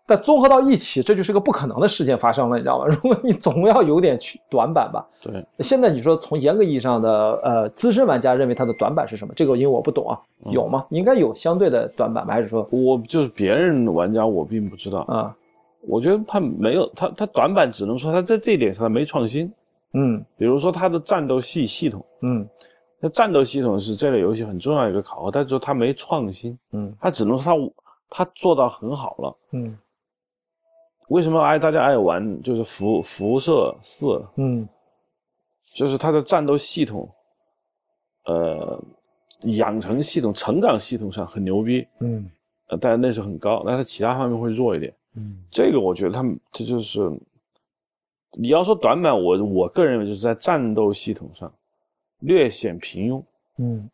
[0.09, 2.85] 但综合到一起，这就是个不可能的事件发生了，你知道吗？
[2.89, 5.07] 如果你总要有点去短板吧。
[5.21, 5.45] 对。
[5.59, 9.33] 现在你说从严格意义上的呃资深玩家认为它的短板是什么？
[9.35, 10.19] 这个因为我不懂啊，
[10.49, 10.85] 有吗？
[10.89, 12.33] 应该有相对的短板吧？
[12.33, 15.35] 还是说我就是别人玩家我并不知道啊？
[15.81, 19.51] 我觉得他没有他他短板只能说他在这一点上他没创新。
[19.93, 20.23] 嗯。
[20.37, 22.47] 比如说他的战斗系系统，嗯，
[22.99, 27.53] 那战斗系统是这类游戏很重要一个考核，但是说他没创新，嗯，他只能说
[28.09, 29.77] 他他做到很好了，嗯。
[31.09, 34.23] 为什么爱大家爱玩就是辐辐射四？
[34.35, 34.67] 嗯，
[35.73, 37.09] 就是它的战斗系统，
[38.25, 38.79] 呃，
[39.57, 42.29] 养成系统、成长系统上很牛逼，嗯，
[42.67, 47.11] 呃，但是那是很高，但是其他方面会弱一点，嗯，这个我觉得他们这就是
[48.33, 51.51] 你要说短板，我我个人认为就是在战斗系统上
[52.19, 53.23] 略显平庸，
[53.57, 53.89] 嗯，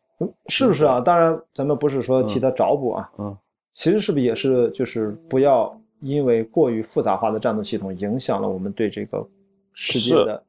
[0.48, 1.00] 是不是啊？
[1.00, 3.34] 当然，咱们不是说替他找补啊，嗯，
[3.72, 5.74] 其实是不是也是就是不要。
[6.00, 9.26] 因为过于复杂化的战斗系统影响了我们对这个
[9.72, 10.42] 世界的，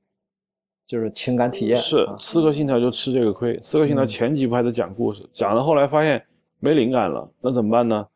[0.85, 1.77] 就是情感体验。
[1.77, 6.23] 是《刺客信条》就吃这个亏，《刺客信条》前几部还在讲故事，讲到后来发现
[6.59, 8.07] 没灵感了，那怎么办呢？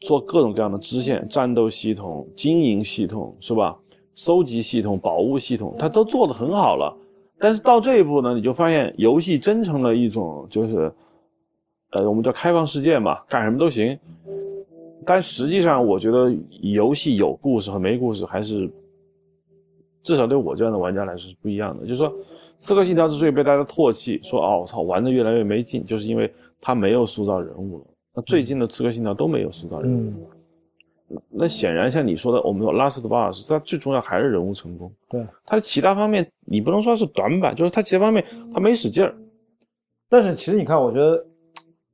[0.00, 3.76] 做各种各样的支线、战斗系统、经营系统，是吧？
[4.14, 6.96] 收集系统、宝物系统，它都做得很好了。
[7.38, 10.92] 但是到这一步呢，你就发现游戏真成了一种就是，
[11.90, 13.98] 呃，我们叫开放世界嘛，干什么都行。
[15.06, 16.30] 但实际上，我觉得
[16.60, 18.70] 游戏有故事和没故事还是，
[20.02, 21.86] 至少对我这样的玩家来说是不一样的。
[21.86, 22.10] 就是说，
[22.58, 26.30] 《刺客信条》之所以被大家唾弃，说“哦，我操，玩的越来越没劲”，就是因为
[26.60, 27.84] 它没有塑造人物了。
[28.14, 30.12] 那最近的《刺客信条》都没有塑造人物。
[31.30, 34.92] 那显然，像你说的，我们说《Last of Us》，它最重要还是人物成功。
[35.08, 38.22] 对，它的其他方面你不能说是短板，就是它其他方面
[38.52, 39.14] 它没使劲儿。
[40.10, 41.24] 但是其实你看，我觉得。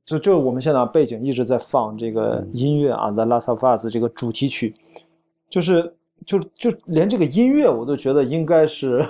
[0.05, 4.75] 就就我们现在背景一直在放这个音乐啊，《The Last of Us》这个主题曲，
[5.49, 9.03] 就是就就连这个音乐我都觉得应该是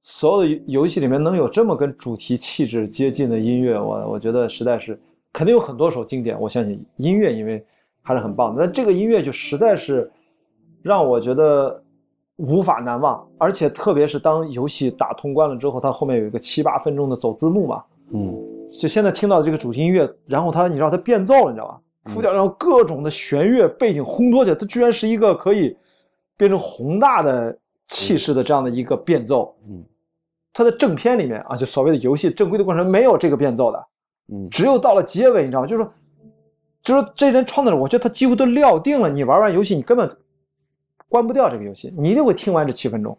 [0.00, 4.98] 所有的游戏里面能有这么跟主题气质接近的音乐，我我觉得实在是
[5.34, 7.62] 肯定有很多首经典，我相信音乐因为
[8.00, 10.10] 还是很棒的，但这个音乐就实在是
[10.80, 11.82] 让我觉得
[12.36, 18.51] 无法难忘，而且特别是当游戏打通关了之后，它后面有一个七八分钟的走字幕嘛，嗯。
[18.80, 21.80] 就现在听到的这个主题音乐，然后它，你知道它变奏了，你知道吧？
[22.06, 25.76] 副调，然后各种的弦乐背景烘托起来，它居然是一个可以
[26.36, 29.54] 变成宏大的气势的这样的一个变奏。
[29.68, 29.84] 嗯，
[30.52, 33.86] 它的正片里面啊，就所谓的游戏正规的过程没有这个变奏的。
[34.32, 35.66] 嗯，只有到了结尾，你知道吗？
[35.66, 35.92] 就是说，
[36.82, 40.10] 就是说这人创作者，我觉得他几乎都料定了，你玩完游戏，你根本
[41.08, 43.16] 关不掉这个游戏，你一定会听完这七分钟。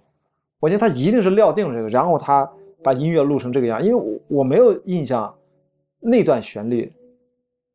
[0.60, 2.52] 我觉得他一定是料定了这个，然后他
[2.84, 5.34] 把音乐录成这个样，因为我我没有印象。
[6.04, 6.92] 那段旋律，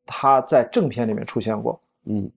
[0.04, 1.80] 它在正片里面出现过。
[2.04, 2.30] 嗯，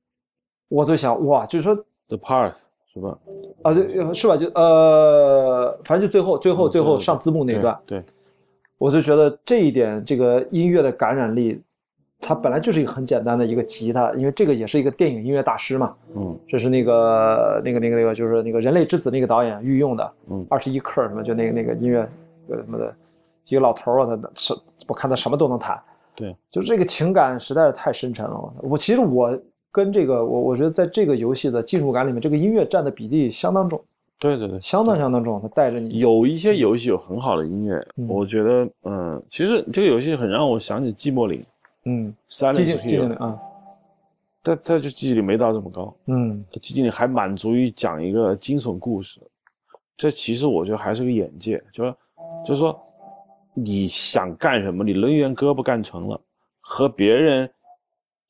[0.69, 1.75] 我就想，哇，就是说
[2.07, 2.53] ，The Part
[2.93, 3.17] 是吧？
[3.63, 4.37] 啊，对，是吧？
[4.37, 7.77] 就呃，反正就最后、最后、最后上字幕那段。
[7.85, 8.01] 对，
[8.77, 11.61] 我就觉得这一点，这个音乐的感染力，
[12.19, 15.95] 它本来就是一个很简单的一个吉他，因为这个也是一个电影音乐大师嘛。
[16.15, 20.13] 嗯，这是那个、那个、那个、那个，就是那个人类之子那个导演御用的。
[20.29, 22.07] 嗯，二十一克什么，就那个那个音乐，
[22.49, 22.95] 呃什么的。
[23.55, 24.55] 一个老头啊，他什
[24.87, 25.77] 我看他什么都能弹，
[26.15, 28.53] 对，就这个情感实在是太深沉了。
[28.61, 29.37] 我其实我
[29.71, 33.81] 跟这个我我觉得在这个游戏的技术感里面，这个音乐占的比例相当重。
[34.17, 35.99] 对对对，相当相当重，它带着你。
[35.99, 41.43] 有一些游戏有很好的音乐，我觉得嗯，其实这个游戏很让我想起寂寞岭，
[41.85, 43.37] 嗯，寂静寂静岭啊，
[44.43, 49.19] 但它就寂静岭没到这么高，嗯，寂静岭还满足于讲一个惊悚故事，
[49.97, 51.95] 这其实我觉得还是个眼界，就是
[52.45, 52.79] 就是说。
[53.53, 54.83] 你想干什么？
[54.83, 56.19] 你抡圆胳膊干成了，
[56.61, 57.49] 和别人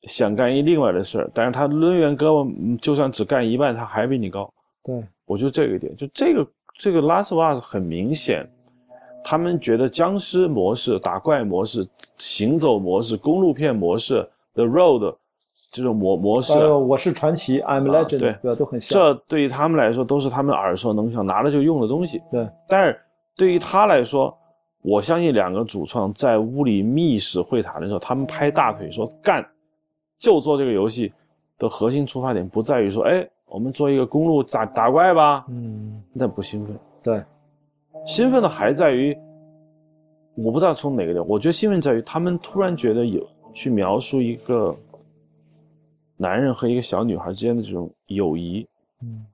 [0.04, 4.52] 想干一另外的事儿，但是他抡圆胳膊，就算只干一半，他还比你高。
[4.82, 6.46] 对，我就这个点，就这个
[6.78, 8.44] 这个拉斯瓦斯很明显，
[9.22, 11.86] 他们觉得僵尸模式、打怪模式、
[12.16, 15.14] 行走模式、公路片模式的 road
[15.70, 18.56] 这种模模式，我是传奇，I'm 啊 Legend？
[18.56, 18.98] 都很像。
[18.98, 22.20] 这对于他们来说都是他们耳熟能详、拿了就用的东西。
[22.28, 23.00] 对，但是
[23.36, 24.36] 对于他来说，
[24.82, 29.48] 我相信两个主创在屋里密室会谈的时候，他们拍大腿说干，
[30.18, 31.12] 就做这个游戏
[31.56, 36.76] 的核心出发点不在于说，哎，我们做一个公路打打怪吧，嗯，那不兴奋。
[37.02, 37.22] 对，
[38.04, 39.16] 兴奋的还在于，
[40.34, 44.74] 我不知道从哪个点，我觉得兴奋在于他们突然觉得有去描述一个
[46.16, 48.66] 男人和一个小女孩之间的这种友谊，
[49.02, 49.26] 嗯。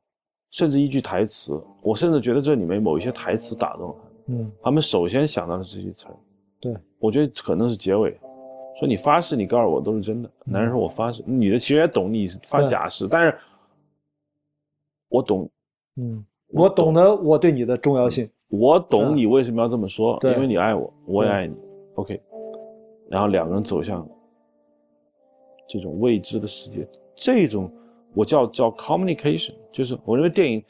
[0.50, 3.94] 甚至一句台词，我甚至觉得这里面某一些台词打动了
[4.28, 6.14] 嗯，他们首先想到的这些词儿，
[6.60, 8.18] 对，我觉得可能是结尾，
[8.78, 10.30] 说你发誓，你告诉我都是真的。
[10.44, 13.36] 男人说我发誓，女的其实也懂你发假誓，但是
[15.08, 15.50] 我懂，
[15.96, 16.92] 嗯，我懂。
[16.92, 18.28] 得我对你的重要性。
[18.50, 20.32] 我懂你为什么要这么说，对。
[20.32, 21.54] 因为你爱我，我也爱你。
[21.96, 22.18] OK，
[23.10, 24.08] 然后两个人走向
[25.68, 27.70] 这种未知的世界，这种
[28.14, 30.64] 我叫叫 communication，就是我认为电影，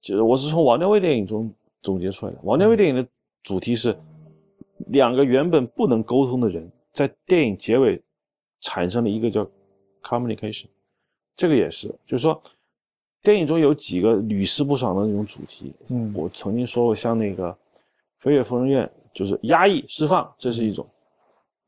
[0.00, 1.52] 就是我是从王家卫电影中
[1.84, 2.38] 总结出来的。
[2.42, 3.06] 王家卫电影的
[3.44, 3.96] 主题是
[4.88, 8.02] 两个原本不能沟通的人，在电影结尾
[8.58, 9.48] 产生了一个叫
[10.02, 10.66] communication，
[11.36, 12.42] 这个也是，就是说。
[13.22, 16.12] 电影中有几个屡试不爽的那种主题，嗯。
[16.14, 17.50] 我曾经说过，像那个
[18.18, 18.86] 《飞越疯人院》，
[19.18, 20.86] 就是压抑释放，这是一种。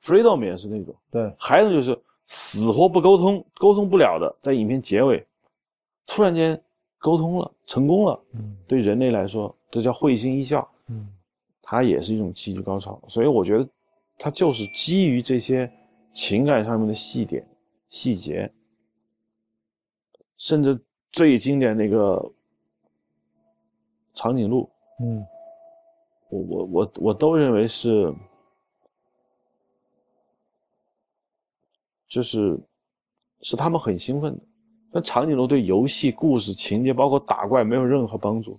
[0.03, 5.27] ；Freedom 也是那种，对，还有就是死活不沟通，沟通不了的，在影片结尾
[6.05, 6.63] 突然间
[6.99, 8.55] 沟通了，成功了，嗯。
[8.69, 11.09] 对人类来说，这叫会心一笑，嗯
[11.63, 13.03] 它也是一种戏剧高潮。
[13.09, 13.69] 所以我觉得，
[14.17, 15.71] 它就是基于这些
[16.13, 17.47] 情感上面的细点、
[17.89, 18.51] 细节，
[20.37, 20.81] 甚至
[21.11, 22.33] 最经典那个
[24.15, 24.71] 长颈鹿，
[25.01, 25.27] 嗯
[26.29, 28.13] 我我我我都认为是，
[32.07, 32.59] 就是
[33.43, 34.43] 是他们很兴奋的。
[34.93, 38.57] 但长颈鹿对游戏故事情节，包括打怪，没有任何帮助。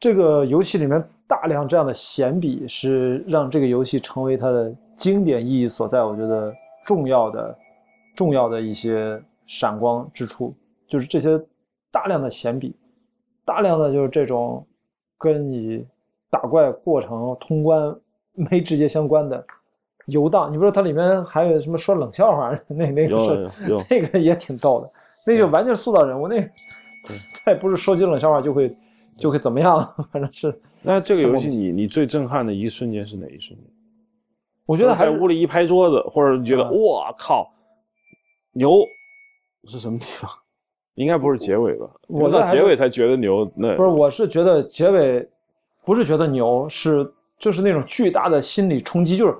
[0.00, 6.02] 这个游戏里面大量这样的闲笔，是让这个游戏成为它的经典意义所在。
[6.02, 6.50] 我觉得
[6.86, 7.56] 重要的、
[8.16, 10.54] 重要的一些闪光之处，
[10.88, 11.38] 就是这些
[11.92, 12.74] 大量的闲笔，
[13.44, 14.66] 大量的就是这种
[15.18, 15.86] 跟你
[16.30, 17.94] 打怪过程通关
[18.32, 19.44] 没直接相关的
[20.06, 20.50] 游荡。
[20.50, 23.50] 你不知道它里面还有什么说冷笑话，那那个是
[23.90, 24.90] 那个也挺逗的，
[25.26, 26.26] 那就完全塑造人物。
[26.26, 26.40] 那
[27.44, 28.74] 他 也不是说句冷笑话就会
[29.20, 33.70] 就会怎么样， 反正是那这个游戏你你最震撼的一瞬间是哪一瞬间？
[34.66, 37.52] 我觉得还是在屋里一拍桌子，或者你觉得嗯哇靠，
[38.52, 38.82] 牛
[39.64, 40.30] 是什么地方？
[40.94, 41.88] 应该不是结尾吧？
[42.08, 43.50] 我到结尾才觉得牛。
[43.54, 45.28] 那不是，我是觉得结尾
[45.84, 49.36] 不是觉得牛，是就是那种巨大的心理冲击，就是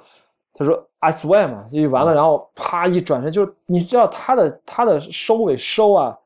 [0.55, 6.19] 他说 I swear 嘛，就完了，然后啪一转身，就是你知道他的他的收尾收啊，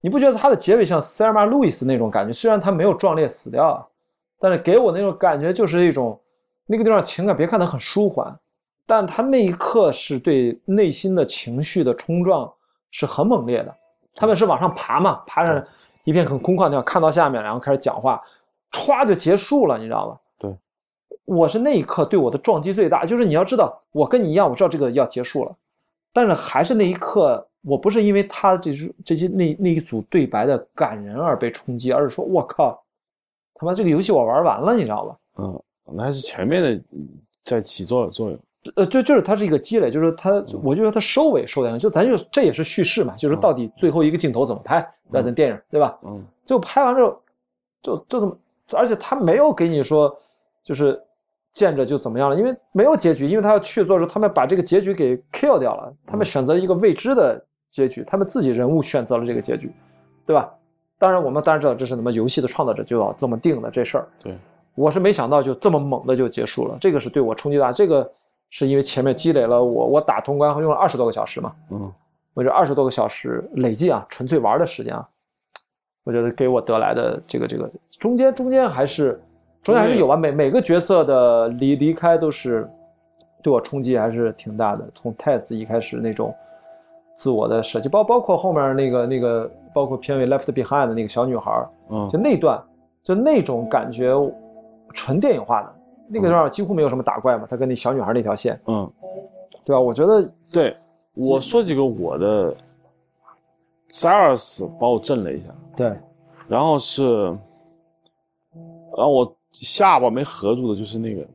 [0.00, 2.32] 你不觉得它的结尾像塞尔玛路易斯那种感觉？
[2.32, 3.86] 虽然他没有壮烈死掉啊，
[4.38, 6.18] 但是给我那种感觉就是一种
[6.66, 8.38] 那个地方情感，别看它很舒缓，
[8.86, 12.50] 但他那一刻是对内心的情绪的冲撞
[12.90, 13.74] 是很猛烈的。
[14.14, 15.64] 他们是往上爬嘛，爬上
[16.04, 18.22] 一片很空旷的地方，看到下面，然后开始讲话，
[18.72, 20.20] 歘就结束了，你知道吧？
[20.38, 20.56] 对，
[21.24, 25.56] 我是那一刻对我的撞击最大，就是你要知道，我跟你一样，我知道这个要结束了，
[26.12, 28.72] 但是还是那一刻，我不是因为他这
[29.04, 32.82] 这些那那一组对白的感人而被冲击，而是说我靠，
[33.54, 35.16] 他妈这个游戏我玩完了，你知道吧？
[35.38, 35.62] 嗯，
[35.92, 36.80] 那还是前面的
[37.44, 38.38] 在起作作用。
[38.74, 44.80] 呃，就就是它是一个积累，就是它，我就说它收尾收的，就咱就这也是叙事嘛，就是到底最后一个镜头怎么拍，
[45.10, 45.22] 对吧？
[45.22, 45.98] 咱电影对吧？
[46.04, 47.20] 嗯就拍完之后，
[47.82, 48.38] 就就这么，
[48.72, 50.14] 而且他没有给你说，
[50.64, 51.00] 就是
[51.52, 59.70] 见着就怎么样了，因为没有结局，因为他要去做的时候，他们把这个结局给 kill 掉了，他们选择了一个未知的结局，他们自己人物选择了这个结局，
[60.24, 60.52] 对吧？
[60.98, 64.34] 当然，我们当然知道这是他妈游戏的创造者就要这么定的这事儿，对，
[64.74, 68.10] 我是没想到就这么猛的就结束了，这个是对我冲击大，这个
[68.50, 71.92] 是因为前面积累了我我打通关用了二十多个小时嘛，嗯，
[72.34, 75.08] 我觉得二十多个小时累计啊，纯粹玩的时间啊，
[76.02, 79.20] 我觉得给我得来的这个这个中间中间还是
[79.62, 82.68] 中间还是有吧，每每个角色的离离开都是
[83.40, 84.88] 对我冲击还是挺大的。
[84.94, 86.34] 从 Tess 一开始那种
[87.18, 92.08] 自我的设计，包包括后面那个那个包括片尾 Left Behind 的那个小女孩，嗯。
[92.08, 92.62] 就那段
[93.02, 94.14] 就那种感觉
[94.94, 95.74] 纯电影化的。
[96.10, 98.90] 那个地方几乎没有什么打怪嘛，他跟那小女孩那条线，嗯，
[99.62, 99.80] 对吧？
[99.80, 100.74] 我觉得对，
[101.12, 102.56] 我说几个我的
[103.90, 105.98] SARS 把我震了一下，对，
[106.48, 107.24] 然后是，
[108.96, 111.26] 然后我下巴没合住的就是那个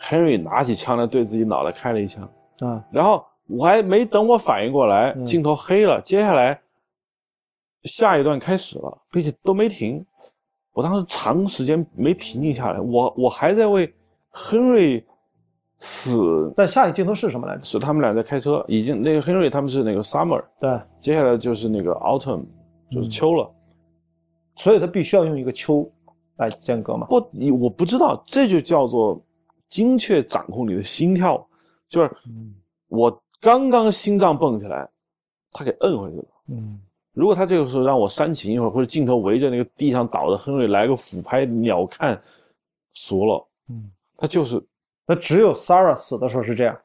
[0.00, 2.22] Henry 拿起枪来对自己脑袋开了一枪，
[2.60, 6.60] 啊，然后我还没等我反应过来，镜头黑了，接下来
[7.84, 10.04] 下一段开始了，并且都没停。
[10.72, 13.92] 我当时长时间没平静下来，我我还在为
[14.28, 15.04] 亨瑞
[15.78, 16.52] 死。
[16.54, 17.64] 但下一个镜头是什么来着？
[17.64, 22.44] 是他们俩在开车，已经那个亨瑞他们是那个 summer，对，接下来就是那个 autumn，
[22.92, 23.50] 就是秋了，
[24.56, 25.90] 所以他必须要用一个秋
[26.36, 27.06] 来间隔嘛。
[27.06, 29.20] 不，你我不知道，这就叫做
[29.68, 31.44] 精确掌控你的心跳，
[31.88, 32.10] 就是
[32.88, 34.88] 我刚刚心脏蹦起来，
[35.52, 36.24] 他给摁回去了。
[36.48, 36.80] 嗯。
[37.12, 42.20] 如果他这个时候让我煽情一会儿，或者镜头围着那个地上倒的亨瑞来个俯拍鸟看，
[42.92, 43.44] 俗了。
[43.70, 44.64] 嗯，他就是，
[45.04, 46.78] 那只有 Sarah 死的时候是这样，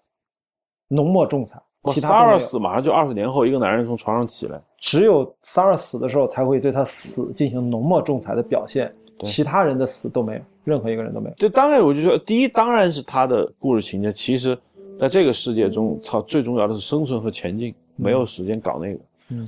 [0.88, 1.62] 浓墨重彩。
[1.84, 4.60] 其他 Sarah 死马上就二十年后，一个男人从床上起来。
[4.80, 11.36] 只有 Sarah 死的时候才会对他死进行浓墨重彩的表现，其他人的死都没有，任何一个人都没有。
[11.38, 14.58] 这当然我就说，第一当然是他的故事情节，其实
[14.98, 19.00] 在这个世界中，操，最重要的是生存和前进，没有时间搞那个。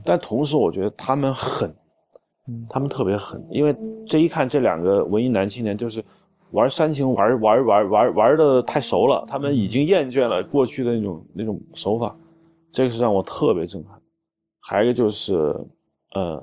[0.04, 1.74] 但同时，我觉得他们狠，
[2.70, 6.04] 他们特别狠，因为这一看这两个文艺男青年就是
[6.52, 12.16] 玩煽情玩玩玩玩玩的太熟了，他们已经厌倦了过去的那种那种手法，
[12.72, 14.00] 这个是让我特别震撼。
[14.60, 15.36] 还有一个就是，
[16.16, 16.42] 呃，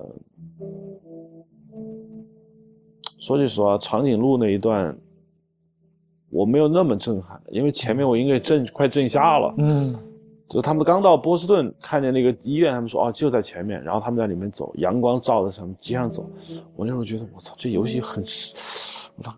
[3.18, 4.96] 说句实话，长颈鹿那一段
[6.32, 9.54] 我没有那么震撼，因为前面我应该震快震瞎了。
[9.58, 9.94] 嗯。
[10.48, 16.28] 就是他们刚到波士顿，看见那个医院，他们说哦就在前面，然后他们在里面走，阳光照在他们街上走。
[16.76, 18.22] 我那时候觉得我操，这游戏很，
[19.16, 19.34] 我操，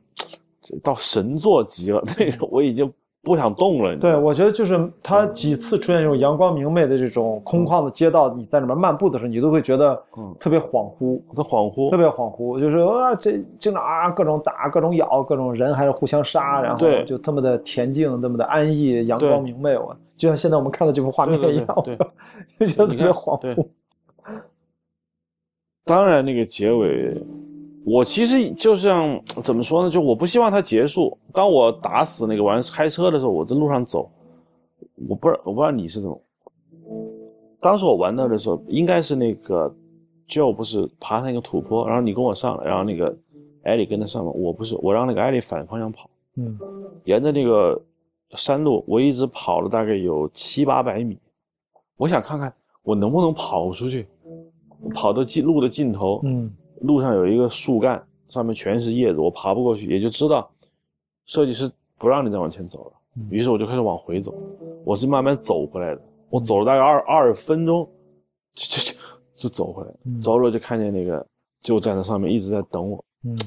[0.61, 2.93] 这到神作级了， 那个我已经
[3.25, 3.97] 不想动了。
[3.97, 10.01] 对，我觉得就是他几次出现这种阳光明媚的这种空旷的街道，你在里面漫步的时候，你都会觉得
[10.39, 19.97] 特别恍惚，特恍惚，特别恍惚，就是啊这经常啊各种打，各种咬，各种人还是互相杀，然后就这么的恬静，那么的安逸，阳光明媚，我。
[20.17, 21.67] 就像现在我们看到这幅画面一样，
[22.61, 23.67] 就觉得特别恍惚。
[25.85, 27.21] 当然，那个结尾，
[27.85, 29.91] 我其实就像怎么说呢？
[29.91, 31.17] 就我不希望它结束。
[31.33, 34.11] 当我打死那个玩开车的时候，我在路上走，
[35.09, 36.21] 我不知道我不知道你是怎么。
[37.61, 39.75] 当时我玩到的时候，应该是那个
[40.27, 43.15] Joe 不是爬上一个土坡，然后你跟我上来，然后那个
[43.63, 46.59] 艾莉跟着上了，我不是，我让那个艾莉反方向跑，嗯，
[47.05, 47.81] 沿着那个。
[48.37, 51.17] 山路，我一直跑了大概有七八百米，
[51.97, 52.53] 我想看看
[52.83, 54.09] 我能不能跑出去，
[54.93, 56.53] 跑到尽路的尽头，嗯，
[56.85, 60.51] 路上有一个树干，上面全是叶子，我爬不过去，也就知道
[61.25, 62.93] 设计师不让你再往前走了。
[63.31, 64.35] 于是我就开始往回走，
[64.85, 66.01] 我是慢慢走回来的，
[66.31, 67.89] 我走了大概二二十分钟，
[68.53, 68.99] 就就
[69.37, 71.27] 就走回来，走了就看见那个
[71.61, 73.39] 就站在上面一直在等我，嗯。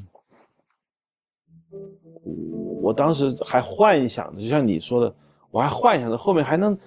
[2.81, 5.13] 我当时还幻想着，就像你说的，
[5.51, 6.77] 我还幻想着后面还能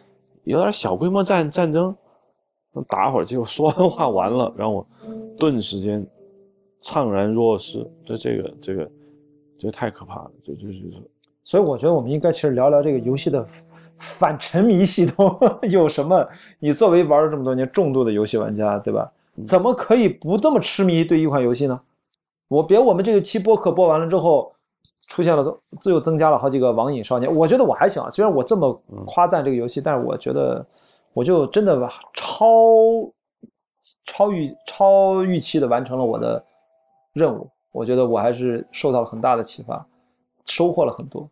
[0.45, 1.95] 有点小规模战战争，
[2.73, 3.25] 能打会儿。
[3.25, 4.87] 结果说完话完了，让我
[5.39, 6.07] 顿时间
[6.83, 7.85] 怅然若失。
[8.05, 8.91] 这这个这个，
[9.59, 10.31] 这太可怕了。
[10.43, 11.03] 就就就是，
[11.45, 13.47] 所以我觉得我们应该其实聊聊这个游戏的
[13.99, 15.39] 反沉迷系统
[15.71, 16.27] 有什么。
[16.59, 19.11] 你作为玩了这么多年重度的游戏玩家，对吧？
[19.47, 21.81] 怎么可以不这么痴迷对一款游戏呢？
[22.49, 24.53] 我别我们这个期播客播完了之后。
[25.09, 27.35] 出现了，自又增加了好几个网瘾少年。
[27.35, 28.73] 我觉得我还行啊，虽然我这么
[29.05, 30.65] 夸赞这个游戏，但是我觉得
[31.13, 31.77] 我就真的
[32.15, 33.11] 超
[34.05, 36.45] 超预超预期的完成了我的
[37.13, 37.49] 任务。
[37.73, 39.87] 我觉得我还是受到了很大的启发，
[40.45, 41.29] 收获了很多。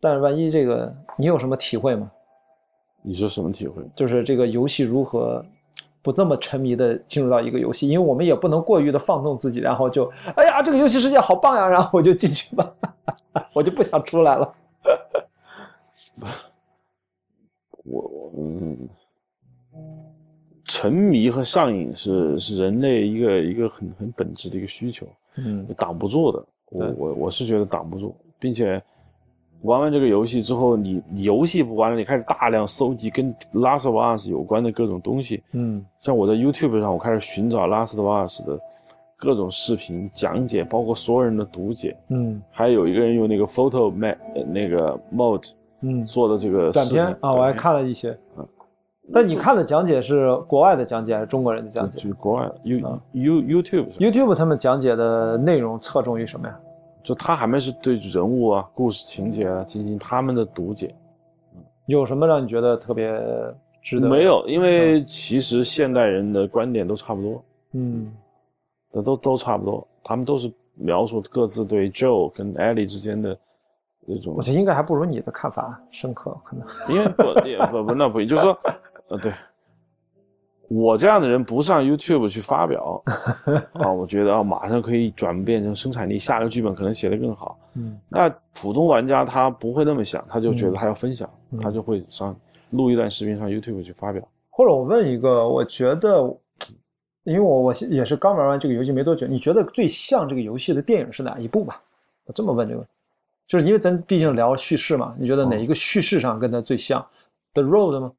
[0.00, 2.10] 但是万一这个你有什么体会吗？
[3.02, 3.82] 你说什么体会？
[3.96, 5.44] 就是这个游戏如何？
[6.04, 12.74] 不这么沉迷的进入到一个游戏，因为我们也不能过于的放纵自己，然后就哎呀，这个游戏世界好棒呀，然后我就进去吧，
[13.54, 14.54] 我就不想出来了。
[17.84, 18.88] 我嗯，
[20.64, 25.06] 沉迷和上瘾是是人类一个一个很很本质的一个需求，
[25.36, 26.44] 嗯，挡不住的。
[26.70, 28.82] 我我我是觉得挡不住，并且。
[29.64, 35.40] 玩完这个游戏之后，你你游戏不玩了，你开始大量搜集跟《Last of Us》有关的各种东西。
[35.52, 38.58] 嗯，像我在 YouTube 上，我开始寻找《Last of Us》的
[39.16, 41.96] 各种视频讲解，包括所有人的读解。
[42.08, 44.16] 嗯，还有一个人用那个 Photo Map
[44.52, 45.52] 那个 Mode，
[45.82, 48.18] 嗯，做的这个短片啊，我还看了一些。
[48.36, 48.44] 嗯，
[49.12, 51.98] 但你看的讲解是国外的讲解还是中国人的讲解？
[51.98, 52.78] 就是国外 You
[53.12, 56.58] You YouTube YouTube 他们讲解的内容侧重于什么呀？
[57.02, 60.94] 就他还没是对人物啊、故事情节啊进行他们的读解，
[61.86, 63.12] 有什么让你觉得特别
[63.82, 64.08] 值得？
[64.08, 68.12] 没有，因为其实现代人的观点都差不多，嗯，
[69.02, 73.36] 都都差不多，他们都是描述各自对 Joe 跟 Ellie 之间的
[74.06, 74.34] 那种。
[74.36, 76.64] 我觉得应该还不如你的看法深刻，可能。
[76.88, 78.56] 因为不也不不那不，就是说，
[79.12, 79.32] 呃，对，
[80.68, 83.02] 我这样的人不上 YouTube 去发表
[83.74, 87.58] 啊，我觉得啊，马上可以转变成生产力，下个剧本可能写得更好。
[87.74, 92.34] 嗯那普通玩家他不会那么想，他就觉得他要分享，嗯他就会上
[92.70, 94.26] 录一段视频上 YouTube 去发表。
[94.48, 96.22] 或者我问一个，我觉得，
[97.24, 101.82] 因为我我也是刚玩完这个游戏没多久，你觉得最像这个游戏的电影是哪一部吧？
[102.24, 102.86] 我这么问这个，
[103.46, 107.04] 就是因为咱毕竟聊叙事嘛，你觉得哪一个叙事上跟它最像
[107.52, 108.12] ？The Road 吗？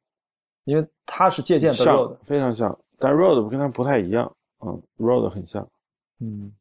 [0.66, 4.32] 因为它是借鉴 Road，非常像，但 Road 跟它不太一样，
[4.66, 5.68] 嗯，Road 很像，
[6.20, 6.52] 嗯，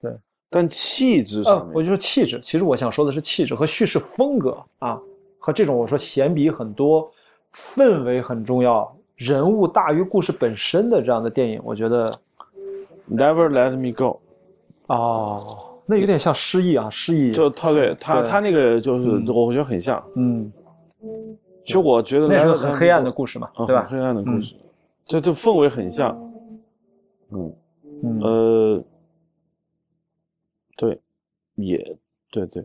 [0.00, 0.12] 对。
[0.48, 5.00] 但气质呃上，面，我就说气质，其实我想说的是气质和叙事风格啊，
[5.38, 7.10] 和这种我说闲笔很多，
[7.52, 12.18] 氛围很重要，人物大于故事本身的这样的电影，我觉得。
[13.08, 14.20] Never Let Me Go，
[14.88, 15.38] 哦，
[15.86, 20.04] 那有点像失忆啊，失忆，就他对他对他那个就是嗯我觉得很像。
[20.16, 20.52] 嗯，
[21.66, 23.82] 其实我觉得那是个很黑暗的故事嘛，啊对吧？
[23.82, 24.54] 很黑暗的故事，
[25.04, 26.16] 这这氛围很像。
[27.32, 27.52] 嗯
[28.04, 28.84] 嗯，呃，
[30.76, 31.00] 对，
[31.56, 31.98] 也
[32.30, 32.64] 对对。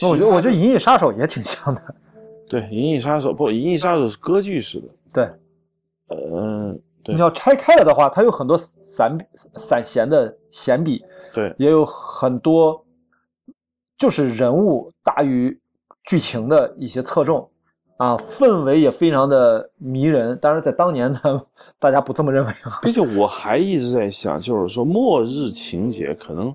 [0.00, 1.94] 那我觉得我觉得《银翼杀手》也挺像的，
[2.48, 4.88] 对《银翼杀手》不，《银翼杀手》是歌剧式的。
[5.12, 9.18] 对，呃，对你要拆开了的话，它有很多散
[9.56, 11.04] 散弦的弦笔，
[11.34, 12.82] 对也有很多
[13.98, 15.58] 就是人物大于
[16.04, 17.49] 剧情的一些侧重
[18.00, 20.34] 啊，氛围也非常的迷人。
[20.40, 21.20] 当然，在当年呢，
[21.78, 22.80] 大家不这么认为啊。
[22.80, 26.54] 并且我还一直在想，就是说末日情节可能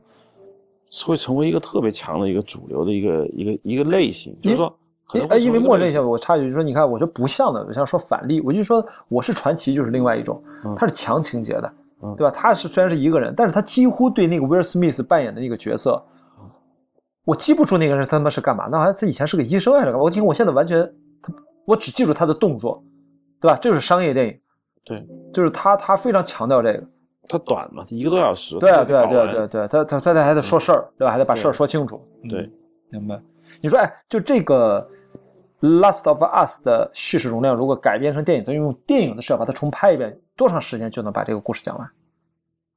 [1.05, 10.41] 会成为一个特别强的一个主流的一个一个一个类型，就是说可能哎，因为末日类型我插一句，就是说，你看，我说不像的，我像说反例，我就说我是传奇，就是另外一种，
[10.75, 12.31] 他是强情节的，嗯对吧？
[12.35, 16.01] 他是虽然是一个人，但是他几乎对那个威尔史密斯扮演的那个角色，
[17.23, 19.99] 我记不住那个人他妈是干嘛，那好像他以前是个医生还是干嘛？
[19.99, 20.89] 我听我现在完全，他
[21.65, 22.83] 我只记住他的动作，
[23.39, 23.57] 对吧？
[23.61, 24.39] 这就是商业电影，
[24.83, 26.87] 对，就是他他非常强调这个，
[27.27, 28.57] 它短嘛，一个多小时。
[28.59, 31.11] 对啊对对啊对啊对啊，他他他还得说事儿，对吧？
[31.11, 32.41] 还得把事儿说清楚，对
[32.91, 33.21] 嗯，明白？
[33.61, 34.79] 你说，哎，就这个
[35.79, 41.89] 《Last of Us》的叙事容量，如果改编成电影，咱用电影的视角把它重拍一遍，多长时间就能把这个故事讲完？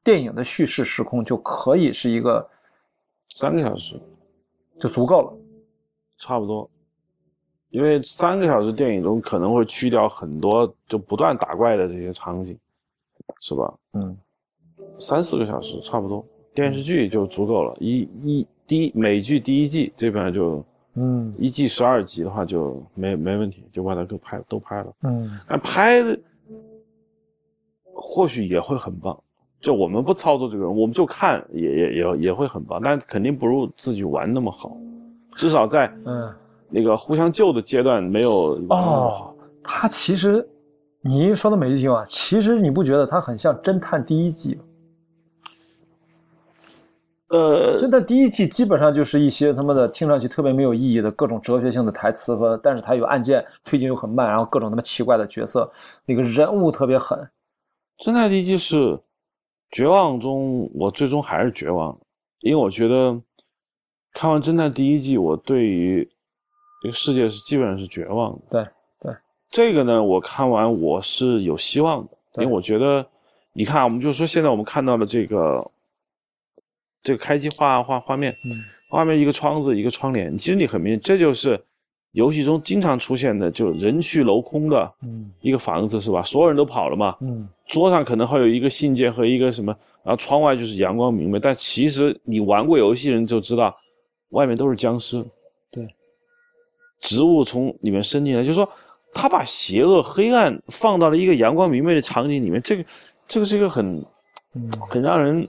[0.04, 2.48] 电影的叙事时空就可以是一个
[3.34, 4.00] 三个小时
[4.80, 5.32] 就足够了。
[6.18, 6.68] 差不多，
[7.70, 12.56] 因为三个小时电影中可能会去掉很多就不断打怪的这些场景，
[13.40, 13.74] 是吧？
[13.92, 14.16] 嗯，
[14.98, 16.24] 三四个小时差不多，
[16.54, 17.76] 电视剧就足够了。
[17.80, 20.64] 一一第一美剧第一季这边就
[20.94, 24.92] 嗯一季十二集的话就没没问题，就把它都拍都拍了。
[25.02, 26.18] 嗯但拍的
[27.92, 29.18] 或许也会很棒。
[29.60, 34.76] 就我们不操作这个人，我们就看也也也也会很棒，但肯定不如自己玩那么好。
[35.34, 36.32] 至少在嗯，
[36.68, 40.46] 那个互相救的阶段没有哦，他其实
[41.00, 44.64] 你说的没听啊，其实你不觉得他很像《侦探》第一季吗？
[47.28, 55.70] 呃，侦探第一季基本上就是一些他妈的听上去特别没有意义的各种哲学性的台词和，但是它有案件推进又很慢，然后各种他妈奇怪的角色，
[56.06, 57.18] 那个人物特别狠。
[57.98, 58.98] 侦探第一季是
[59.70, 61.98] 绝望中，我最终还是绝望，
[62.40, 63.20] 因为我觉得
[64.14, 66.08] 看完侦探第一季，我对于
[66.80, 68.40] 这个世界是基本上是绝望的。
[68.50, 68.66] 对
[69.00, 69.16] 对，
[69.50, 73.04] 这个呢，我看完我是有希望的，因为我觉得，
[73.52, 75.70] 你看，我们就说现在我们看到的这个
[77.02, 81.60] 这个开机画画画面，嗯画面一个窗子一个窗帘，其实你很明显，这就是
[82.12, 86.22] 游戏中经常出现的，就人去楼空的嗯一个房子，是吧？
[86.22, 93.76] 所有人都跑了嘛，嗯桌上可能会有一个信件和一个什么，然后窗外就是阳光明媚，但其实你玩过游戏的人就知道，
[94.30, 95.22] 外面都是僵尸。
[97.00, 98.68] 对，植物从里面伸进来，就是说
[99.12, 102.84] 他把邪恶、黑暗放到了一个阳光明媚的场景里面，这个
[103.26, 104.04] 这个是一个很
[104.54, 105.46] 嗯很让人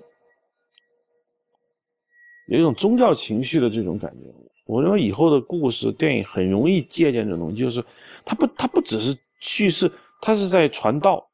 [2.47, 4.33] 有一种宗教情绪的这种感觉。
[4.65, 7.83] 我认为以后的故事电影很容易借鉴这种东西，就是
[8.23, 11.27] 它不它不只是叙事，它是在传道。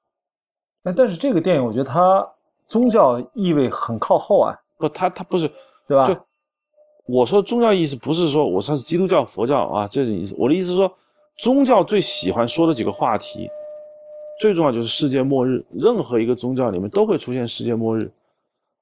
[0.84, 2.26] 哎，但是这个电影我觉得它
[2.66, 5.52] 宗教意味很靠后啊，不，它它不是
[5.88, 6.08] 对吧？
[6.08, 6.14] 就
[7.07, 10.36] 我说宗教意思不是说我说是基督教、佛教啊这种意思。
[10.38, 10.91] 我的意思是说，
[11.38, 13.48] 宗教最喜欢说的几个话题，
[14.40, 15.64] 最重要就是世界末日。
[15.72, 18.11] 任何一个宗教里面都会出现世界末日。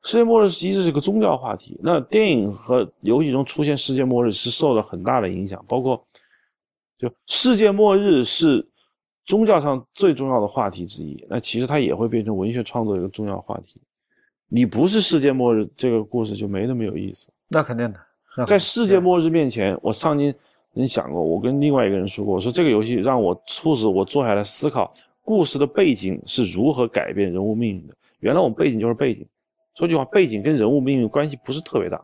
[0.03, 1.79] 世界末日其实是个宗教话题。
[1.81, 6.01] 那电影和游戏中出现世界末日是受了很大的影响，包括
[6.97, 8.65] 就世界末日是
[9.25, 11.25] 宗教上最重要的话题之一。
[11.29, 13.81] 那其实它也会变成文学创作一个重要话题。
[14.47, 17.29] 你不是世界末日，这个故事就没那么有意思。
[17.49, 17.99] 那肯定的，
[18.47, 20.33] 在世界末日面前，我曾经
[20.73, 24.91] 人想过，我跟另外一个人说过，我说这个游戏让我促使我坐下来思考，
[25.23, 27.93] 故事的背景是如何改变人物命运的。
[28.19, 29.25] 原来我们背景就是背景，
[29.75, 32.01] 说句话，背景跟人物命运关系不是特别大。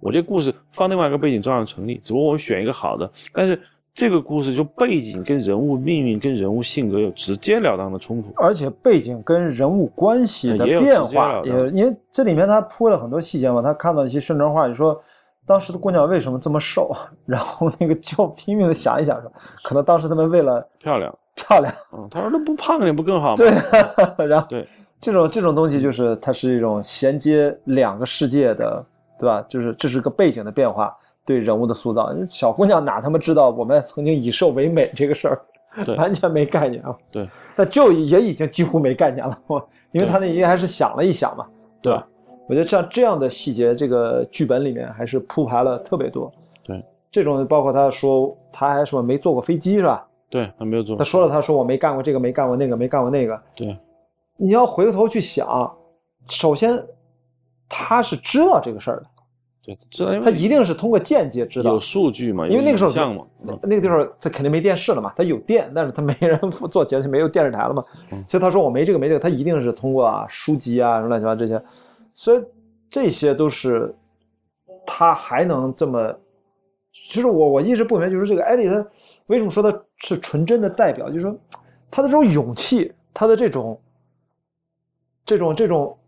[0.00, 3.10] 我这故事放另外一个背景照样成立，只不过我们选一个好的。
[3.32, 3.60] 但是
[3.92, 15.00] 这个故事就背景跟人物命运跟人物性格有直截了当的冲突，而且背景跟人物关系的变化，也当因为这里面他铺了很多细节嘛，他看到一些顺传话，就说
[15.46, 16.90] 当时的姑娘为什么这么瘦，
[17.24, 19.30] 然后那个就拼命的想一想说，
[19.62, 21.14] 可能当时他们为了漂亮。
[21.36, 23.36] 漂亮，嗯，他说那不胖点不更好吗？
[23.36, 23.50] 对，
[24.26, 24.66] 然后对
[24.98, 28.82] 这种这种东西就是它是一种衔接两个世界的，
[29.18, 29.44] 对吧？
[29.46, 30.96] 就是这是个背景的变化，
[31.26, 32.10] 对人物的塑造。
[32.26, 35.38] 小姑娘哪他妈知道我们曾经以瘦为美这个事儿，
[35.84, 36.96] 对 完全没概念啊。
[37.12, 41.44] 对但就也已经几乎没概念了，我因为他那应该还是想了一想嘛，
[41.82, 42.06] 对吧？
[42.48, 46.32] 我觉得像这样的细节，这个剧本里面还是铺排了特别多。
[46.64, 50.06] 对，这种包括他说他还说没坐过飞机是吧？
[50.28, 51.04] 对，他没有坐他。
[51.04, 53.40] 说了，他说我没干过这个，没干过那个，没干过那个。
[53.54, 53.76] 对
[54.36, 55.72] 你要回过头去想，
[56.28, 56.80] 首先
[57.68, 59.06] 他是知道这个事儿的，
[59.64, 61.80] 对，知道因为他一定是通过间接知道有。
[61.80, 62.92] 数据嘛，因为那个时候
[63.62, 66.38] 那个地方他肯定没电视了嘛，他有电，但是他没人
[66.70, 67.82] 做节目，没有电视台了嘛，
[68.12, 71.60] 嗯所以他说我没这个没这个，他一定是通过啊书籍啊什么乱七八糟这些，
[72.16, 72.42] 所以
[72.88, 73.94] 这些都是
[74.86, 76.18] 他还能这么，
[76.90, 78.84] 其实我我一直不明白，就是这个艾丽他
[79.26, 81.38] 为什么说他是纯真的代表，就是说
[81.90, 83.78] 他的这种勇气，他的这种
[85.26, 85.98] 这种这种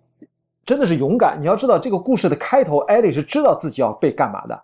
[0.64, 1.39] 真的是勇敢。
[1.39, 4.62] 你要知道这个故事的开头，艾丽是知道自己要被干嘛的。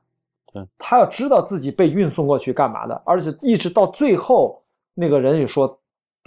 [0.78, 4.62] 他要知道自己被运送过去干嘛的，而且一直到最后，
[4.94, 5.78] 那个人也说，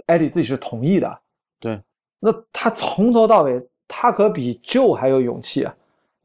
[0.06, 1.18] 艾丽自己是同意的。
[1.58, 1.82] 对，
[2.20, 5.74] 那他从头到尾，他可比舅还有勇气啊！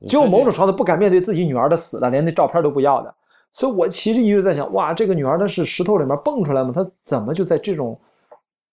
[0.05, 3.15] 舅某种程度不敢面对自己女儿的死的，连那照片都不要的。
[3.53, 6.73] 所以我其实一直在想，哇，这个女儿她是石头里面蹦出来吗？
[6.75, 7.97] 她怎么就在这种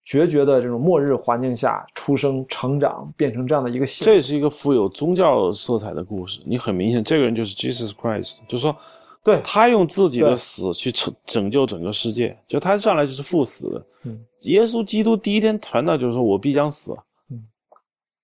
[0.03, 4.03] 决绝的这种末日环境下出生、成长，变成这样的一个形？
[4.03, 6.41] 这是一个富有宗教色彩的故事。
[6.45, 8.75] 你很明显，这个人就是 Jesus Christ，就是说，
[9.23, 12.37] 对他用自己的死去拯拯救整个世界。
[12.47, 13.85] 就他上来就是赴死的。
[14.03, 16.93] 嗯，耶稣基督第一天传道就是说我必将死。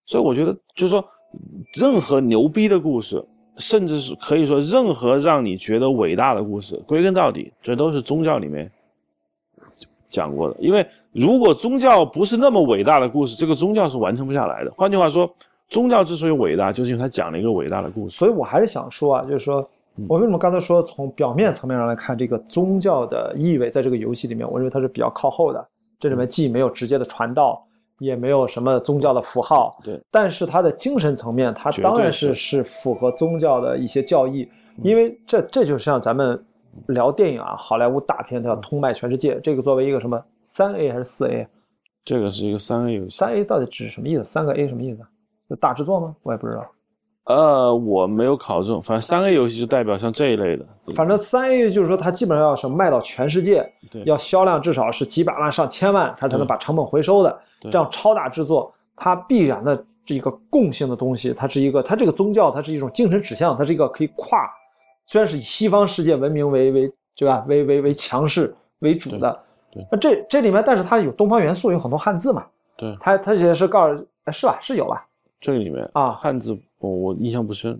[0.08, 1.04] 嗯，所以我觉得就是说，
[1.74, 3.24] 任何牛逼的故事，
[3.58, 8.70] 甚至是可以说任何让你觉得伟大的故事，归根到底，这都是宗教里面
[10.10, 10.56] 讲过的。
[10.60, 14.72] 因为如果宗教不是那么伟大的故事，这个宗教是完成不下来的。
[14.78, 15.30] 换句话说，
[15.68, 18.16] 宗教之所以伟大，就是因为它讲了一个伟大的故事。
[18.16, 19.68] 所以我还是想说啊，就是说
[20.08, 25.68] 我为什么刚才说从表面层面上来看，这个宗教的意味在这个游戏里面，我认为它是比较靠后的。
[26.00, 27.62] 这里面既没有直接的传道，
[28.00, 34.48] 也没有什么宗教的符号，对，但是它的精神层面，它当然是是是符合宗教的一些教义，
[34.84, 36.44] 因为这这就像咱们
[36.88, 41.48] 聊电影啊，好莱坞大片它要通卖全世界，这个作为一个什么三 A 还是四 A？
[42.06, 43.18] 这个是一个三 A 游戏。
[43.18, 44.24] 三 A 到底指什么意思？
[44.24, 45.00] 三个 A 什么意思？
[45.50, 46.16] 就大制作吗？
[46.24, 46.66] 我也不知道。
[47.26, 50.66] 呃，我没有考证，反正三 A 游戏就代表像这一类的。
[50.96, 57.40] 反正三 A 就是说，它基本上要是卖到全世界，对要销量至少是几百万、上千万，它才能把成本回收的。
[57.68, 64.50] 对这样超大制作，它必然的这一个共性的东西，它是一个，它这个宗教，它是一种精神指向，它是一个可以跨，
[65.06, 69.44] 虽然是以西方世界文明为为对吧，为为为强势为主的。
[69.92, 72.46] 那这这里面，但是它有东方元素，有很多汉字嘛。
[72.76, 74.58] 对，它它也是告诉，哎是吧？
[74.62, 75.06] 是有吧？
[75.40, 77.80] 这个里面啊汉字我我印象不深。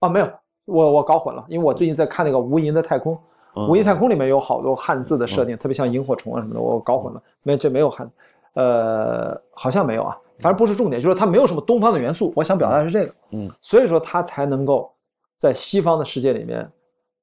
[0.00, 0.30] 啊，没有，
[0.66, 3.14] 我我搞混了，因为我最近在看那个《无垠的太空》。
[3.16, 3.22] 嗯
[3.56, 8.14] 无垠太空里面有好多汉字的设定，特别像萤火虫啊什么的，我搞混了，没这没有汉字，
[8.56, 12.32] 呃，好像没有啊，反正不是重点，就是它没有什么东方的元素。
[12.34, 14.90] 我想表达的是这个，嗯，所以说它才能够
[15.36, 16.66] 在西方的世界里面，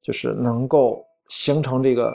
[0.01, 2.13] 就是能够形成这个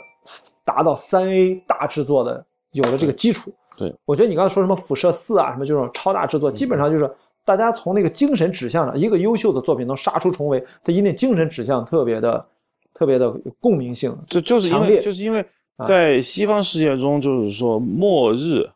[0.65, 3.53] 达到三 A 大制作的有了这个基础。
[3.77, 7.11] 对，我觉得你刚才说什么辐射四啊，什么这种超大制作，基本上就是
[7.45, 12.47] 大家从那个精神指向上，一个优秀的作品能杀出重围，它一定精神指向特别的、
[12.95, 14.17] 特别的有共鸣性。
[14.29, 15.45] 这就是因为就是因为
[15.77, 18.71] 啊在西方世界中，就是说末日嗯、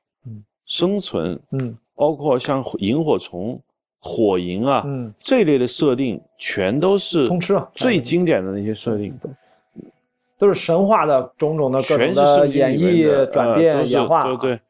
[0.73, 1.77] 生存，嗯。
[1.95, 3.61] 包括像萤火虫、
[4.01, 7.71] 火萤啊嗯，这一类的设定，全都是通吃啊。
[7.75, 9.15] 最经典的那些设定。
[10.39, 14.25] 都是神话的种种的各全种的是演绎、转呃变、演化。
[14.25, 14.61] 对对。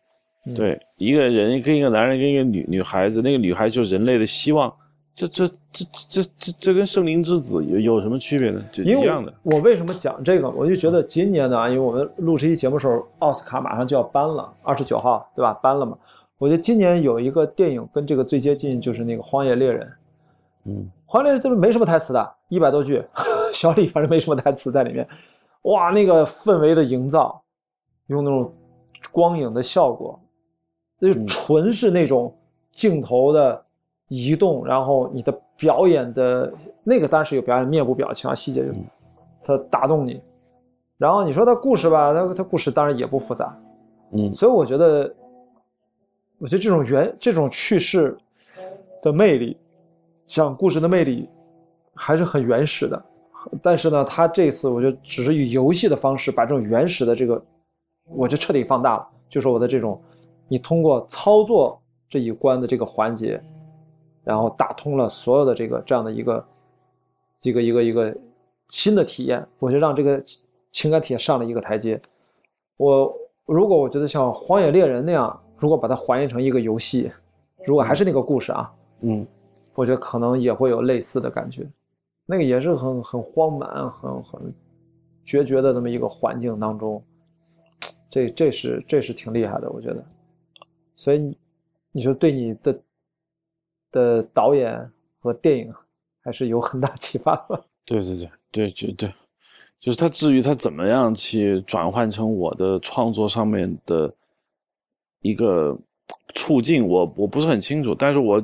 [0.47, 0.55] 嗯。
[0.55, 4.71] 对，一个人跟一个男人跟一个女女孩子，那个女孩就是人类的希望，
[5.15, 8.63] 这这这这这这跟圣灵之子有有什么区别呢？
[8.73, 9.33] 就一样的。
[9.43, 10.49] 我为什么讲这个？
[10.49, 15.53] 我就觉得今年呢，因为我们录这期节目的时候，奥斯卡马上就要颁了，二十九号对吧？
[15.63, 15.97] 颁了嘛。
[16.39, 19.87] 我觉得今年有一个电影跟这个最接近，就是那个《荒野猎人》。
[20.65, 20.73] 嗯，
[21.05, 23.05] 《荒野猎人》就是没什么台词的，一百多句，
[23.53, 25.07] 小李反正没什么台词在里面。
[25.63, 27.41] 哇，那个氛围的营造，
[28.07, 28.53] 用那种
[29.13, 30.19] 光影的效果，
[30.99, 32.35] 那就纯是那种
[32.73, 33.65] 镜头的
[34.13, 36.53] 移动，然后你的表演的
[36.85, 38.71] 那个当然是有表演面部表情啊细节，
[39.43, 40.21] 它打动你。
[40.99, 43.59] 然后你说它故事吧，它它故事当然也不复杂，
[44.13, 45.15] 嗯所以我觉得，
[46.39, 48.15] 我觉得这种原这种叙事
[49.03, 49.57] 的魅力，
[50.27, 51.27] 讲故事的魅力
[51.95, 53.03] 还是很原始的。
[53.63, 57.43] 但是呢，他这次我觉得只是以游戏的方式把这种原始的这个，
[58.15, 59.09] 我就彻底放大了。
[59.29, 59.99] 就是我的这种，
[60.47, 63.43] 你通过操作这一关的这个环节，
[64.25, 66.47] 然后打通了所有的这个这样的一个
[67.43, 68.17] 一个一个一个
[68.69, 70.23] 新的体验，我就让这个
[70.71, 72.01] 情感体验上了一个台阶。
[72.77, 73.15] 我
[73.47, 77.11] 如果我觉得像《荒野猎人》那样，如果把它还原成一个游戏，
[77.65, 79.27] 如果还是那个故事啊，嗯
[79.75, 81.67] 我觉得可能也会有类似的感觉。
[82.25, 84.55] 那个也是很很荒蛮、很很
[85.25, 87.03] 决绝的这么一个环境当中，
[88.09, 90.05] 这这是这是挺厉害的，我觉得。
[90.95, 91.39] 所以你
[91.91, 92.79] 你说对你的
[93.93, 94.91] 的导演
[95.21, 95.73] 和电影
[96.25, 97.65] 还是有很大启发的。
[97.87, 99.13] 对对对对，就对，
[99.81, 104.13] 就是他至于他怎么样去转换成我的创作上面的
[105.21, 105.77] 一个
[106.35, 107.95] 促进，我我不是很清楚。
[107.95, 108.43] 但是我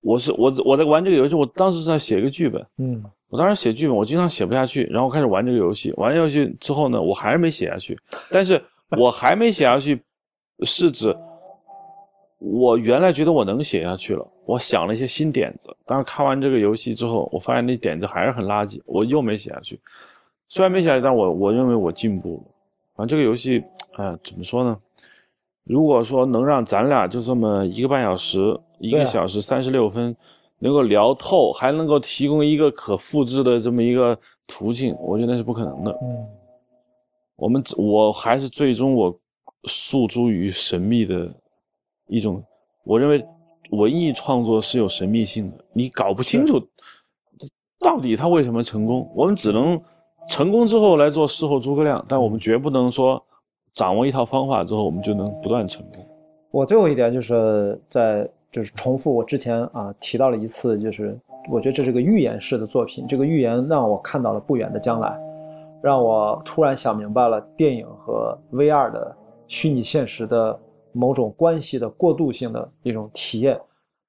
[0.00, 5.90] 我是我我在玩这个游戏，我当时在写一个剧本，嗯我当时写剧本，我经常写不下去，然后开始玩这个游戏。
[5.96, 7.98] 玩游戏之后呢，我还是没写下去。
[8.30, 8.60] 但是
[8.98, 9.98] 我还没写下去，
[10.60, 11.16] 是指
[12.44, 15.68] 我原来觉得我能写下去了，我想了一些新点子。
[15.86, 19.78] 但是看完这个游戏之后，我发现那点子还是很垃圾，我又没写下去。
[20.48, 22.52] 虽然没写下去，但我我认为我进步了。
[22.96, 23.62] 反正这个游戏，
[23.92, 24.76] 哎、怎么说呢？
[25.64, 30.14] 如果说能让咱俩就这么一个半小时，一个小时三十六分，
[30.58, 35.92] 能够聊透，还能够提供一个可复制的这么一个途径，我觉得那是不可能的。
[36.02, 36.26] 嗯
[37.36, 39.18] 我们我还是最终我
[39.64, 41.28] 诉诸于神秘的
[42.12, 42.44] 一种，
[42.84, 43.24] 我认为
[43.70, 46.62] 文艺创作是有神秘性的，你搞不清楚
[47.80, 49.80] 到底他为什么成功，我们只能
[50.28, 53.20] 成功之后来做事后诸葛亮，但我们绝不能说
[53.72, 56.04] 掌握一套方法之后我们就能不断成功。
[56.50, 61.18] 我最后一点就是在就是重复我之前啊提到了一次，就是
[61.50, 65.18] 我觉得这是个预言式的作品，这个预言让我看到了不远的将来，
[65.82, 69.16] 让我突然想明白了电影和 VR 的
[69.48, 70.60] 虚拟现实的
[70.92, 73.60] 某种关系的过渡性的一种体验，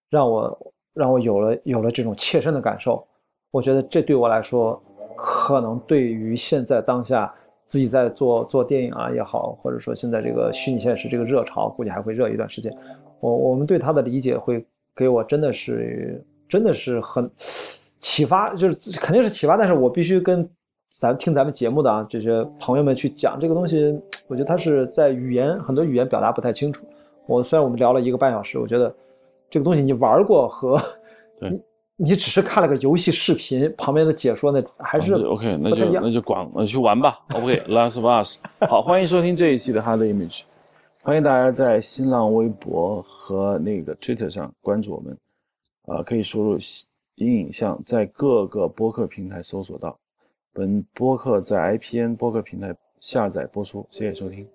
[0.09, 3.05] 让我让我有了有了这种切身的感受。
[3.51, 4.81] 我觉得这对我来说，
[5.15, 7.33] 可能对于现在当下
[7.65, 12.75] 自己在做做电影啊也好，或者说现在这个虚拟现实这个热潮，估计还会热一段时间。
[13.19, 14.65] 我我们对它的理解会
[14.95, 17.29] 给我真的是真的是很
[17.99, 20.47] 启发，就是肯定是启发，但是我必须跟
[20.99, 26.85] 咱听咱们节目的啊这些朋友们去讲这个东西，我觉得它是在语言很多语言表达不太清楚。
[27.25, 28.93] 我虽然我们聊了一个半小时，我觉得
[29.49, 30.79] 这个东西你玩过和
[31.39, 31.61] 对你
[31.95, 37.19] 你只是看了个游戏视频旁边的解说，那还是 OK，那就那就广那去玩吧。
[37.33, 38.37] OK，Last of Us。
[38.69, 40.41] 好，欢迎收听这一期的 Hard Image，
[41.03, 45.17] 欢迎大家在新浪微博和那个 Twitter 上关注我们，
[45.87, 46.57] 呃，可以输入
[47.15, 49.97] “阴影像”，在各个播客平台搜索到。
[50.53, 54.47] 本播客在 IPN 播客平台下载播出，谢谢收听。